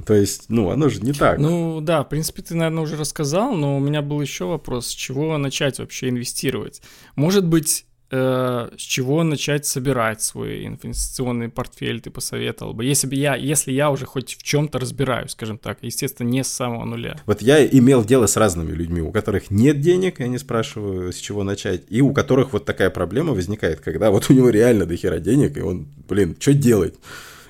То 0.07 0.15
есть, 0.15 0.47
ну, 0.49 0.71
оно 0.71 0.89
же 0.89 1.01
не 1.01 1.13
так. 1.13 1.39
Ну, 1.39 1.81
да, 1.81 2.03
в 2.03 2.09
принципе, 2.09 2.43
ты, 2.43 2.55
наверное, 2.55 2.83
уже 2.83 2.97
рассказал, 2.97 3.55
но 3.55 3.77
у 3.77 3.81
меня 3.81 4.03
был 4.03 4.21
еще 4.21 4.45
вопрос, 4.45 4.89
с 4.89 4.91
чего 4.91 5.39
начать 5.39 5.79
вообще 5.79 6.11
инвестировать? 6.11 6.83
Может 7.17 7.47
быть, 7.47 7.87
э, 8.15 8.69
с 8.77 8.81
чего 8.81 9.25
начать 9.25 9.67
собирать 9.67 10.23
свой 10.23 10.67
инвестиционный 10.67 11.49
портфель, 11.49 12.01
ты 12.01 12.11
посоветовал 12.11 12.73
бы? 12.73 12.85
Если 12.85 13.09
бы 13.09 13.17
я, 13.17 13.35
если 13.35 13.73
я 13.73 13.91
уже 13.91 14.07
хоть 14.07 14.37
в 14.37 14.43
чем-то 14.43 14.79
разбираюсь, 14.79 15.33
скажем 15.33 15.59
так, 15.59 15.79
естественно, 15.83 16.29
не 16.29 16.45
с 16.45 16.49
самого 16.49 16.85
нуля. 16.85 17.17
Вот 17.27 17.43
я 17.43 17.67
имел 17.67 18.05
дело 18.05 18.27
с 18.27 18.37
разными 18.37 18.73
людьми, 18.73 19.01
у 19.01 19.11
которых 19.11 19.51
нет 19.51 19.81
денег, 19.81 20.21
я 20.21 20.29
не 20.29 20.39
спрашиваю, 20.39 21.13
с 21.13 21.17
чего 21.17 21.43
начать, 21.43 21.83
и 21.89 22.01
у 22.01 22.13
которых 22.13 22.53
вот 22.53 22.65
такая 22.65 22.91
проблема 22.91 23.33
возникает, 23.33 23.81
когда 23.81 24.11
вот 24.11 24.31
у 24.31 24.33
него 24.33 24.51
реально 24.51 24.87
дохера 24.87 25.19
денег, 25.19 25.57
и 25.57 25.61
он, 25.61 25.87
блин, 26.09 26.37
что 26.39 26.55
делать? 26.55 26.95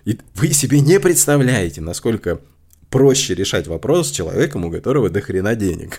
И 0.06 0.18
вы 0.34 0.48
себе 0.48 0.80
не 0.80 0.98
представляете, 0.98 1.80
насколько 1.80 2.40
проще 2.94 3.34
решать 3.34 3.66
вопрос 3.66 4.08
с 4.08 4.10
человеком, 4.12 4.64
у 4.64 4.70
которого 4.70 5.10
до 5.10 5.20
хрена 5.20 5.56
денег. 5.56 5.98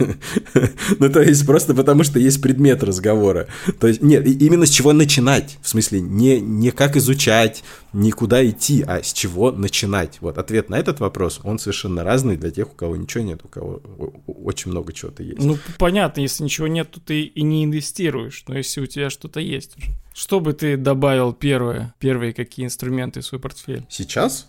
ну, 1.00 1.10
то 1.10 1.22
есть, 1.22 1.46
просто 1.46 1.76
потому 1.76 2.06
что 2.06 2.20
есть 2.20 2.42
предмет 2.42 2.84
разговора. 2.84 3.48
То 3.82 3.88
есть, 3.88 4.02
нет, 4.02 4.26
именно 4.26 4.66
с 4.66 4.70
чего 4.70 4.94
начинать. 4.94 5.58
В 5.62 5.68
смысле, 5.68 6.00
не, 6.00 6.40
не 6.40 6.72
как 6.72 6.96
изучать, 6.96 7.66
не 7.92 8.12
куда 8.12 8.48
идти, 8.50 8.82
а 8.88 9.04
с 9.04 9.12
чего 9.12 9.52
начинать. 9.52 10.20
Вот 10.22 10.38
ответ 10.38 10.70
на 10.70 10.76
этот 10.76 11.02
вопрос, 11.02 11.42
он 11.44 11.60
совершенно 11.60 12.06
разный 12.06 12.38
для 12.38 12.50
тех, 12.50 12.72
у 12.72 12.76
кого 12.76 12.96
ничего 12.96 13.26
нет, 13.26 13.42
у 13.44 13.50
кого 13.50 13.82
очень 14.28 14.72
много 14.72 14.94
чего-то 14.94 15.22
есть. 15.22 15.44
Ну, 15.44 15.58
понятно, 15.78 16.22
если 16.22 16.46
ничего 16.46 16.68
нет, 16.68 16.92
то 16.92 17.02
ты 17.02 17.24
и 17.24 17.42
не 17.42 17.66
инвестируешь. 17.66 18.46
Но 18.48 18.58
если 18.58 18.80
у 18.80 18.86
тебя 18.86 19.10
что-то 19.10 19.42
есть 19.42 19.76
уже. 19.78 19.90
Что 20.14 20.40
бы 20.40 20.54
ты 20.54 20.78
добавил 20.78 21.34
первое, 21.34 21.94
первые 22.00 22.32
какие 22.32 22.66
инструменты 22.66 23.20
в 23.20 23.26
свой 23.26 23.42
портфель? 23.42 23.86
Сейчас? 23.90 24.48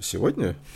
Сегодня? 0.00 0.56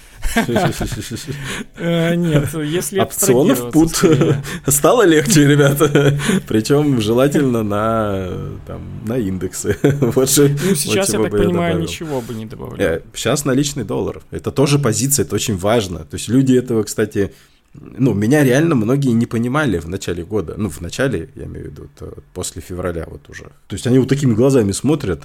Э, 1.77 2.15
нет, 2.15 2.53
если 2.55 3.01
Опционов 3.01 3.71
пут 3.73 4.03
стало 4.67 5.05
легче, 5.05 5.47
ребята. 5.47 6.19
Причем 6.47 7.01
желательно 7.01 7.63
на, 7.63 8.29
там, 8.67 8.83
на 9.07 9.17
индексы. 9.17 9.77
Вот 9.83 10.31
же, 10.31 10.49
ну, 10.49 10.75
сейчас, 10.75 11.13
я 11.13 11.23
так 11.23 11.31
понимаю, 11.31 11.81
ничего 11.81 12.21
бы 12.21 12.35
не 12.35 12.47
добавлял. 12.47 12.79
Э, 12.79 13.01
сейчас 13.15 13.45
наличный 13.45 13.85
доллар. 13.85 14.23
Это 14.31 14.51
тоже 14.53 14.79
позиция, 14.79 15.25
это 15.25 15.35
очень 15.35 15.57
важно. 15.57 16.01
То 16.01 16.17
есть 16.17 16.29
люди 16.29 16.55
этого, 16.55 16.83
кстати, 16.83 17.33
ну, 17.75 18.15
меня 18.15 18.45
реально 18.45 18.75
многие 18.75 19.11
не 19.11 19.27
понимали 19.27 19.79
в 19.79 19.89
начале 19.89 20.25
года. 20.25 20.55
Ну, 20.57 20.69
в 20.69 20.81
начале, 20.81 21.31
я 21.35 21.45
имею 21.45 21.67
в 21.67 21.71
виду, 21.71 21.89
после 22.35 22.63
февраля 22.63 23.07
вот 23.09 23.29
уже. 23.31 23.45
То 23.45 23.75
есть 23.75 23.87
они 23.87 23.99
вот 23.99 24.09
такими 24.09 24.35
глазами 24.35 24.73
смотрят, 24.73 25.23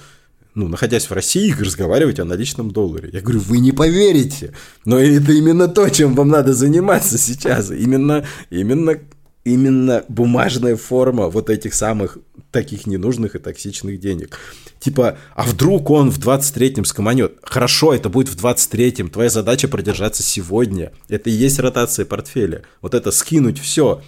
ну, 0.56 0.68
находясь 0.68 1.08
в 1.08 1.12
России, 1.12 1.54
разговаривать 1.60 2.18
о 2.18 2.24
наличном 2.24 2.72
долларе. 2.72 3.10
Я 3.12 3.20
говорю, 3.20 3.40
вы 3.40 3.58
не 3.58 3.72
поверите, 3.72 4.52
но 4.84 4.98
это 4.98 5.32
именно 5.32 5.68
то, 5.68 5.88
чем 5.88 6.14
вам 6.14 6.28
надо 6.28 6.54
заниматься 6.54 7.18
сейчас. 7.18 7.70
Именно, 7.70 8.24
именно, 8.50 8.98
именно 9.44 10.04
бумажная 10.08 10.76
форма 10.76 11.28
вот 11.28 11.50
этих 11.50 11.74
самых 11.74 12.18
таких 12.50 12.86
ненужных 12.86 13.36
и 13.36 13.38
токсичных 13.38 14.00
денег. 14.00 14.38
Типа, 14.80 15.18
а 15.34 15.42
вдруг 15.42 15.90
он 15.90 16.10
в 16.10 16.18
23-м 16.18 16.86
скоманет? 16.86 17.36
Хорошо, 17.42 17.92
это 17.92 18.08
будет 18.08 18.28
в 18.28 18.42
23-м. 18.42 19.10
Твоя 19.10 19.28
задача 19.28 19.68
продержаться 19.68 20.22
сегодня. 20.22 20.92
Это 21.08 21.28
и 21.28 21.34
есть 21.34 21.58
ротация 21.58 22.06
портфеля. 22.06 22.62
Вот 22.80 22.94
это 22.94 23.10
скинуть 23.10 23.58
все 23.58 24.02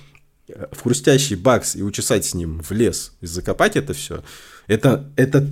в 0.73 0.83
хрустящий 0.83 1.37
бакс 1.37 1.77
и 1.77 1.83
учесать 1.83 2.25
с 2.25 2.33
ним 2.33 2.63
в 2.63 2.71
лес 2.71 3.13
и 3.21 3.27
закопать 3.27 3.77
это 3.77 3.93
все. 3.93 4.23
Это, 4.67 5.11
это 5.17 5.47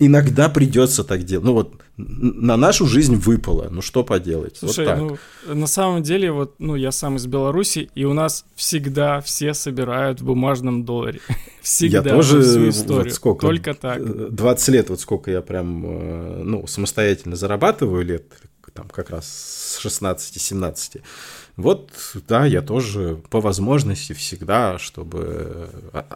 иногда 0.00 0.48
придется 0.48 1.04
так 1.04 1.22
делать. 1.22 1.44
Ну 1.44 1.52
вот 1.52 1.74
на 1.96 2.56
нашу 2.56 2.86
жизнь 2.86 3.16
выпало, 3.16 3.68
ну 3.70 3.82
что 3.82 4.02
поделать? 4.02 4.56
Слушай, 4.56 4.86
вот 4.86 4.86
так. 4.86 4.98
ну 5.46 5.54
на 5.54 5.66
самом 5.66 6.02
деле 6.02 6.32
вот, 6.32 6.54
ну 6.58 6.74
я 6.74 6.90
сам 6.90 7.16
из 7.16 7.26
Беларуси, 7.26 7.90
и 7.94 8.04
у 8.04 8.14
нас 8.14 8.46
всегда 8.56 9.20
все 9.20 9.54
собирают 9.54 10.20
в 10.20 10.24
бумажном 10.24 10.84
долларе. 10.84 11.20
Всегда. 11.62 11.98
Я 11.98 12.14
тоже 12.14 12.40
всю 12.40 12.70
историю. 12.70 13.04
Вот 13.04 13.12
сколько? 13.12 13.46
Только 13.46 13.74
так. 13.74 14.34
20 14.34 14.68
лет, 14.68 14.88
вот 14.88 14.98
сколько 14.98 15.30
я 15.30 15.42
прям, 15.42 15.84
э, 15.84 16.42
ну 16.42 16.66
самостоятельно 16.66 17.36
зарабатываю 17.36 18.02
лет, 18.02 18.24
там 18.72 18.88
как 18.88 19.10
раз 19.10 19.26
с 19.28 19.84
16-17. 19.84 21.02
Вот, 21.60 21.90
да, 22.28 22.46
я 22.46 22.62
тоже 22.62 23.20
по 23.30 23.40
возможности 23.40 24.12
всегда, 24.12 24.78
чтобы 24.78 25.68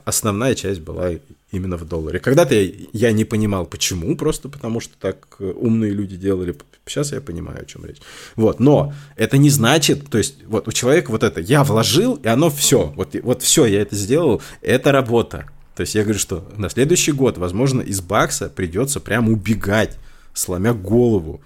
основная 0.05 0.55
часть 0.55 0.81
была 0.81 1.11
именно 1.51 1.77
в 1.77 1.87
долларе. 1.87 2.19
Когда-то 2.19 2.55
я, 2.55 2.71
я 2.93 3.13
не 3.13 3.25
понимал, 3.25 3.67
почему, 3.67 4.17
просто 4.17 4.49
потому 4.49 4.81
что 4.81 4.95
так 4.99 5.37
умные 5.39 5.93
люди 5.93 6.17
делали. 6.17 6.57
Сейчас 6.87 7.13
я 7.13 7.21
понимаю, 7.21 7.63
о 7.63 7.65
чем 7.65 7.85
речь. 7.85 7.99
Вот, 8.37 8.61
но 8.61 8.93
это 9.17 9.39
не 9.39 9.51
значит, 9.51 10.09
то 10.11 10.19
есть 10.19 10.45
вот 10.47 10.69
у 10.69 10.73
человека 10.73 11.11
вот 11.11 11.23
это, 11.23 11.41
я 11.41 11.65
вложил, 11.65 12.15
и 12.17 12.29
оно 12.29 12.51
все, 12.51 12.93
вот, 12.97 13.15
вот 13.23 13.43
все, 13.43 13.67
я 13.67 13.83
это 13.83 13.97
сделал, 13.97 14.43
это 14.61 14.93
работа. 14.93 15.47
То 15.75 15.81
есть 15.81 15.95
я 15.95 16.03
говорю, 16.03 16.19
что 16.19 16.47
на 16.57 16.69
следующий 16.69 17.13
год, 17.13 17.39
возможно, 17.39 17.81
из 17.81 18.01
бакса 18.01 18.49
придется 18.49 19.01
прям 19.01 19.29
убегать, 19.29 19.99
сломя 20.35 20.75
голову 20.75 21.41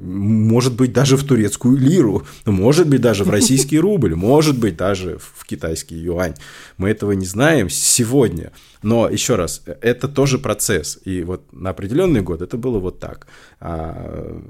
может 0.00 0.74
быть, 0.74 0.92
даже 0.92 1.16
в 1.16 1.24
турецкую 1.24 1.76
лиру, 1.76 2.26
может 2.46 2.88
быть, 2.88 3.02
даже 3.02 3.24
в 3.24 3.30
российский 3.30 3.78
рубль, 3.78 4.14
может 4.14 4.58
быть, 4.58 4.76
даже 4.76 5.18
в 5.18 5.44
китайский 5.44 5.96
юань. 5.96 6.34
Мы 6.78 6.88
этого 6.88 7.12
не 7.12 7.26
знаем 7.26 7.68
сегодня. 7.68 8.52
Но, 8.82 9.08
еще 9.08 9.36
раз, 9.36 9.62
это 9.66 10.08
тоже 10.08 10.38
процесс. 10.38 10.98
И 11.04 11.22
вот 11.22 11.52
на 11.52 11.70
определенный 11.70 12.22
год 12.22 12.40
это 12.40 12.56
было 12.56 12.78
вот 12.78 12.98
так. 12.98 13.26
А, 13.60 14.40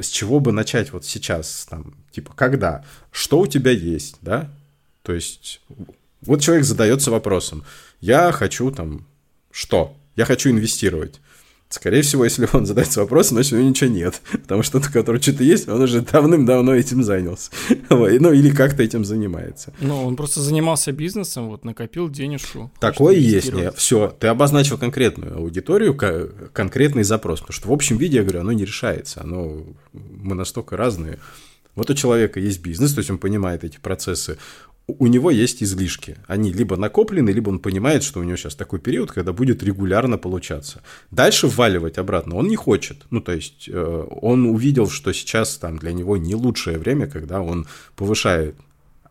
с 0.00 0.08
чего 0.08 0.40
бы 0.40 0.50
начать 0.50 0.92
вот 0.92 1.04
сейчас? 1.04 1.66
Там, 1.70 1.94
типа, 2.10 2.32
когда? 2.34 2.84
Что 3.12 3.38
у 3.38 3.46
тебя 3.46 3.70
есть, 3.70 4.16
да? 4.20 4.50
То 5.02 5.12
есть, 5.12 5.60
вот 6.22 6.40
человек 6.40 6.64
задается 6.64 7.12
вопросом. 7.12 7.62
Я 8.00 8.32
хочу 8.32 8.72
там 8.72 9.06
что? 9.52 9.96
Я 10.16 10.24
хочу 10.24 10.50
инвестировать. 10.50 11.20
Скорее 11.68 12.00
всего, 12.00 12.24
если 12.24 12.48
он 12.52 12.64
задается 12.64 13.00
вопросом, 13.00 13.36
значит, 13.36 13.52
у 13.52 13.56
него 13.56 13.68
ничего 13.68 13.90
нет. 13.90 14.22
Потому 14.32 14.62
что 14.62 14.80
тот, 14.80 14.88
у 14.88 14.92
которого 14.92 15.20
что-то 15.20 15.44
есть, 15.44 15.68
он 15.68 15.82
уже 15.82 16.00
давным-давно 16.00 16.74
этим 16.74 17.02
занялся. 17.02 17.50
ну, 17.90 18.32
или 18.32 18.50
как-то 18.50 18.82
этим 18.82 19.04
занимается. 19.04 19.74
Ну, 19.80 20.02
он 20.04 20.16
просто 20.16 20.40
занимался 20.40 20.92
бизнесом, 20.92 21.48
вот, 21.48 21.64
накопил 21.64 22.08
денежку. 22.08 22.70
Такое 22.80 23.16
есть. 23.16 23.52
Не, 23.52 23.70
все, 23.72 24.16
ты 24.18 24.28
обозначил 24.28 24.78
конкретную 24.78 25.36
аудиторию, 25.36 25.94
конкретный 26.52 27.02
запрос. 27.02 27.40
Потому 27.40 27.54
что 27.54 27.68
в 27.68 27.72
общем 27.72 27.98
виде, 27.98 28.16
я 28.16 28.22
говорю, 28.22 28.40
оно 28.40 28.52
не 28.52 28.64
решается. 28.64 29.20
Оно, 29.22 29.64
мы 29.92 30.34
настолько 30.34 30.76
разные. 30.76 31.18
Вот 31.74 31.90
у 31.90 31.94
человека 31.94 32.40
есть 32.40 32.60
бизнес, 32.60 32.94
то 32.94 33.00
есть 33.00 33.10
он 33.10 33.18
понимает 33.18 33.62
эти 33.62 33.78
процессы 33.78 34.38
у 34.88 35.06
него 35.06 35.30
есть 35.30 35.62
излишки. 35.62 36.16
Они 36.26 36.50
либо 36.50 36.76
накоплены, 36.76 37.28
либо 37.28 37.50
он 37.50 37.58
понимает, 37.58 38.02
что 38.02 38.20
у 38.20 38.22
него 38.22 38.36
сейчас 38.36 38.54
такой 38.54 38.80
период, 38.80 39.12
когда 39.12 39.34
будет 39.34 39.62
регулярно 39.62 40.16
получаться. 40.16 40.82
Дальше 41.10 41.46
вваливать 41.46 41.98
обратно 41.98 42.36
он 42.36 42.48
не 42.48 42.56
хочет. 42.56 43.06
Ну, 43.10 43.20
то 43.20 43.32
есть 43.32 43.68
э, 43.68 44.06
он 44.22 44.46
увидел, 44.46 44.88
что 44.88 45.12
сейчас 45.12 45.58
там 45.58 45.78
для 45.78 45.92
него 45.92 46.16
не 46.16 46.34
лучшее 46.34 46.78
время, 46.78 47.06
когда 47.06 47.42
он 47.42 47.66
повышает 47.96 48.56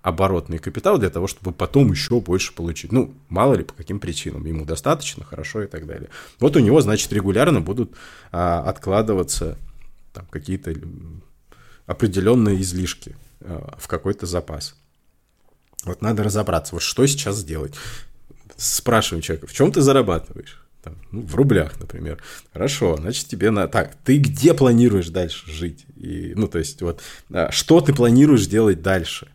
оборотный 0.01 0.57
капитал 0.57 0.97
для 0.97 1.11
того, 1.11 1.27
чтобы 1.27 1.51
потом 1.51 1.91
еще 1.91 2.21
больше 2.21 2.55
получить. 2.55 2.91
Ну, 2.91 3.13
мало 3.29 3.53
ли, 3.53 3.63
по 3.63 3.73
каким 3.73 3.99
причинам. 3.99 4.45
Ему 4.45 4.65
достаточно, 4.65 5.23
хорошо 5.23 5.61
и 5.61 5.67
так 5.67 5.85
далее. 5.85 6.09
Вот 6.39 6.55
у 6.55 6.59
него, 6.59 6.81
значит, 6.81 7.13
регулярно 7.13 7.61
будут 7.61 7.93
а, 8.31 8.61
откладываться 8.61 9.57
там, 10.13 10.25
какие-то 10.31 10.73
определенные 11.85 12.61
излишки 12.61 13.15
а, 13.41 13.75
в 13.77 13.87
какой-то 13.87 14.25
запас. 14.25 14.75
Вот 15.83 16.01
надо 16.01 16.23
разобраться, 16.23 16.75
вот 16.75 16.81
что 16.81 17.05
сейчас 17.05 17.37
сделать. 17.37 17.73
Спрашиваем 18.55 19.21
человека, 19.21 19.47
в 19.47 19.53
чем 19.53 19.71
ты 19.71 19.81
зарабатываешь? 19.81 20.61
Там, 20.83 20.95
ну, 21.11 21.21
в 21.21 21.35
рублях, 21.35 21.79
например. 21.79 22.21
Хорошо, 22.53 22.97
значит, 22.97 23.27
тебе 23.27 23.51
на... 23.51 23.67
Так, 23.67 23.95
ты 24.03 24.17
где 24.17 24.53
планируешь 24.53 25.09
дальше 25.09 25.49
жить? 25.51 25.85
И, 25.95 26.33
ну, 26.35 26.47
то 26.47 26.59
есть, 26.59 26.81
вот, 26.81 27.01
а, 27.31 27.51
что 27.51 27.81
ты 27.81 27.93
планируешь 27.93 28.47
делать 28.47 28.81
дальше? 28.81 29.27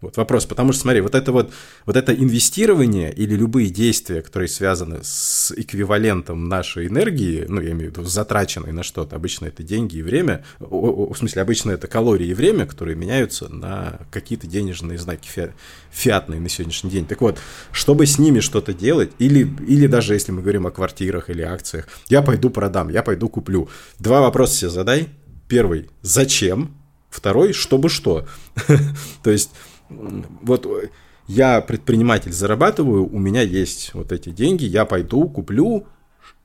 Вот 0.00 0.16
вопрос, 0.16 0.46
потому 0.46 0.72
что, 0.72 0.82
смотри, 0.82 1.02
вот 1.02 1.14
это 1.14 1.30
вот, 1.30 1.52
вот 1.84 1.94
это 1.94 2.14
инвестирование 2.14 3.12
или 3.12 3.34
любые 3.34 3.68
действия, 3.68 4.22
которые 4.22 4.48
связаны 4.48 5.00
с 5.02 5.52
эквивалентом 5.54 6.48
нашей 6.48 6.86
энергии, 6.86 7.44
ну, 7.46 7.60
я 7.60 7.72
имею 7.72 7.92
в 7.92 7.96
виду, 7.98 8.08
затраченной 8.08 8.72
на 8.72 8.82
что-то, 8.82 9.16
обычно 9.16 9.46
это 9.46 9.62
деньги 9.62 9.98
и 9.98 10.02
время, 10.02 10.42
в 10.58 11.14
смысле, 11.14 11.42
обычно 11.42 11.72
это 11.72 11.86
калории 11.86 12.28
и 12.28 12.34
время, 12.34 12.64
которые 12.64 12.96
меняются 12.96 13.50
на 13.50 14.00
какие-то 14.10 14.46
денежные 14.46 14.96
знаки 14.96 15.28
фи 15.28 15.50
фиатные 15.90 16.40
на 16.40 16.48
сегодняшний 16.48 16.90
день. 16.90 17.04
Так 17.04 17.20
вот, 17.20 17.38
чтобы 17.70 18.06
с 18.06 18.18
ними 18.18 18.40
что-то 18.40 18.72
делать, 18.72 19.10
или, 19.18 19.50
или 19.66 19.86
даже 19.86 20.14
если 20.14 20.32
мы 20.32 20.40
говорим 20.40 20.66
о 20.66 20.70
квартирах 20.70 21.28
или 21.28 21.42
акциях, 21.42 21.88
я 22.08 22.22
пойду 22.22 22.48
продам, 22.48 22.88
я 22.88 23.02
пойду 23.02 23.28
куплю. 23.28 23.68
Два 23.98 24.20
вопроса 24.22 24.56
себе 24.56 24.70
задай. 24.70 25.08
Первый, 25.48 25.90
зачем? 26.00 26.76
Второй, 27.10 27.52
чтобы 27.52 27.88
что? 27.88 28.26
То 29.24 29.30
есть 29.30 29.50
вот 29.90 30.66
э, 30.66 30.88
я 31.26 31.60
предприниматель, 31.60 32.32
зарабатываю, 32.32 33.06
у 33.06 33.18
меня 33.18 33.42
есть 33.42 33.94
вот 33.94 34.12
эти 34.12 34.30
деньги, 34.30 34.64
я 34.64 34.84
пойду, 34.84 35.28
куплю, 35.28 35.86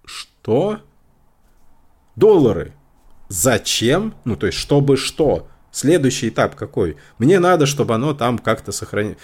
что? 0.05 0.79
Доллары. 2.15 2.73
Зачем? 3.29 4.13
Ну, 4.25 4.35
то 4.35 4.45
есть, 4.45 4.57
чтобы 4.57 4.97
что? 4.97 5.47
Следующий 5.71 6.29
этап 6.29 6.55
какой? 6.55 6.97
Мне 7.17 7.39
надо, 7.39 7.65
чтобы 7.65 7.95
оно 7.95 8.13
там 8.13 8.37
как-то 8.37 8.71
сохранилось. 8.71 9.17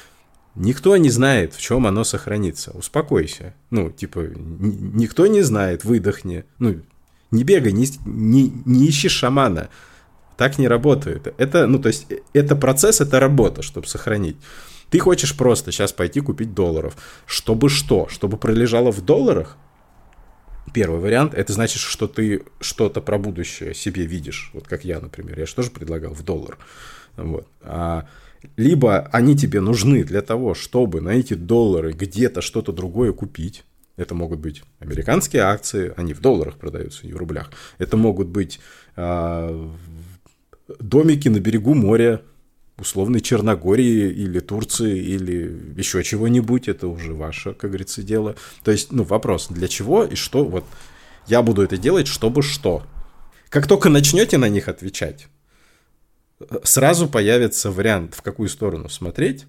Никто 0.55 0.97
не 0.97 1.09
знает, 1.09 1.53
в 1.53 1.61
чем 1.61 1.87
оно 1.87 2.03
сохранится. 2.03 2.71
Успокойся. 2.71 3.53
Ну, 3.69 3.89
типа, 3.89 4.19
никто 4.19 5.27
не 5.27 5.41
знает, 5.41 5.85
выдохни. 5.85 6.43
Ну, 6.59 6.81
не 7.29 7.43
бегай, 7.43 7.71
не, 7.71 7.87
не, 8.03 8.51
не 8.65 8.89
ищи 8.89 9.07
шамана. 9.07 9.69
Так 10.41 10.57
не 10.57 10.67
работает. 10.67 11.35
Это, 11.37 11.67
ну, 11.67 11.77
то 11.77 11.89
есть, 11.89 12.07
это 12.33 12.55
процесс, 12.55 12.99
это 12.99 13.19
работа, 13.19 13.61
чтобы 13.61 13.85
сохранить. 13.85 14.37
Ты 14.89 14.97
хочешь 14.97 15.37
просто 15.37 15.71
сейчас 15.71 15.93
пойти 15.93 16.19
купить 16.19 16.55
долларов. 16.55 16.97
Чтобы 17.27 17.69
что? 17.69 18.07
Чтобы 18.07 18.37
пролежало 18.37 18.91
в 18.91 19.05
долларах? 19.05 19.55
Первый 20.73 20.99
вариант, 20.99 21.35
это 21.35 21.53
значит, 21.53 21.79
что 21.79 22.07
ты 22.07 22.41
что-то 22.59 23.01
про 23.01 23.19
будущее 23.19 23.75
себе 23.75 24.07
видишь. 24.07 24.49
Вот 24.55 24.67
как 24.67 24.83
я, 24.83 24.99
например. 24.99 25.37
Я 25.37 25.45
же 25.45 25.53
тоже 25.53 25.69
предлагал 25.69 26.15
в 26.15 26.23
доллар. 26.23 26.57
Вот. 27.17 27.47
А, 27.61 28.07
либо 28.57 29.09
они 29.11 29.37
тебе 29.37 29.61
нужны 29.61 30.03
для 30.03 30.23
того, 30.23 30.55
чтобы 30.55 31.01
на 31.01 31.09
эти 31.09 31.35
доллары 31.35 31.91
где-то 31.91 32.41
что-то 32.41 32.71
другое 32.71 33.13
купить. 33.13 33.63
Это 33.95 34.15
могут 34.15 34.39
быть 34.39 34.63
американские 34.79 35.43
акции, 35.43 35.93
они 35.97 36.15
в 36.15 36.19
долларах 36.21 36.57
продаются, 36.57 37.05
не 37.05 37.13
в 37.13 37.17
рублях. 37.17 37.51
Это 37.77 37.95
могут 37.95 38.27
быть 38.29 38.59
а, 38.95 39.71
домики 40.79 41.27
на 41.27 41.39
берегу 41.39 41.73
моря, 41.73 42.21
условной 42.77 43.21
Черногории 43.21 44.11
или 44.11 44.39
Турции 44.39 44.99
или 44.99 45.73
еще 45.77 46.03
чего-нибудь, 46.03 46.67
это 46.67 46.87
уже 46.87 47.13
ваше, 47.13 47.53
как 47.53 47.69
говорится, 47.71 48.01
дело. 48.03 48.35
То 48.63 48.71
есть, 48.71 48.91
ну, 48.91 49.03
вопрос, 49.03 49.47
для 49.49 49.67
чего 49.67 50.03
и 50.03 50.15
что, 50.15 50.43
вот, 50.43 50.65
я 51.27 51.41
буду 51.41 51.61
это 51.61 51.77
делать, 51.77 52.07
чтобы 52.07 52.41
что. 52.41 52.83
Как 53.49 53.67
только 53.67 53.89
начнете 53.89 54.37
на 54.37 54.49
них 54.49 54.67
отвечать, 54.67 55.27
сразу 56.63 57.07
появится 57.07 57.71
вариант, 57.71 58.15
в 58.15 58.21
какую 58.21 58.49
сторону 58.49 58.89
смотреть 58.89 59.45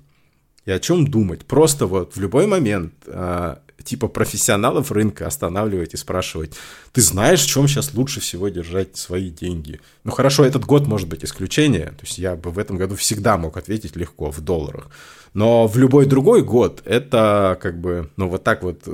и 0.64 0.70
о 0.70 0.78
чем 0.78 1.06
думать. 1.06 1.44
Просто 1.46 1.86
вот 1.86 2.16
в 2.16 2.20
любой 2.20 2.46
момент 2.46 2.92
а, 3.06 3.62
типа 3.84 4.08
профессионалов 4.08 4.92
рынка 4.92 5.26
останавливать 5.26 5.94
и 5.94 5.96
спрашивать, 5.96 6.54
ты 6.92 7.00
знаешь, 7.00 7.42
в 7.42 7.48
чем 7.48 7.68
сейчас 7.68 7.94
лучше 7.94 8.20
всего 8.20 8.48
держать 8.48 8.96
свои 8.96 9.30
деньги? 9.30 9.80
Ну 10.04 10.10
хорошо, 10.10 10.44
этот 10.44 10.64
год 10.64 10.86
может 10.86 11.08
быть 11.08 11.24
исключение, 11.24 11.86
то 11.86 12.04
есть 12.04 12.18
я 12.18 12.36
бы 12.36 12.50
в 12.50 12.58
этом 12.58 12.76
году 12.76 12.96
всегда 12.96 13.36
мог 13.36 13.56
ответить 13.56 13.96
легко 13.96 14.30
в 14.30 14.40
долларах, 14.40 14.88
но 15.34 15.66
в 15.66 15.76
любой 15.76 16.06
другой 16.06 16.42
год 16.42 16.82
это 16.84 17.58
как 17.60 17.80
бы, 17.80 18.10
ну 18.16 18.28
вот 18.28 18.44
так 18.44 18.62
вот 18.62 18.86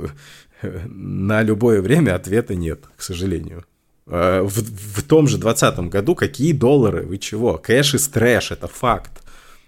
на 0.61 1.41
любое 1.41 1.81
время 1.81 2.15
ответа 2.15 2.55
нет, 2.55 2.81
к 2.97 3.01
сожалению. 3.01 3.65
Э, 4.07 4.41
в, 4.41 4.49
в 4.49 5.03
том 5.03 5.27
же 5.27 5.37
2020 5.37 5.91
году 5.91 6.15
какие 6.15 6.51
доллары, 6.53 7.05
вы 7.05 7.17
чего? 7.17 7.57
Кэш 7.57 7.95
из 7.95 8.07
трэш, 8.07 8.51
это 8.51 8.67
факт. 8.67 9.18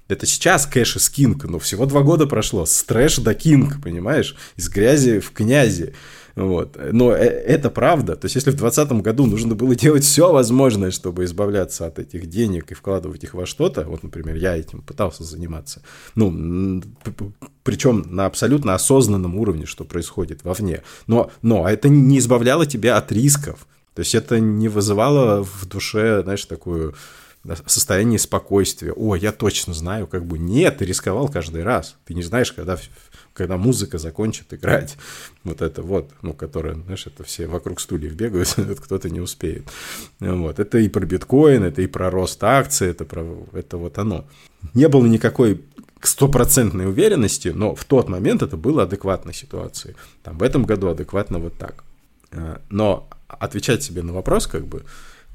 Это 0.07 0.25
сейчас 0.25 0.65
кэш 0.65 0.97
из 0.97 1.09
кинг, 1.09 1.45
но 1.45 1.57
всего 1.59 1.85
два 1.85 2.01
года 2.01 2.27
прошло. 2.27 2.65
С 2.65 2.83
трэш 2.83 3.17
до 3.17 3.33
кинг, 3.33 3.81
понимаешь? 3.81 4.35
Из 4.57 4.67
грязи 4.69 5.19
в 5.19 5.31
князи. 5.31 5.93
Вот. 6.35 6.77
Но 6.91 7.11
э, 7.11 7.25
это 7.25 7.69
правда. 7.69 8.15
То 8.15 8.25
есть, 8.25 8.35
если 8.35 8.51
в 8.51 8.55
2020 8.55 9.03
году 9.03 9.25
нужно 9.25 9.55
было 9.55 9.75
делать 9.75 10.03
все 10.03 10.31
возможное, 10.31 10.91
чтобы 10.91 11.25
избавляться 11.25 11.85
от 11.85 11.99
этих 11.99 12.27
денег 12.27 12.71
и 12.71 12.75
вкладывать 12.75 13.23
их 13.23 13.33
во 13.33 13.45
что-то, 13.45 13.83
вот, 13.83 14.03
например, 14.03 14.35
я 14.35 14.55
этим 14.55 14.81
пытался 14.81 15.23
заниматься, 15.23 15.81
ну, 16.15 16.81
причем 17.63 18.05
на 18.07 18.25
абсолютно 18.25 18.75
осознанном 18.75 19.35
уровне, 19.35 19.65
что 19.65 19.83
происходит 19.83 20.43
вовне. 20.43 20.81
Но, 21.07 21.31
но 21.41 21.67
это 21.67 21.89
не 21.89 22.19
избавляло 22.19 22.65
тебя 22.65 22.97
от 22.97 23.11
рисков. 23.11 23.67
То 23.93 24.01
есть, 24.01 24.15
это 24.15 24.39
не 24.39 24.69
вызывало 24.69 25.43
в 25.43 25.65
душе, 25.65 26.21
знаешь, 26.23 26.45
такую 26.45 26.95
состоянии 27.65 28.17
спокойствия. 28.17 28.93
О, 28.93 29.15
я 29.15 29.31
точно 29.31 29.73
знаю, 29.73 30.07
как 30.07 30.25
бы 30.25 30.37
нет, 30.37 30.77
ты 30.77 30.85
рисковал 30.85 31.27
каждый 31.27 31.63
раз. 31.63 31.95
Ты 32.05 32.13
не 32.13 32.21
знаешь, 32.21 32.51
когда, 32.51 32.77
когда 33.33 33.57
музыка 33.57 33.97
закончит 33.97 34.53
играть. 34.53 34.97
Вот 35.43 35.61
это 35.61 35.81
вот, 35.81 36.11
ну, 36.21 36.33
которая, 36.33 36.75
знаешь, 36.75 37.07
это 37.07 37.23
все 37.23 37.47
вокруг 37.47 37.79
стульев 37.79 38.13
бегают, 38.13 38.55
кто-то 38.83 39.09
не 39.09 39.19
успеет. 39.19 39.63
Вот. 40.19 40.59
Это 40.59 40.77
и 40.77 40.87
про 40.87 41.05
биткоин, 41.05 41.63
это 41.63 41.81
и 41.81 41.87
про 41.87 42.11
рост 42.11 42.43
акций, 42.43 42.89
это, 42.89 43.05
про, 43.05 43.25
это 43.53 43.77
вот 43.77 43.97
оно. 43.97 44.25
Не 44.73 44.87
было 44.87 45.05
никакой 45.07 45.61
стопроцентной 46.01 46.87
уверенности, 46.87 47.49
но 47.49 47.75
в 47.75 47.83
тот 47.85 48.09
момент 48.09 48.41
это 48.41 48.57
было 48.57 48.83
адекватной 48.83 49.33
ситуацией. 49.33 49.95
Там 50.23 50.37
в 50.37 50.43
этом 50.43 50.65
году 50.65 50.89
адекватно 50.89 51.39
вот 51.39 51.57
так. 51.57 51.83
Э, 52.31 52.57
но 52.69 53.07
отвечать 53.27 53.83
себе 53.83 54.01
на 54.01 54.13
вопрос, 54.13 54.47
как 54.47 54.65
бы, 54.65 54.83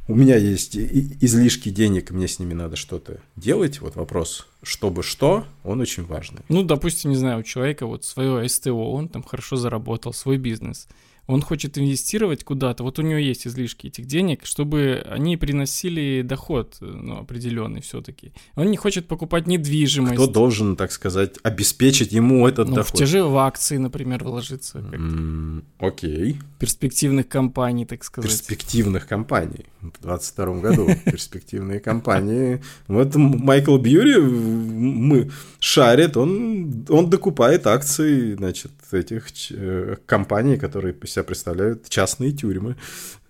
у 0.08 0.14
меня 0.14 0.36
есть 0.36 0.76
излишки 0.76 1.68
денег, 1.70 2.10
мне 2.10 2.28
с 2.28 2.38
ними 2.38 2.54
надо 2.54 2.76
что-то 2.76 3.20
делать. 3.34 3.80
Вот 3.80 3.96
вопрос, 3.96 4.46
чтобы 4.62 5.02
что, 5.02 5.44
он 5.64 5.80
очень 5.80 6.04
важный. 6.04 6.42
Ну, 6.48 6.62
допустим, 6.62 7.10
не 7.10 7.16
знаю, 7.16 7.40
у 7.40 7.42
человека 7.42 7.86
вот 7.86 8.04
свое 8.04 8.48
СТО, 8.48 8.92
он 8.92 9.08
там 9.08 9.22
хорошо 9.22 9.56
заработал, 9.56 10.12
свой 10.12 10.36
бизнес 10.36 10.88
он 11.26 11.42
хочет 11.42 11.78
инвестировать 11.78 12.44
куда-то, 12.44 12.82
вот 12.84 12.98
у 12.98 13.02
него 13.02 13.18
есть 13.18 13.46
излишки 13.46 13.88
этих 13.88 14.06
денег, 14.06 14.44
чтобы 14.44 15.04
они 15.08 15.36
приносили 15.36 16.22
доход 16.22 16.76
ну, 16.80 17.18
определенный 17.18 17.80
все-таки. 17.80 18.32
Он 18.54 18.70
не 18.70 18.76
хочет 18.76 19.08
покупать 19.08 19.46
недвижимость. 19.46 20.14
Кто 20.14 20.26
должен, 20.26 20.76
так 20.76 20.92
сказать, 20.92 21.36
обеспечить 21.42 22.12
ему 22.12 22.46
этот 22.46 22.68
ну, 22.68 22.76
доход? 22.76 22.94
В 22.94 22.98
те 22.98 23.06
же 23.06 23.24
в 23.24 23.36
акции, 23.36 23.76
например, 23.76 24.24
вложиться. 24.24 24.78
Mm, 24.78 25.64
окей. 25.78 26.38
Перспективных 26.58 27.28
компаний, 27.28 27.86
так 27.86 28.04
сказать. 28.04 28.30
Перспективных 28.30 29.06
компаний. 29.06 29.66
В 29.80 30.02
22 30.02 30.60
году 30.60 30.88
перспективные 31.04 31.80
компании. 31.80 32.62
Вот 32.88 33.14
Майкл 33.16 33.76
Бьюри 33.78 34.20
мы 34.20 35.30
шарит, 35.58 36.16
он, 36.16 36.86
он 36.88 37.10
докупает 37.10 37.66
акции, 37.66 38.34
значит, 38.34 38.72
этих 38.92 39.26
э, 39.50 39.96
компаний, 40.06 40.56
которые 40.56 40.94
себя 41.16 41.24
представляют 41.24 41.88
частные 41.88 42.32
тюрьмы. 42.32 42.76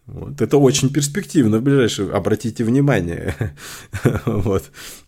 Вот. 0.06 0.40
Это 0.40 0.58
очень 0.58 0.92
перспективно 0.92 1.58
в 1.58 1.62
ближайшее. 1.62 2.12
Обратите 2.12 2.64
внимание. 2.64 3.34
вот. 4.26 4.64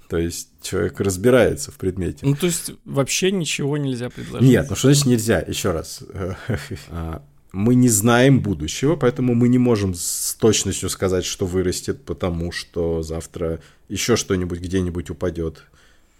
То 0.08 0.16
есть 0.16 0.48
человек 0.62 1.00
разбирается 1.00 1.70
в 1.70 1.76
предмете. 1.76 2.26
Ну, 2.26 2.34
то 2.34 2.46
есть 2.46 2.72
вообще 2.84 3.30
ничего 3.30 3.76
нельзя 3.76 4.08
предложить. 4.10 4.48
Нет, 4.48 4.66
ну 4.70 4.76
что 4.76 4.88
значит 4.88 5.06
нельзя? 5.06 5.40
Еще 5.40 5.70
раз. 5.70 6.02
А, 6.90 7.22
мы 7.52 7.74
не 7.74 7.88
знаем 7.88 8.40
будущего, 8.40 8.96
поэтому 8.96 9.34
мы 9.34 9.48
не 9.48 9.58
можем 9.58 9.94
с 9.94 10.34
точностью 10.34 10.88
сказать, 10.88 11.24
что 11.24 11.46
вырастет, 11.46 12.02
потому 12.04 12.52
что 12.52 13.02
завтра 13.02 13.60
еще 13.88 14.16
что-нибудь 14.16 14.60
где-нибудь 14.60 15.10
упадет 15.10 15.64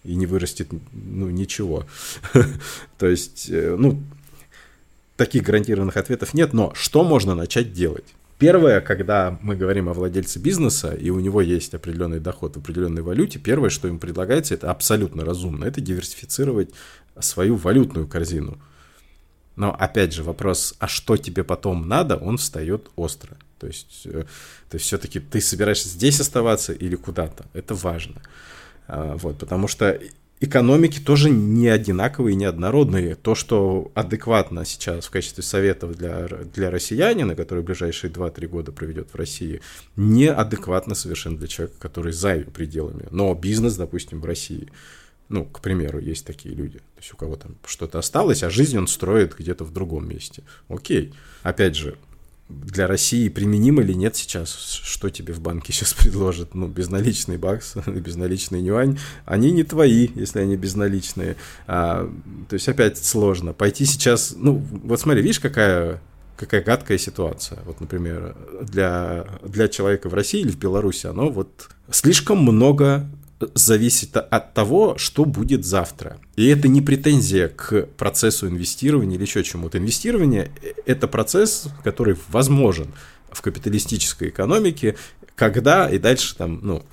и 0.05 0.15
не 0.15 0.27
вырастет 0.27 0.69
ну, 0.93 1.31
ничего. 1.31 1.87
То 2.99 3.07
есть, 3.07 3.49
э, 3.51 3.77
ну, 3.79 4.03
таких 5.19 5.43
гарантированных 5.43 5.97
ответов 5.99 6.33
нет, 6.33 6.55
но 6.55 6.73
что 6.75 7.05
можно 7.05 7.35
начать 7.35 7.73
делать? 7.75 8.07
Первое, 8.39 8.81
когда 8.81 9.37
мы 9.43 9.57
говорим 9.57 9.89
о 9.89 9.93
владельце 9.93 10.39
бизнеса, 10.39 10.95
и 10.95 11.11
у 11.11 11.19
него 11.19 11.41
есть 11.41 11.75
определенный 11.75 12.21
доход 12.21 12.55
в 12.55 12.61
определенной 12.61 13.03
валюте, 13.03 13.41
первое, 13.41 13.69
что 13.69 13.89
им 13.89 13.99
предлагается, 13.99 14.55
это 14.55 14.71
абсолютно 14.71 15.25
разумно, 15.25 15.65
это 15.65 15.81
диверсифицировать 15.81 16.71
свою 17.19 17.57
валютную 17.57 18.07
корзину. 18.07 18.59
Но 19.57 19.75
опять 19.75 20.15
же 20.15 20.23
вопрос, 20.23 20.75
а 20.79 20.87
что 20.87 21.17
тебе 21.17 21.43
потом 21.43 21.89
надо, 21.89 22.17
он 22.17 22.37
встает 22.37 22.89
остро. 22.95 23.37
То 23.59 23.67
есть, 23.67 24.03
э, 24.05 24.25
то 24.71 24.75
есть 24.77 24.87
все-таки 24.87 25.19
ты 25.19 25.41
собираешься 25.41 25.89
здесь 25.89 26.21
оставаться 26.21 26.73
или 26.73 26.95
куда-то. 26.95 27.45
Это 27.55 27.75
важно. 27.75 28.23
А, 28.87 29.17
вот, 29.17 29.39
потому 29.39 29.67
что 29.67 30.01
экономики 30.41 31.01
тоже 31.01 31.31
не 31.31 31.69
одинаковые, 31.69 32.37
не 32.37 32.45
однородные. 32.45 33.15
То, 33.15 33.35
что 33.35 33.91
адекватно 33.95 34.65
сейчас 34.65 35.07
в 35.07 35.11
качестве 35.11 35.43
советов 35.43 35.97
для, 35.97 36.27
для 36.27 36.71
россиянина, 36.71 37.35
который 37.35 37.63
ближайшие 37.63 38.11
2-3 38.13 38.47
года 38.47 38.73
проведет 38.73 39.13
в 39.13 39.17
России, 39.17 39.61
неадекватно 39.97 40.95
совершенно 40.95 41.39
для 41.39 41.49
человека, 41.49 41.79
который 41.79 42.13
за 42.13 42.35
ее 42.35 42.45
пределами. 42.45 43.07
Но 43.11 43.35
бизнес, 43.35 43.77
допустим, 43.77 44.21
в 44.21 44.25
России– 44.25 44.69
ну, 45.29 45.45
к 45.45 45.61
примеру, 45.61 45.99
есть 45.99 46.25
такие 46.27 46.55
люди. 46.55 46.79
То 46.79 47.01
есть 47.01 47.13
у 47.13 47.17
кого 47.17 47.37
там 47.37 47.57
что-то 47.67 47.99
осталось, 47.99 48.43
а 48.43 48.51
жизнь 48.51 48.79
он 48.79 48.89
строит 48.89 49.37
где-то 49.39 49.65
в 49.65 49.73
другом 49.73 50.09
месте. 50.09 50.43
Окей. 50.69 51.13
Опять 51.43 51.77
же, 51.77 51.97
для 52.49 52.87
России 52.87 53.29
применимо 53.29 53.83
или 53.83 53.93
нет 53.93 54.17
сейчас, 54.17 54.55
что 54.55 55.11
тебе 55.11 55.35
в 55.35 55.41
банке 55.41 55.73
сейчас 55.73 55.95
предложат, 55.95 56.55
ну, 56.55 56.67
безналичный 56.67 57.37
бакс, 57.37 57.75
безналичный 57.87 58.63
юань, 58.63 58.99
они 59.25 59.51
не 59.51 59.65
твои, 59.65 60.09
если 60.15 60.41
они 60.41 60.57
безналичные, 60.57 61.37
а, 61.67 62.11
то 62.49 62.55
есть 62.55 62.69
опять 62.69 62.99
сложно, 62.99 63.53
пойти 63.53 63.85
сейчас, 63.85 64.35
ну, 64.37 64.63
вот 64.85 65.01
смотри, 65.01 65.23
видишь, 65.23 65.41
какая 65.41 66.01
какая 66.37 66.63
гадкая 66.63 66.99
ситуация. 66.99 67.59
Вот, 67.67 67.81
например, 67.81 68.37
для, 68.63 69.27
для 69.43 69.67
человека 69.67 70.09
в 70.09 70.15
России 70.15 70.41
или 70.41 70.51
в 70.51 70.57
Беларуси 70.57 71.07
оно 71.07 71.31
вот 71.31 71.69
слишком 71.91 72.39
много 72.39 73.11
зависит 73.55 74.17
от 74.17 74.55
того, 74.55 74.97
что 74.99 75.25
будет 75.25 75.65
завтра. 75.65 76.19
И 76.37 76.47
это 76.47 76.69
не 76.69 76.83
претензия 76.83 77.49
к 77.49 77.87
процессу 77.97 78.49
инвестирования 78.49 79.17
или 79.17 79.23
еще 79.23 79.45
чему-то. 79.45 79.79
Инвестирование– 79.79 80.51
это 80.87 81.09
процесс, 81.09 81.69
который 81.85 82.17
возможен 82.29 82.89
в 83.31 83.41
капиталистической 83.43 84.31
экономике, 84.31 84.97
когда 85.37 85.89
и 85.89 85.99
дальше 85.99 86.35
там, 86.37 86.61
ну, 86.63 86.85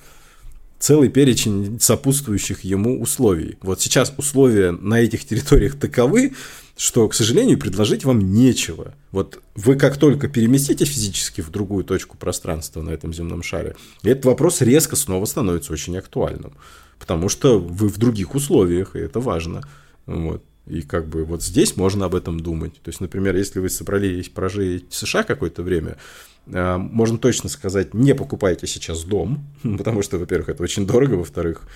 целый 0.79 1.09
перечень 1.09 1.79
сопутствующих 1.79 2.63
ему 2.63 3.01
условий. 3.01 3.57
Вот 3.61 3.81
сейчас 3.81 4.13
условия 4.17 4.71
на 4.71 4.99
этих 4.99 5.25
территориях 5.25 5.79
таковы, 5.79 6.33
что, 6.77 7.07
к 7.07 7.13
сожалению, 7.13 7.57
предложить 7.57 8.03
вам 8.03 8.33
нечего. 8.33 8.93
Вот 9.11 9.41
вы 9.55 9.75
как 9.75 9.97
только 9.97 10.27
переместитесь 10.27 10.89
физически 10.89 11.41
в 11.41 11.49
другую 11.49 11.85
точку 11.85 12.17
пространства 12.17 12.81
на 12.81 12.89
этом 12.89 13.13
земном 13.13 13.43
шаре, 13.43 13.75
этот 14.03 14.25
вопрос 14.25 14.61
резко 14.61 14.95
снова 14.95 15.25
становится 15.25 15.71
очень 15.71 15.97
актуальным, 15.97 16.53
потому 16.99 17.29
что 17.29 17.59
вы 17.59 17.87
в 17.87 17.97
других 17.97 18.35
условиях, 18.35 18.95
и 18.95 18.99
это 18.99 19.19
важно. 19.19 19.61
Вот. 20.05 20.43
И 20.67 20.81
как 20.81 21.07
бы 21.07 21.23
вот 21.23 21.43
здесь 21.43 21.77
можно 21.77 22.05
об 22.05 22.15
этом 22.15 22.39
думать. 22.39 22.73
То 22.81 22.89
есть, 22.89 22.99
например, 22.99 23.35
если 23.35 23.59
вы 23.59 23.69
собрались 23.69 24.29
прожить 24.29 24.91
в 24.91 24.95
США 24.95 25.23
какое-то 25.23 25.61
время, 25.61 25.97
э, 26.47 26.77
можно 26.77 27.17
точно 27.19 27.49
сказать, 27.49 27.93
не 27.93 28.15
покупайте 28.15 28.65
сейчас 28.65 29.03
дом, 29.03 29.45
потому 29.77 30.01
что, 30.01 30.17
во-первых, 30.17 30.49
это 30.49 30.63
очень 30.63 30.87
дорого, 30.87 31.13
во-вторых, 31.13 31.67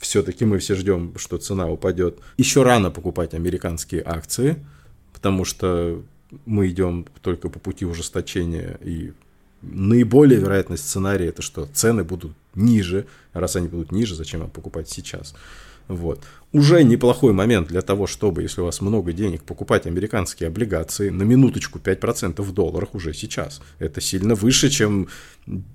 все-таки 0.00 0.44
мы 0.44 0.58
все 0.58 0.74
ждем, 0.74 1.12
что 1.16 1.38
цена 1.38 1.68
упадет. 1.68 2.18
Еще 2.38 2.62
рано 2.62 2.90
покупать 2.90 3.34
американские 3.34 4.02
акции, 4.04 4.64
потому 5.12 5.44
что 5.44 6.02
мы 6.46 6.68
идем 6.68 7.06
только 7.22 7.48
по 7.48 7.58
пути 7.58 7.84
ужесточения 7.84 8.78
и 8.82 9.12
наиболее 9.62 10.40
вероятный 10.40 10.78
сценарий 10.78 11.26
это 11.26 11.42
что 11.42 11.66
цены 11.66 12.02
будут 12.02 12.32
ниже, 12.54 13.06
раз 13.34 13.56
они 13.56 13.68
будут 13.68 13.92
ниже, 13.92 14.14
зачем 14.14 14.48
покупать 14.48 14.88
сейчас? 14.88 15.34
Вот. 15.90 16.22
Уже 16.52 16.84
неплохой 16.84 17.32
момент 17.32 17.66
для 17.66 17.82
того, 17.82 18.06
чтобы, 18.06 18.42
если 18.42 18.60
у 18.60 18.64
вас 18.64 18.80
много 18.80 19.12
денег, 19.12 19.42
покупать 19.42 19.86
американские 19.86 20.46
облигации 20.46 21.08
на 21.10 21.24
минуточку 21.24 21.80
5% 21.80 22.40
в 22.40 22.52
долларах 22.52 22.94
уже 22.94 23.12
сейчас. 23.12 23.60
Это 23.80 24.00
сильно 24.00 24.36
выше, 24.36 24.70
чем, 24.70 25.08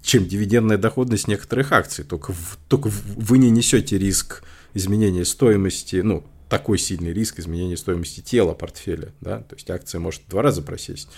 чем 0.02 0.26
дивидендная 0.26 0.78
доходность 0.78 1.28
некоторых 1.28 1.74
акций. 1.74 2.06
Только, 2.06 2.34
только 2.70 2.88
вы 2.88 3.38
не 3.38 3.50
несете 3.50 3.98
риск 3.98 4.44
изменения 4.74 5.26
стоимости, 5.26 5.98
ну, 5.98 6.24
такой 6.48 6.78
сильный 6.78 7.12
риск 7.12 7.40
изменения 7.40 7.76
стоимости 7.76 8.22
тела 8.22 8.54
портфеля. 8.54 9.12
Да? 9.20 9.40
То 9.40 9.56
есть 9.56 9.70
акция 9.70 10.00
может 10.00 10.22
в 10.22 10.30
два 10.30 10.44
раза 10.44 10.62
просесть, 10.62 11.10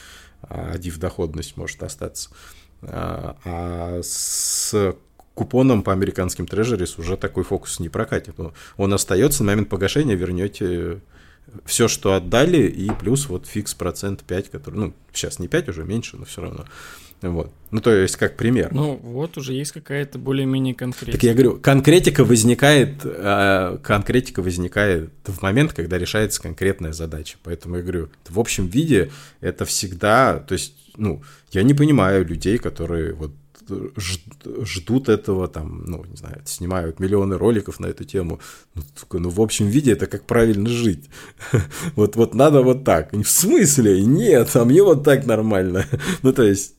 а 0.41 0.75
див 0.79 0.97
доходность 0.97 1.55
может 1.55 1.83
остаться. 1.83 2.31
А, 2.81 3.37
а 3.45 3.99
с 4.01 4.95
купоном 5.37 5.83
по 5.83 5.93
американским 5.93 6.47
трежерис 6.47 6.97
уже 6.97 7.15
такой 7.15 7.43
фокус 7.43 7.79
не 7.79 7.89
прокатит. 7.89 8.35
Он 8.75 8.93
остается, 8.93 9.43
на 9.43 9.51
момент 9.51 9.69
погашения 9.69 10.15
вернете 10.15 10.99
все, 11.63 11.87
что 11.87 12.13
отдали, 12.13 12.67
и 12.67 12.89
плюс 12.89 13.29
вот 13.29 13.45
фикс 13.45 13.73
процент 13.73 14.23
5, 14.23 14.49
который, 14.49 14.75
ну, 14.75 14.93
сейчас 15.13 15.39
не 15.39 15.47
5 15.47 15.69
уже, 15.69 15.83
меньше, 15.83 16.17
но 16.17 16.25
все 16.25 16.41
равно. 16.41 16.65
Вот. 17.21 17.51
Ну, 17.71 17.81
то 17.81 17.91
есть, 17.91 18.15
как 18.15 18.35
пример. 18.35 18.69
Ну, 18.71 18.95
вот 18.95 19.37
уже 19.37 19.53
есть 19.53 19.71
какая-то 19.71 20.19
более-менее 20.19 20.75
конкретика. 20.75 21.11
Так 21.11 21.23
я 21.23 21.33
говорю, 21.33 21.59
конкретика 21.59 22.23
возникает, 22.23 23.01
э, 23.03 23.77
конкретика 23.83 24.41
возникает 24.41 25.11
в 25.23 25.41
момент, 25.41 25.73
когда 25.73 25.97
решается 25.97 26.41
конкретная 26.41 26.93
задача. 26.93 27.37
Поэтому 27.43 27.77
я 27.77 27.81
говорю, 27.81 28.09
в 28.27 28.39
общем 28.39 28.67
виде 28.67 29.11
это 29.41 29.65
всегда, 29.65 30.39
то 30.39 30.53
есть, 30.53 30.73
ну, 30.95 31.23
я 31.51 31.63
не 31.63 31.73
понимаю 31.73 32.25
людей, 32.25 32.57
которые 32.57 33.13
вот 33.13 33.31
ждут 34.63 35.09
этого, 35.09 35.47
там, 35.47 35.83
ну, 35.85 36.05
не 36.05 36.15
знаю, 36.15 36.41
снимают 36.45 36.99
миллионы 36.99 37.37
роликов 37.37 37.79
на 37.79 37.87
эту 37.87 38.03
тему. 38.03 38.39
Ну, 38.75 38.83
только, 38.99 39.19
ну 39.19 39.29
в 39.29 39.41
общем 39.41 39.67
виде 39.67 39.91
это 39.91 40.07
как 40.07 40.25
правильно 40.25 40.69
жить. 40.69 41.09
вот, 41.95 42.15
вот 42.15 42.33
надо 42.33 42.61
вот 42.61 42.83
так. 42.83 43.13
В 43.13 43.25
смысле? 43.25 44.03
Нет, 44.03 44.55
а 44.55 44.65
мне 44.65 44.83
вот 44.83 45.03
так 45.03 45.25
нормально. 45.25 45.85
ну, 46.21 46.33
то 46.33 46.43
есть 46.43 46.75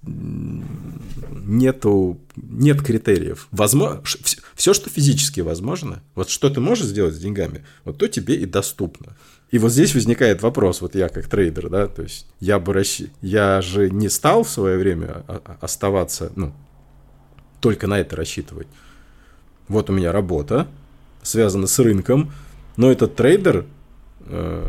нету, 1.48 2.20
нет 2.36 2.82
критериев. 2.82 3.48
Возможно, 3.50 4.02
все, 4.54 4.74
что 4.74 4.90
физически 4.90 5.40
возможно, 5.40 6.02
вот 6.14 6.28
что 6.28 6.50
ты 6.50 6.60
можешь 6.60 6.86
сделать 6.86 7.14
с 7.14 7.18
деньгами, 7.18 7.64
вот 7.84 7.98
то 7.98 8.08
тебе 8.08 8.34
и 8.36 8.46
доступно. 8.46 9.16
И 9.50 9.58
вот 9.58 9.72
здесь 9.72 9.94
возникает 9.94 10.42
вопрос, 10.42 10.82
вот 10.82 10.94
я 10.94 11.08
как 11.08 11.26
трейдер, 11.26 11.70
да, 11.70 11.86
то 11.86 12.02
есть 12.02 12.26
я 12.38 12.58
бы 12.58 12.74
расщ... 12.74 13.04
я 13.22 13.62
же 13.62 13.88
не 13.88 14.10
стал 14.10 14.44
в 14.44 14.50
свое 14.50 14.76
время 14.76 15.24
оставаться, 15.60 16.30
ну, 16.36 16.52
только 17.60 17.86
на 17.86 17.98
это 17.98 18.16
рассчитывать. 18.16 18.68
Вот 19.68 19.90
у 19.90 19.92
меня 19.92 20.12
работа, 20.12 20.68
связана 21.22 21.66
с 21.66 21.78
рынком, 21.78 22.32
но 22.76 22.90
этот 22.90 23.16
трейдер 23.16 23.66
э, 24.20 24.68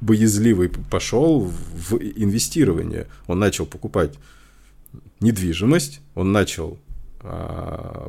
боязливый 0.00 0.68
пошел 0.68 1.40
в 1.40 1.94
инвестирование. 1.94 3.06
Он 3.26 3.38
начал 3.38 3.66
покупать 3.66 4.14
недвижимость, 5.20 6.00
он 6.14 6.32
начал 6.32 6.78
э, 7.22 8.08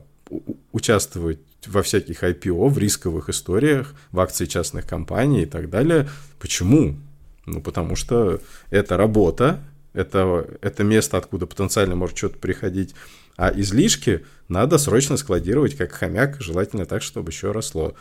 участвовать 0.71 1.39
во 1.65 1.81
всяких 1.81 2.23
IPO, 2.23 2.69
в 2.69 2.77
рисковых 2.77 3.29
историях, 3.29 3.93
в 4.11 4.19
акции 4.19 4.45
частных 4.45 4.85
компаний 4.85 5.43
и 5.43 5.45
так 5.45 5.69
далее. 5.69 6.09
Почему? 6.39 6.97
Ну, 7.45 7.61
потому 7.61 7.95
что 7.95 8.41
это 8.69 8.97
работа, 8.97 9.61
это, 9.97 10.47
это 10.61 10.83
место, 10.83 11.17
откуда 11.17 11.45
потенциально 11.45 11.95
может 11.95 12.17
что-то 12.17 12.37
приходить 12.37 12.93
а 13.37 13.51
излишки 13.55 14.25
надо 14.49 14.79
срочно 14.79 15.15
складировать 15.15 15.75
как 15.75 15.91
хомяк, 15.91 16.41
желательно 16.41 16.85
так, 16.85 17.03
чтобы 17.03 17.29
еще 17.29 17.51
росло. 17.51 17.93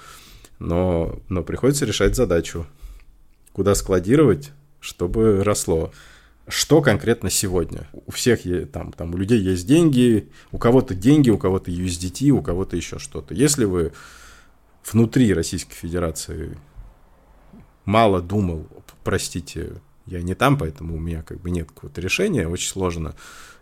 Но, 0.58 1.20
но 1.28 1.42
приходится 1.42 1.84
решать 1.84 2.16
задачу. 2.16 2.66
Куда 3.52 3.74
складировать, 3.74 4.52
чтобы 4.80 5.44
росло. 5.44 5.92
Что 6.48 6.80
конкретно 6.80 7.28
сегодня? 7.28 7.86
У 8.06 8.12
всех 8.12 8.40
там, 8.72 8.92
там 8.92 9.12
у 9.14 9.18
людей 9.18 9.38
есть 9.38 9.66
деньги, 9.66 10.30
у 10.52 10.58
кого-то 10.58 10.94
деньги, 10.94 11.28
у 11.28 11.38
кого-то 11.38 11.70
USDT, 11.70 12.30
у 12.30 12.40
кого-то 12.40 12.76
еще 12.76 12.98
что-то. 12.98 13.34
Если 13.34 13.66
вы 13.66 13.92
внутри 14.90 15.34
Российской 15.34 15.74
Федерации 15.74 16.56
мало 17.84 18.22
думал, 18.22 18.66
простите, 19.04 19.72
я 20.06 20.22
не 20.22 20.34
там, 20.34 20.56
поэтому 20.56 20.96
у 20.96 21.00
меня 21.00 21.22
как 21.22 21.40
бы 21.40 21.50
нет 21.50 21.68
какого-то 21.68 22.00
решения, 22.00 22.48
очень 22.48 22.70
сложно 22.70 23.14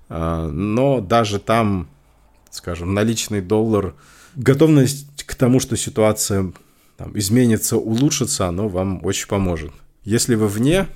а, 0.09 0.49
но 0.49 1.01
даже 1.01 1.39
там, 1.39 1.89
скажем, 2.51 2.95
наличный 2.95 3.41
доллар, 3.41 3.95
готовность 4.37 5.25
к 5.25 5.35
тому, 5.35 5.61
что 5.61 5.77
ситуация 5.77 6.53
там, 6.97 7.17
изменится, 7.19 7.77
улучшится, 7.77 8.47
оно 8.47 8.69
вам 8.69 9.05
очень 9.05 9.29
поможет. 9.29 9.73
Если 10.05 10.35
вы 10.35 10.49
вне, 10.49 10.89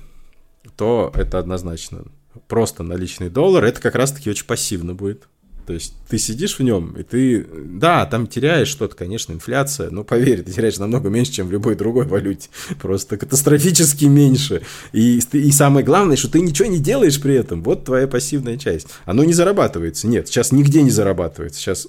то 0.75 1.11
это 1.15 1.39
однозначно. 1.39 2.05
Просто 2.47 2.83
наличный 2.83 3.29
доллар, 3.29 3.63
это 3.63 3.81
как 3.81 3.95
раз-таки 3.95 4.29
очень 4.29 4.45
пассивно 4.45 4.93
будет. 4.93 5.27
То 5.69 5.73
есть 5.73 5.93
ты 6.07 6.17
сидишь 6.17 6.57
в 6.57 6.63
нем, 6.63 6.95
и 6.97 7.03
ты, 7.03 7.45
да, 7.53 8.07
там 8.07 8.25
теряешь 8.25 8.69
что-то, 8.69 8.95
конечно, 8.95 9.33
инфляция, 9.33 9.91
но 9.91 10.03
поверь, 10.03 10.41
ты 10.41 10.51
теряешь 10.51 10.79
намного 10.79 11.09
меньше, 11.09 11.33
чем 11.33 11.47
в 11.47 11.51
любой 11.51 11.75
другой 11.75 12.07
валюте. 12.07 12.49
Просто 12.81 13.17
катастрофически 13.17 14.05
меньше. 14.05 14.63
И, 14.93 15.19
и 15.19 15.51
самое 15.51 15.85
главное, 15.85 16.17
что 16.17 16.27
ты 16.27 16.41
ничего 16.41 16.67
не 16.67 16.79
делаешь 16.79 17.21
при 17.21 17.35
этом. 17.35 17.61
Вот 17.61 17.85
твоя 17.85 18.07
пассивная 18.07 18.57
часть. 18.57 18.87
Оно 19.05 19.23
не 19.23 19.33
зарабатывается. 19.33 20.07
Нет, 20.07 20.27
сейчас 20.27 20.51
нигде 20.51 20.81
не 20.81 20.89
зарабатывается. 20.89 21.61
Сейчас 21.61 21.87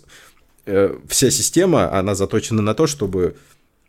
э, 0.67 0.95
вся 1.09 1.31
система, 1.31 1.91
она 1.91 2.15
заточена 2.15 2.61
на 2.61 2.75
то, 2.75 2.87
чтобы 2.87 3.37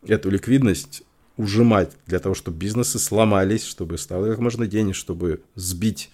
эту 0.07 0.29
ликвидность 0.29 1.03
ужимать 1.35 1.91
для 2.07 2.19
того, 2.19 2.33
чтобы 2.33 2.55
бизнесы 2.55 2.97
сломались, 2.97 3.65
чтобы 3.65 3.97
стало 3.97 4.29
как 4.29 4.39
можно 4.39 4.67
денег, 4.67 4.95
чтобы 4.95 5.41
сбить 5.55 6.11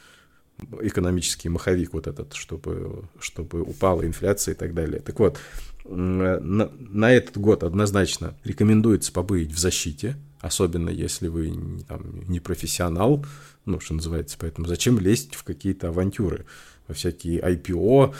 экономический 0.82 1.50
маховик 1.50 1.94
вот 1.94 2.08
этот, 2.08 2.34
чтобы, 2.34 3.04
чтобы 3.20 3.62
упала 3.62 4.06
инфляция 4.06 4.54
и 4.54 4.58
так 4.58 4.74
далее. 4.74 5.02
Так 5.02 5.20
вот, 5.20 5.38
на, 5.86 6.40
на 6.40 7.12
этот 7.12 7.38
год 7.38 7.64
однозначно 7.64 8.36
рекомендуется 8.44 9.12
побыть 9.12 9.52
в 9.52 9.58
защите, 9.58 10.18
особенно 10.40 10.90
если 10.90 11.28
вы 11.28 11.84
там, 11.88 12.28
не 12.28 12.40
профессионал, 12.40 13.26
ну, 13.66 13.80
что 13.80 13.94
называется, 13.94 14.38
поэтому 14.40 14.68
зачем 14.68 15.00
лезть 15.00 15.36
в 15.36 15.44
какие-то 15.44 15.90
авантюры, 15.90 16.46
во 16.88 16.94
всякие 16.94 17.40
IPO, 17.42 18.16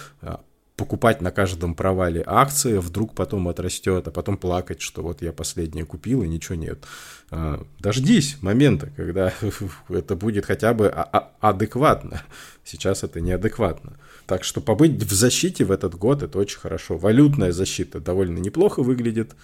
покупать 0.78 1.22
на 1.22 1.32
каждом 1.32 1.74
провале 1.74 2.24
акции, 2.26 2.78
вдруг 2.78 3.16
потом 3.16 3.48
отрастет, 3.48 4.08
а 4.08 4.12
потом 4.12 4.38
плакать, 4.38 4.80
что 4.80 5.02
вот 5.02 5.24
я 5.24 5.34
последнее 5.34 5.86
купил 5.86 6.22
и 6.22 6.28
ничего 6.28 6.56
нет. 6.56 6.86
А, 7.32 7.66
дождись 7.80 8.38
момента, 8.42 8.92
когда 8.96 9.34
это 9.90 10.16
будет 10.16 10.46
хотя 10.46 10.74
бы 10.76 10.88
а, 10.88 11.04
а, 11.12 11.50
адекватно. 11.50 12.22
Сейчас 12.64 13.04
это 13.04 13.20
неадекватно. 13.20 13.98
Так 14.28 14.44
что 14.44 14.62
побыть 14.62 15.04
в 15.04 15.12
защите 15.12 15.66
в 15.66 15.72
этот 15.72 15.96
год 15.96 16.22
это 16.22 16.38
очень 16.38 16.60
хорошо. 16.60 16.96
Валютная 16.96 17.52
защита 17.52 18.00
довольно 18.00 18.38
неплохо 18.38 18.84
выглядит. 18.84 19.36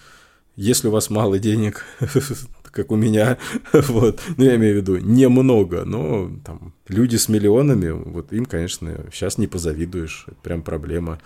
Если 0.54 0.86
у 0.86 0.92
вас 0.92 1.10
мало 1.10 1.40
денег, 1.40 1.84
как 2.74 2.90
у 2.90 2.96
меня, 2.96 3.38
вот, 3.72 4.20
ну, 4.36 4.44
я 4.44 4.56
имею 4.56 4.74
в 4.74 4.76
виду, 4.78 4.96
немного, 4.96 5.84
но 5.84 6.30
там 6.44 6.74
люди 6.88 7.16
с 7.16 7.28
миллионами, 7.28 7.90
вот 7.90 8.32
им, 8.32 8.44
конечно, 8.44 9.06
сейчас 9.12 9.38
не 9.38 9.46
позавидуешь, 9.46 10.26
прям 10.42 10.62
проблема. 10.62 11.20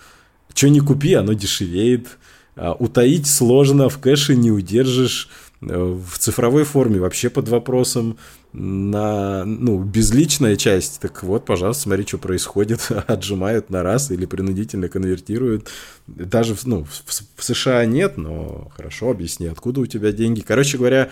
Что 0.53 0.69
не 0.69 0.79
купи, 0.79 1.13
оно 1.13 1.33
дешевеет, 1.33 2.17
а, 2.55 2.73
утаить 2.73 3.27
сложно, 3.27 3.89
в 3.89 3.99
кэше 3.99 4.35
не 4.35 4.51
удержишь, 4.51 5.29
э, 5.61 5.67
в 5.67 6.17
цифровой 6.17 6.63
форме 6.63 6.99
вообще 6.99 7.29
под 7.29 7.49
вопросом, 7.49 8.17
на, 8.51 9.45
ну, 9.45 9.83
безличная 9.83 10.55
часть, 10.55 10.99
так 10.99 11.21
вот, 11.23 11.45
пожалуйста, 11.45 11.83
смотри, 11.83 12.05
что 12.05 12.17
происходит, 12.17 12.87
отжимают 13.07 13.69
на 13.69 13.83
раз 13.83 14.09
или 14.09 14.25
принудительно 14.25 14.89
конвертируют. 14.89 15.69
Даже, 16.07 16.55
ну, 16.65 16.83
в, 16.83 17.03
в 17.35 17.43
США 17.43 17.85
нет, 17.85 18.17
но 18.17 18.71
хорошо, 18.75 19.11
объясни, 19.11 19.47
откуда 19.47 19.81
у 19.81 19.85
тебя 19.85 20.11
деньги. 20.11 20.41
Короче 20.41 20.77
говоря, 20.77 21.09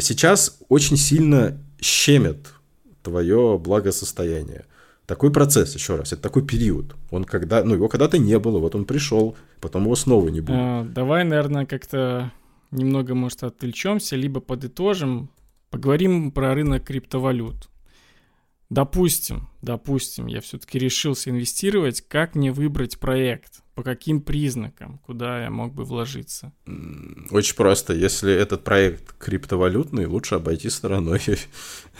сейчас 0.00 0.58
очень 0.68 0.96
сильно 0.96 1.58
щемят 1.80 2.54
твое 3.02 3.58
благосостояние. 3.58 4.64
Такой 5.06 5.32
процесс, 5.32 5.74
еще 5.74 5.96
раз, 5.96 6.12
это 6.12 6.20
такой 6.20 6.44
период. 6.44 6.94
Он 7.10 7.24
когда, 7.24 7.64
ну, 7.64 7.74
его 7.74 7.88
когда-то 7.88 8.18
не 8.18 8.38
было, 8.38 8.58
вот 8.58 8.74
он 8.74 8.84
пришел, 8.84 9.36
потом 9.60 9.84
его 9.84 9.96
снова 9.96 10.28
не 10.28 10.40
будет. 10.40 10.58
А, 10.58 10.84
давай, 10.84 11.24
наверное, 11.24 11.64
как-то 11.64 12.30
немного, 12.70 13.14
может, 13.14 13.42
отвлечемся, 13.42 14.16
либо 14.16 14.40
подытожим, 14.40 15.30
поговорим 15.70 16.30
про 16.30 16.54
рынок 16.54 16.84
криптовалют. 16.84 17.70
Допустим, 18.70 19.48
допустим, 19.62 20.26
я 20.26 20.42
все-таки 20.42 20.78
решился 20.78 21.30
инвестировать, 21.30 22.02
как 22.02 22.34
мне 22.34 22.52
выбрать 22.52 22.98
проект? 22.98 23.62
По 23.74 23.84
каким 23.84 24.20
признакам, 24.20 24.98
куда 25.06 25.44
я 25.44 25.50
мог 25.50 25.72
бы 25.72 25.84
вложиться? 25.84 26.52
Очень 27.30 27.54
просто. 27.54 27.94
Если 27.94 28.32
этот 28.32 28.64
проект 28.64 29.14
криптовалютный, 29.18 30.06
лучше 30.06 30.34
обойти 30.34 30.68
стороной. 30.68 31.20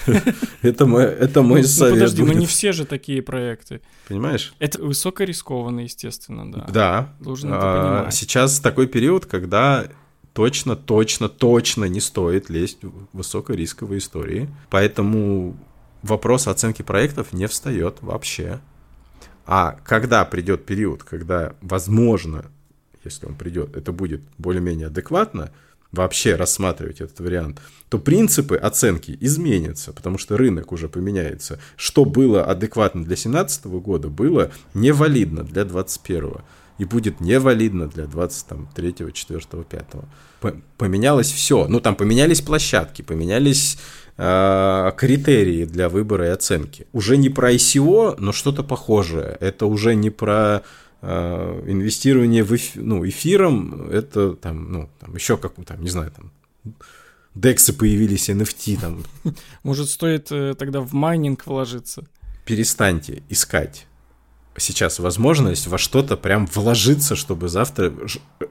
Это 0.62 0.86
мой, 0.86 1.16
мой 1.36 1.62
ну, 1.62 1.66
совет. 1.68 1.94
Подожди, 1.94 2.22
но 2.24 2.32
не 2.32 2.46
все 2.46 2.72
же 2.72 2.84
такие 2.84 3.22
проекты. 3.22 3.80
Понимаешь? 4.08 4.54
Это 4.58 4.82
высокорискованно, 4.82 5.80
естественно, 5.80 6.50
да. 6.50 6.66
Да. 6.68 7.14
Должен 7.20 7.50
это 7.52 7.60
а, 7.62 7.94
понимать. 7.94 8.14
Сейчас 8.14 8.58
такой 8.58 8.88
период, 8.88 9.26
когда 9.26 9.86
точно, 10.32 10.74
точно, 10.74 11.28
точно 11.28 11.84
не 11.84 12.00
стоит 12.00 12.50
лезть 12.50 12.82
в 12.82 12.92
высокорисковые 13.12 13.98
истории. 13.98 14.50
Поэтому 14.68 15.56
вопрос 16.03 16.46
оценки 16.46 16.82
проектов 16.82 17.32
не 17.32 17.46
встает 17.46 17.99
вообще. 18.01 18.61
А 19.46 19.78
когда 19.84 20.24
придет 20.24 20.66
период, 20.66 21.05
когда, 21.05 21.55
возможно, 21.62 22.44
если 23.05 23.26
он 23.26 23.34
придет, 23.34 23.76
это 23.76 23.92
будет 23.92 24.20
более-менее 24.36 24.88
адекватно, 24.88 25.51
вообще 25.92 26.34
рассматривать 26.34 27.01
этот 27.01 27.18
вариант, 27.20 27.61
то 27.88 27.99
принципы 27.99 28.57
оценки 28.57 29.16
изменятся, 29.20 29.92
потому 29.92 30.18
что 30.18 30.36
рынок 30.36 30.72
уже 30.72 30.88
поменяется. 30.88 31.59
Что 31.76 32.05
было 32.05 32.44
адекватно 32.44 33.01
для 33.01 33.16
2017 33.16 33.66
года, 33.66 34.09
было 34.09 34.51
невалидно 34.74 35.44
для 35.44 35.64
2021 35.64 36.42
и 36.78 36.84
будет 36.84 37.20
невалидно 37.20 37.88
для 37.88 38.06
23, 38.06 38.94
4, 39.12 39.40
5. 39.68 39.84
Поменялось 40.76 41.32
все. 41.32 41.66
Ну, 41.68 41.80
там 41.80 41.96
поменялись 41.96 42.40
площадки, 42.40 43.02
поменялись 43.02 43.78
Э, 44.20 44.90
критерии 44.96 45.64
для 45.64 45.88
выбора 45.88 46.26
и 46.26 46.30
оценки. 46.30 46.88
Уже 46.92 47.16
не 47.16 47.28
про 47.28 47.52
ICO, 47.52 48.16
но 48.18 48.32
что-то 48.32 48.64
похожее. 48.64 49.36
Это 49.38 49.66
уже 49.66 49.94
не 49.94 50.10
про 50.10 50.64
э, 51.02 51.62
инвестирование 51.68 52.42
в 52.42 52.52
эф, 52.52 52.72
ну, 52.74 53.06
эфиром, 53.08 53.88
это 53.88 54.32
там, 54.32 54.72
ну, 54.72 54.90
там 54.98 55.14
еще 55.14 55.36
как, 55.36 55.54
там, 55.64 55.80
не 55.80 55.88
знаю, 55.88 56.10
там, 56.10 56.32
дексы 57.36 57.72
появились, 57.72 58.28
NFT 58.28 58.80
там. 58.80 59.04
Может, 59.62 59.88
стоит 59.88 60.32
э, 60.32 60.56
тогда 60.58 60.80
в 60.80 60.92
майнинг 60.94 61.46
вложиться? 61.46 62.04
Перестаньте 62.44 63.22
искать 63.28 63.86
сейчас 64.59 64.98
возможность 64.98 65.66
во 65.66 65.78
что-то 65.78 66.16
прям 66.16 66.46
вложиться, 66.46 67.16
чтобы 67.16 67.48
завтра 67.48 67.92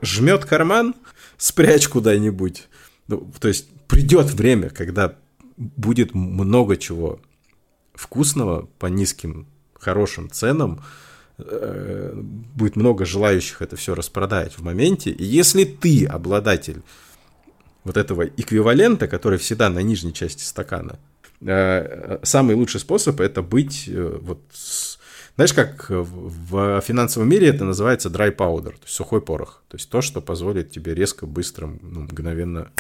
жмет 0.01 0.45
карман, 0.45 0.95
спрячь 1.38 1.88
куда-нибудь. 1.88 2.68
Ну, 3.08 3.32
то 3.39 3.47
есть 3.47 3.70
придет 3.88 4.32
время, 4.32 4.70
когда 4.70 5.16
будет 5.58 6.14
много 6.14 6.78
чего 6.78 7.20
вкусного 7.93 8.68
по 8.80 8.88
низким, 8.88 9.47
хорошим 9.74 10.30
ценам, 10.30 10.84
э, 11.38 12.14
будет 12.16 12.76
много 12.76 13.05
желающих 13.05 13.62
это 13.62 13.76
все 13.76 13.95
распродать 13.95 14.58
в 14.58 14.64
моменте. 14.64 15.12
И 15.12 15.24
если 15.24 15.64
ты 15.64 16.05
обладатель 16.05 16.82
вот 17.84 17.97
этого 17.97 18.24
эквивалента, 18.24 19.08
который 19.08 19.39
всегда 19.39 19.70
на 19.70 19.80
нижней 19.80 20.14
части 20.14 20.43
стакана, 20.43 20.99
э, 21.41 22.20
самый 22.24 22.55
лучший 22.55 22.80
способ 22.80 23.20
это 23.22 23.41
быть 23.41 23.86
э, 23.88 24.18
вот 24.22 24.41
знаешь, 25.38 25.54
как 25.54 25.86
в 25.90 26.82
финансовом 26.82 27.30
мире 27.30 27.50
это 27.50 27.64
называется 27.64 28.10
dry 28.10 28.36
powder, 28.36 28.72
то 28.72 28.84
есть 28.84 28.96
сухой 28.96 29.22
порох. 29.22 29.64
То 29.68 29.78
есть 29.78 29.88
то, 29.88 30.02
что 30.02 30.20
позволит 30.20 30.72
тебе 30.72 30.96
резко, 30.96 31.28
быстро, 31.28 31.68
ну, 31.68 32.02
мгновенно 32.02 32.72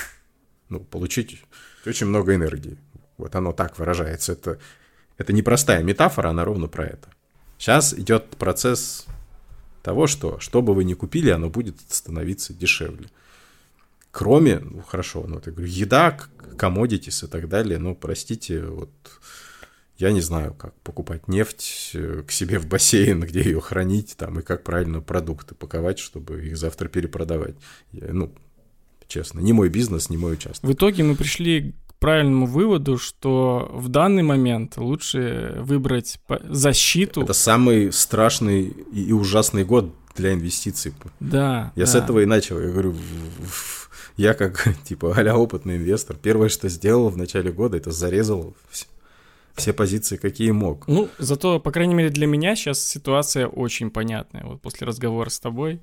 ну, 0.67 0.79
получить 0.79 1.43
очень 1.85 2.07
много 2.07 2.33
энергии. 2.33 2.77
Вот 3.17 3.35
оно 3.35 3.51
так 3.51 3.77
выражается. 3.77 4.33
Это, 4.33 4.57
это 5.19 5.33
непростая 5.33 5.83
метафора, 5.83 6.29
она 6.29 6.45
ровно 6.45 6.67
про 6.67 6.85
это. 6.85 7.09
Сейчас 7.59 7.93
идет 7.93 8.25
процесс 8.37 9.05
того, 9.83 10.07
что 10.07 10.39
что 10.39 10.63
бы 10.63 10.73
вы 10.73 10.83
ни 10.83 10.95
купили, 10.95 11.29
оно 11.29 11.51
будет 11.51 11.79
становиться 11.89 12.55
дешевле. 12.55 13.09
Кроме, 14.09 14.59
ну 14.59 14.81
хорошо, 14.81 15.25
ну 15.27 15.39
я 15.45 15.51
говорю, 15.51 15.67
еда, 15.71 16.17
комодитис 16.57 17.23
и 17.23 17.27
так 17.27 17.47
далее, 17.49 17.77
ну 17.77 17.93
простите, 17.93 18.63
вот 18.63 18.89
я 19.97 20.11
не 20.11 20.21
знаю, 20.21 20.53
как 20.53 20.73
покупать 20.81 21.27
нефть 21.27 21.91
э, 21.93 22.23
к 22.27 22.31
себе 22.31 22.59
в 22.59 22.67
бассейн, 22.67 23.19
где 23.27 23.41
ее 23.41 23.59
хранить, 23.59 24.15
там, 24.17 24.39
и 24.39 24.43
как 24.43 24.63
правильно 24.63 25.01
продукты 25.01 25.55
паковать, 25.55 25.99
чтобы 25.99 26.45
их 26.45 26.57
завтра 26.57 26.87
перепродавать. 26.87 27.55
Я, 27.91 28.13
ну, 28.13 28.31
честно. 29.07 29.39
Не 29.39 29.53
мой 29.53 29.69
бизнес, 29.69 30.09
не 30.09 30.17
мой 30.17 30.33
участок. 30.33 30.69
В 30.69 30.73
итоге 30.73 31.03
мы 31.03 31.15
пришли 31.15 31.73
к 31.87 31.95
правильному 31.95 32.45
выводу, 32.45 32.97
что 32.97 33.71
в 33.73 33.87
данный 33.87 34.23
момент 34.23 34.77
лучше 34.77 35.55
выбрать 35.59 36.19
защиту. 36.47 37.23
Это 37.23 37.33
самый 37.33 37.91
страшный 37.91 38.67
и 38.93 39.11
ужасный 39.11 39.65
год 39.65 39.93
для 40.15 40.33
инвестиций. 40.33 40.93
Да. 41.19 41.71
Я 41.75 41.85
да. 41.85 41.91
с 41.91 41.95
этого 41.95 42.19
и 42.19 42.25
начал. 42.25 42.59
Я 42.59 42.69
говорю, 42.69 42.95
я 44.15 44.35
как, 44.35 44.67
типа, 44.83 45.15
а 45.15 45.37
опытный 45.37 45.77
инвестор, 45.77 46.15
первое, 46.21 46.49
что 46.49 46.69
сделал 46.69 47.09
в 47.09 47.17
начале 47.17 47.51
года, 47.51 47.77
это 47.77 47.91
зарезал 47.91 48.55
все 48.69 48.85
позиции, 49.73 50.17
какие 50.17 50.51
мог. 50.51 50.87
Ну, 50.87 51.09
зато, 51.17 51.59
по 51.59 51.71
крайней 51.71 51.95
мере, 51.95 52.09
для 52.09 52.27
меня 52.27 52.55
сейчас 52.55 52.85
ситуация 52.85 53.47
очень 53.47 53.89
понятная. 53.89 54.43
Вот 54.45 54.61
после 54.61 54.87
разговора 54.87 55.29
с 55.29 55.39
тобой 55.39 55.81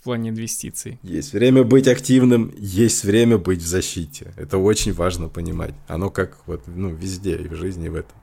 в 0.00 0.04
плане 0.04 0.30
инвестиций. 0.30 0.98
Есть 1.02 1.32
время 1.32 1.62
быть 1.62 1.86
активным, 1.86 2.52
есть 2.58 3.04
время 3.04 3.38
быть 3.38 3.62
в 3.62 3.66
защите. 3.66 4.32
Это 4.36 4.58
очень 4.58 4.92
важно 4.92 5.28
понимать. 5.28 5.74
Оно 5.86 6.10
как 6.10 6.38
вот, 6.46 6.62
ну, 6.66 6.88
везде, 6.88 7.36
и 7.36 7.46
в 7.46 7.54
жизни, 7.54 7.86
и 7.86 7.88
в 7.88 7.94
этом. 7.94 8.16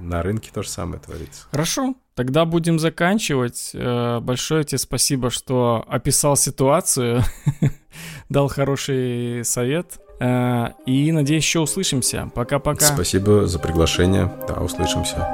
на 0.00 0.22
рынке 0.22 0.50
то 0.52 0.62
же 0.62 0.68
самое 0.68 1.00
творится. 1.00 1.46
Хорошо, 1.50 1.94
тогда 2.14 2.44
будем 2.44 2.78
заканчивать. 2.78 3.70
Э, 3.72 4.20
большое 4.20 4.64
тебе 4.64 4.78
спасибо, 4.78 5.30
что 5.30 5.82
описал 5.88 6.36
ситуацию, 6.36 7.22
дал 8.28 8.48
хороший 8.48 9.46
совет. 9.46 9.98
Э, 10.20 10.68
и 10.86 11.12
надеюсь, 11.12 11.44
еще 11.44 11.60
услышимся. 11.60 12.30
Пока-пока. 12.34 12.86
Спасибо 12.86 13.46
за 13.46 13.58
приглашение. 13.58 14.32
Да, 14.48 14.54
услышимся. 14.62 15.26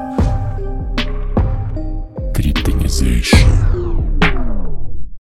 Криптонизация. 2.35 3.80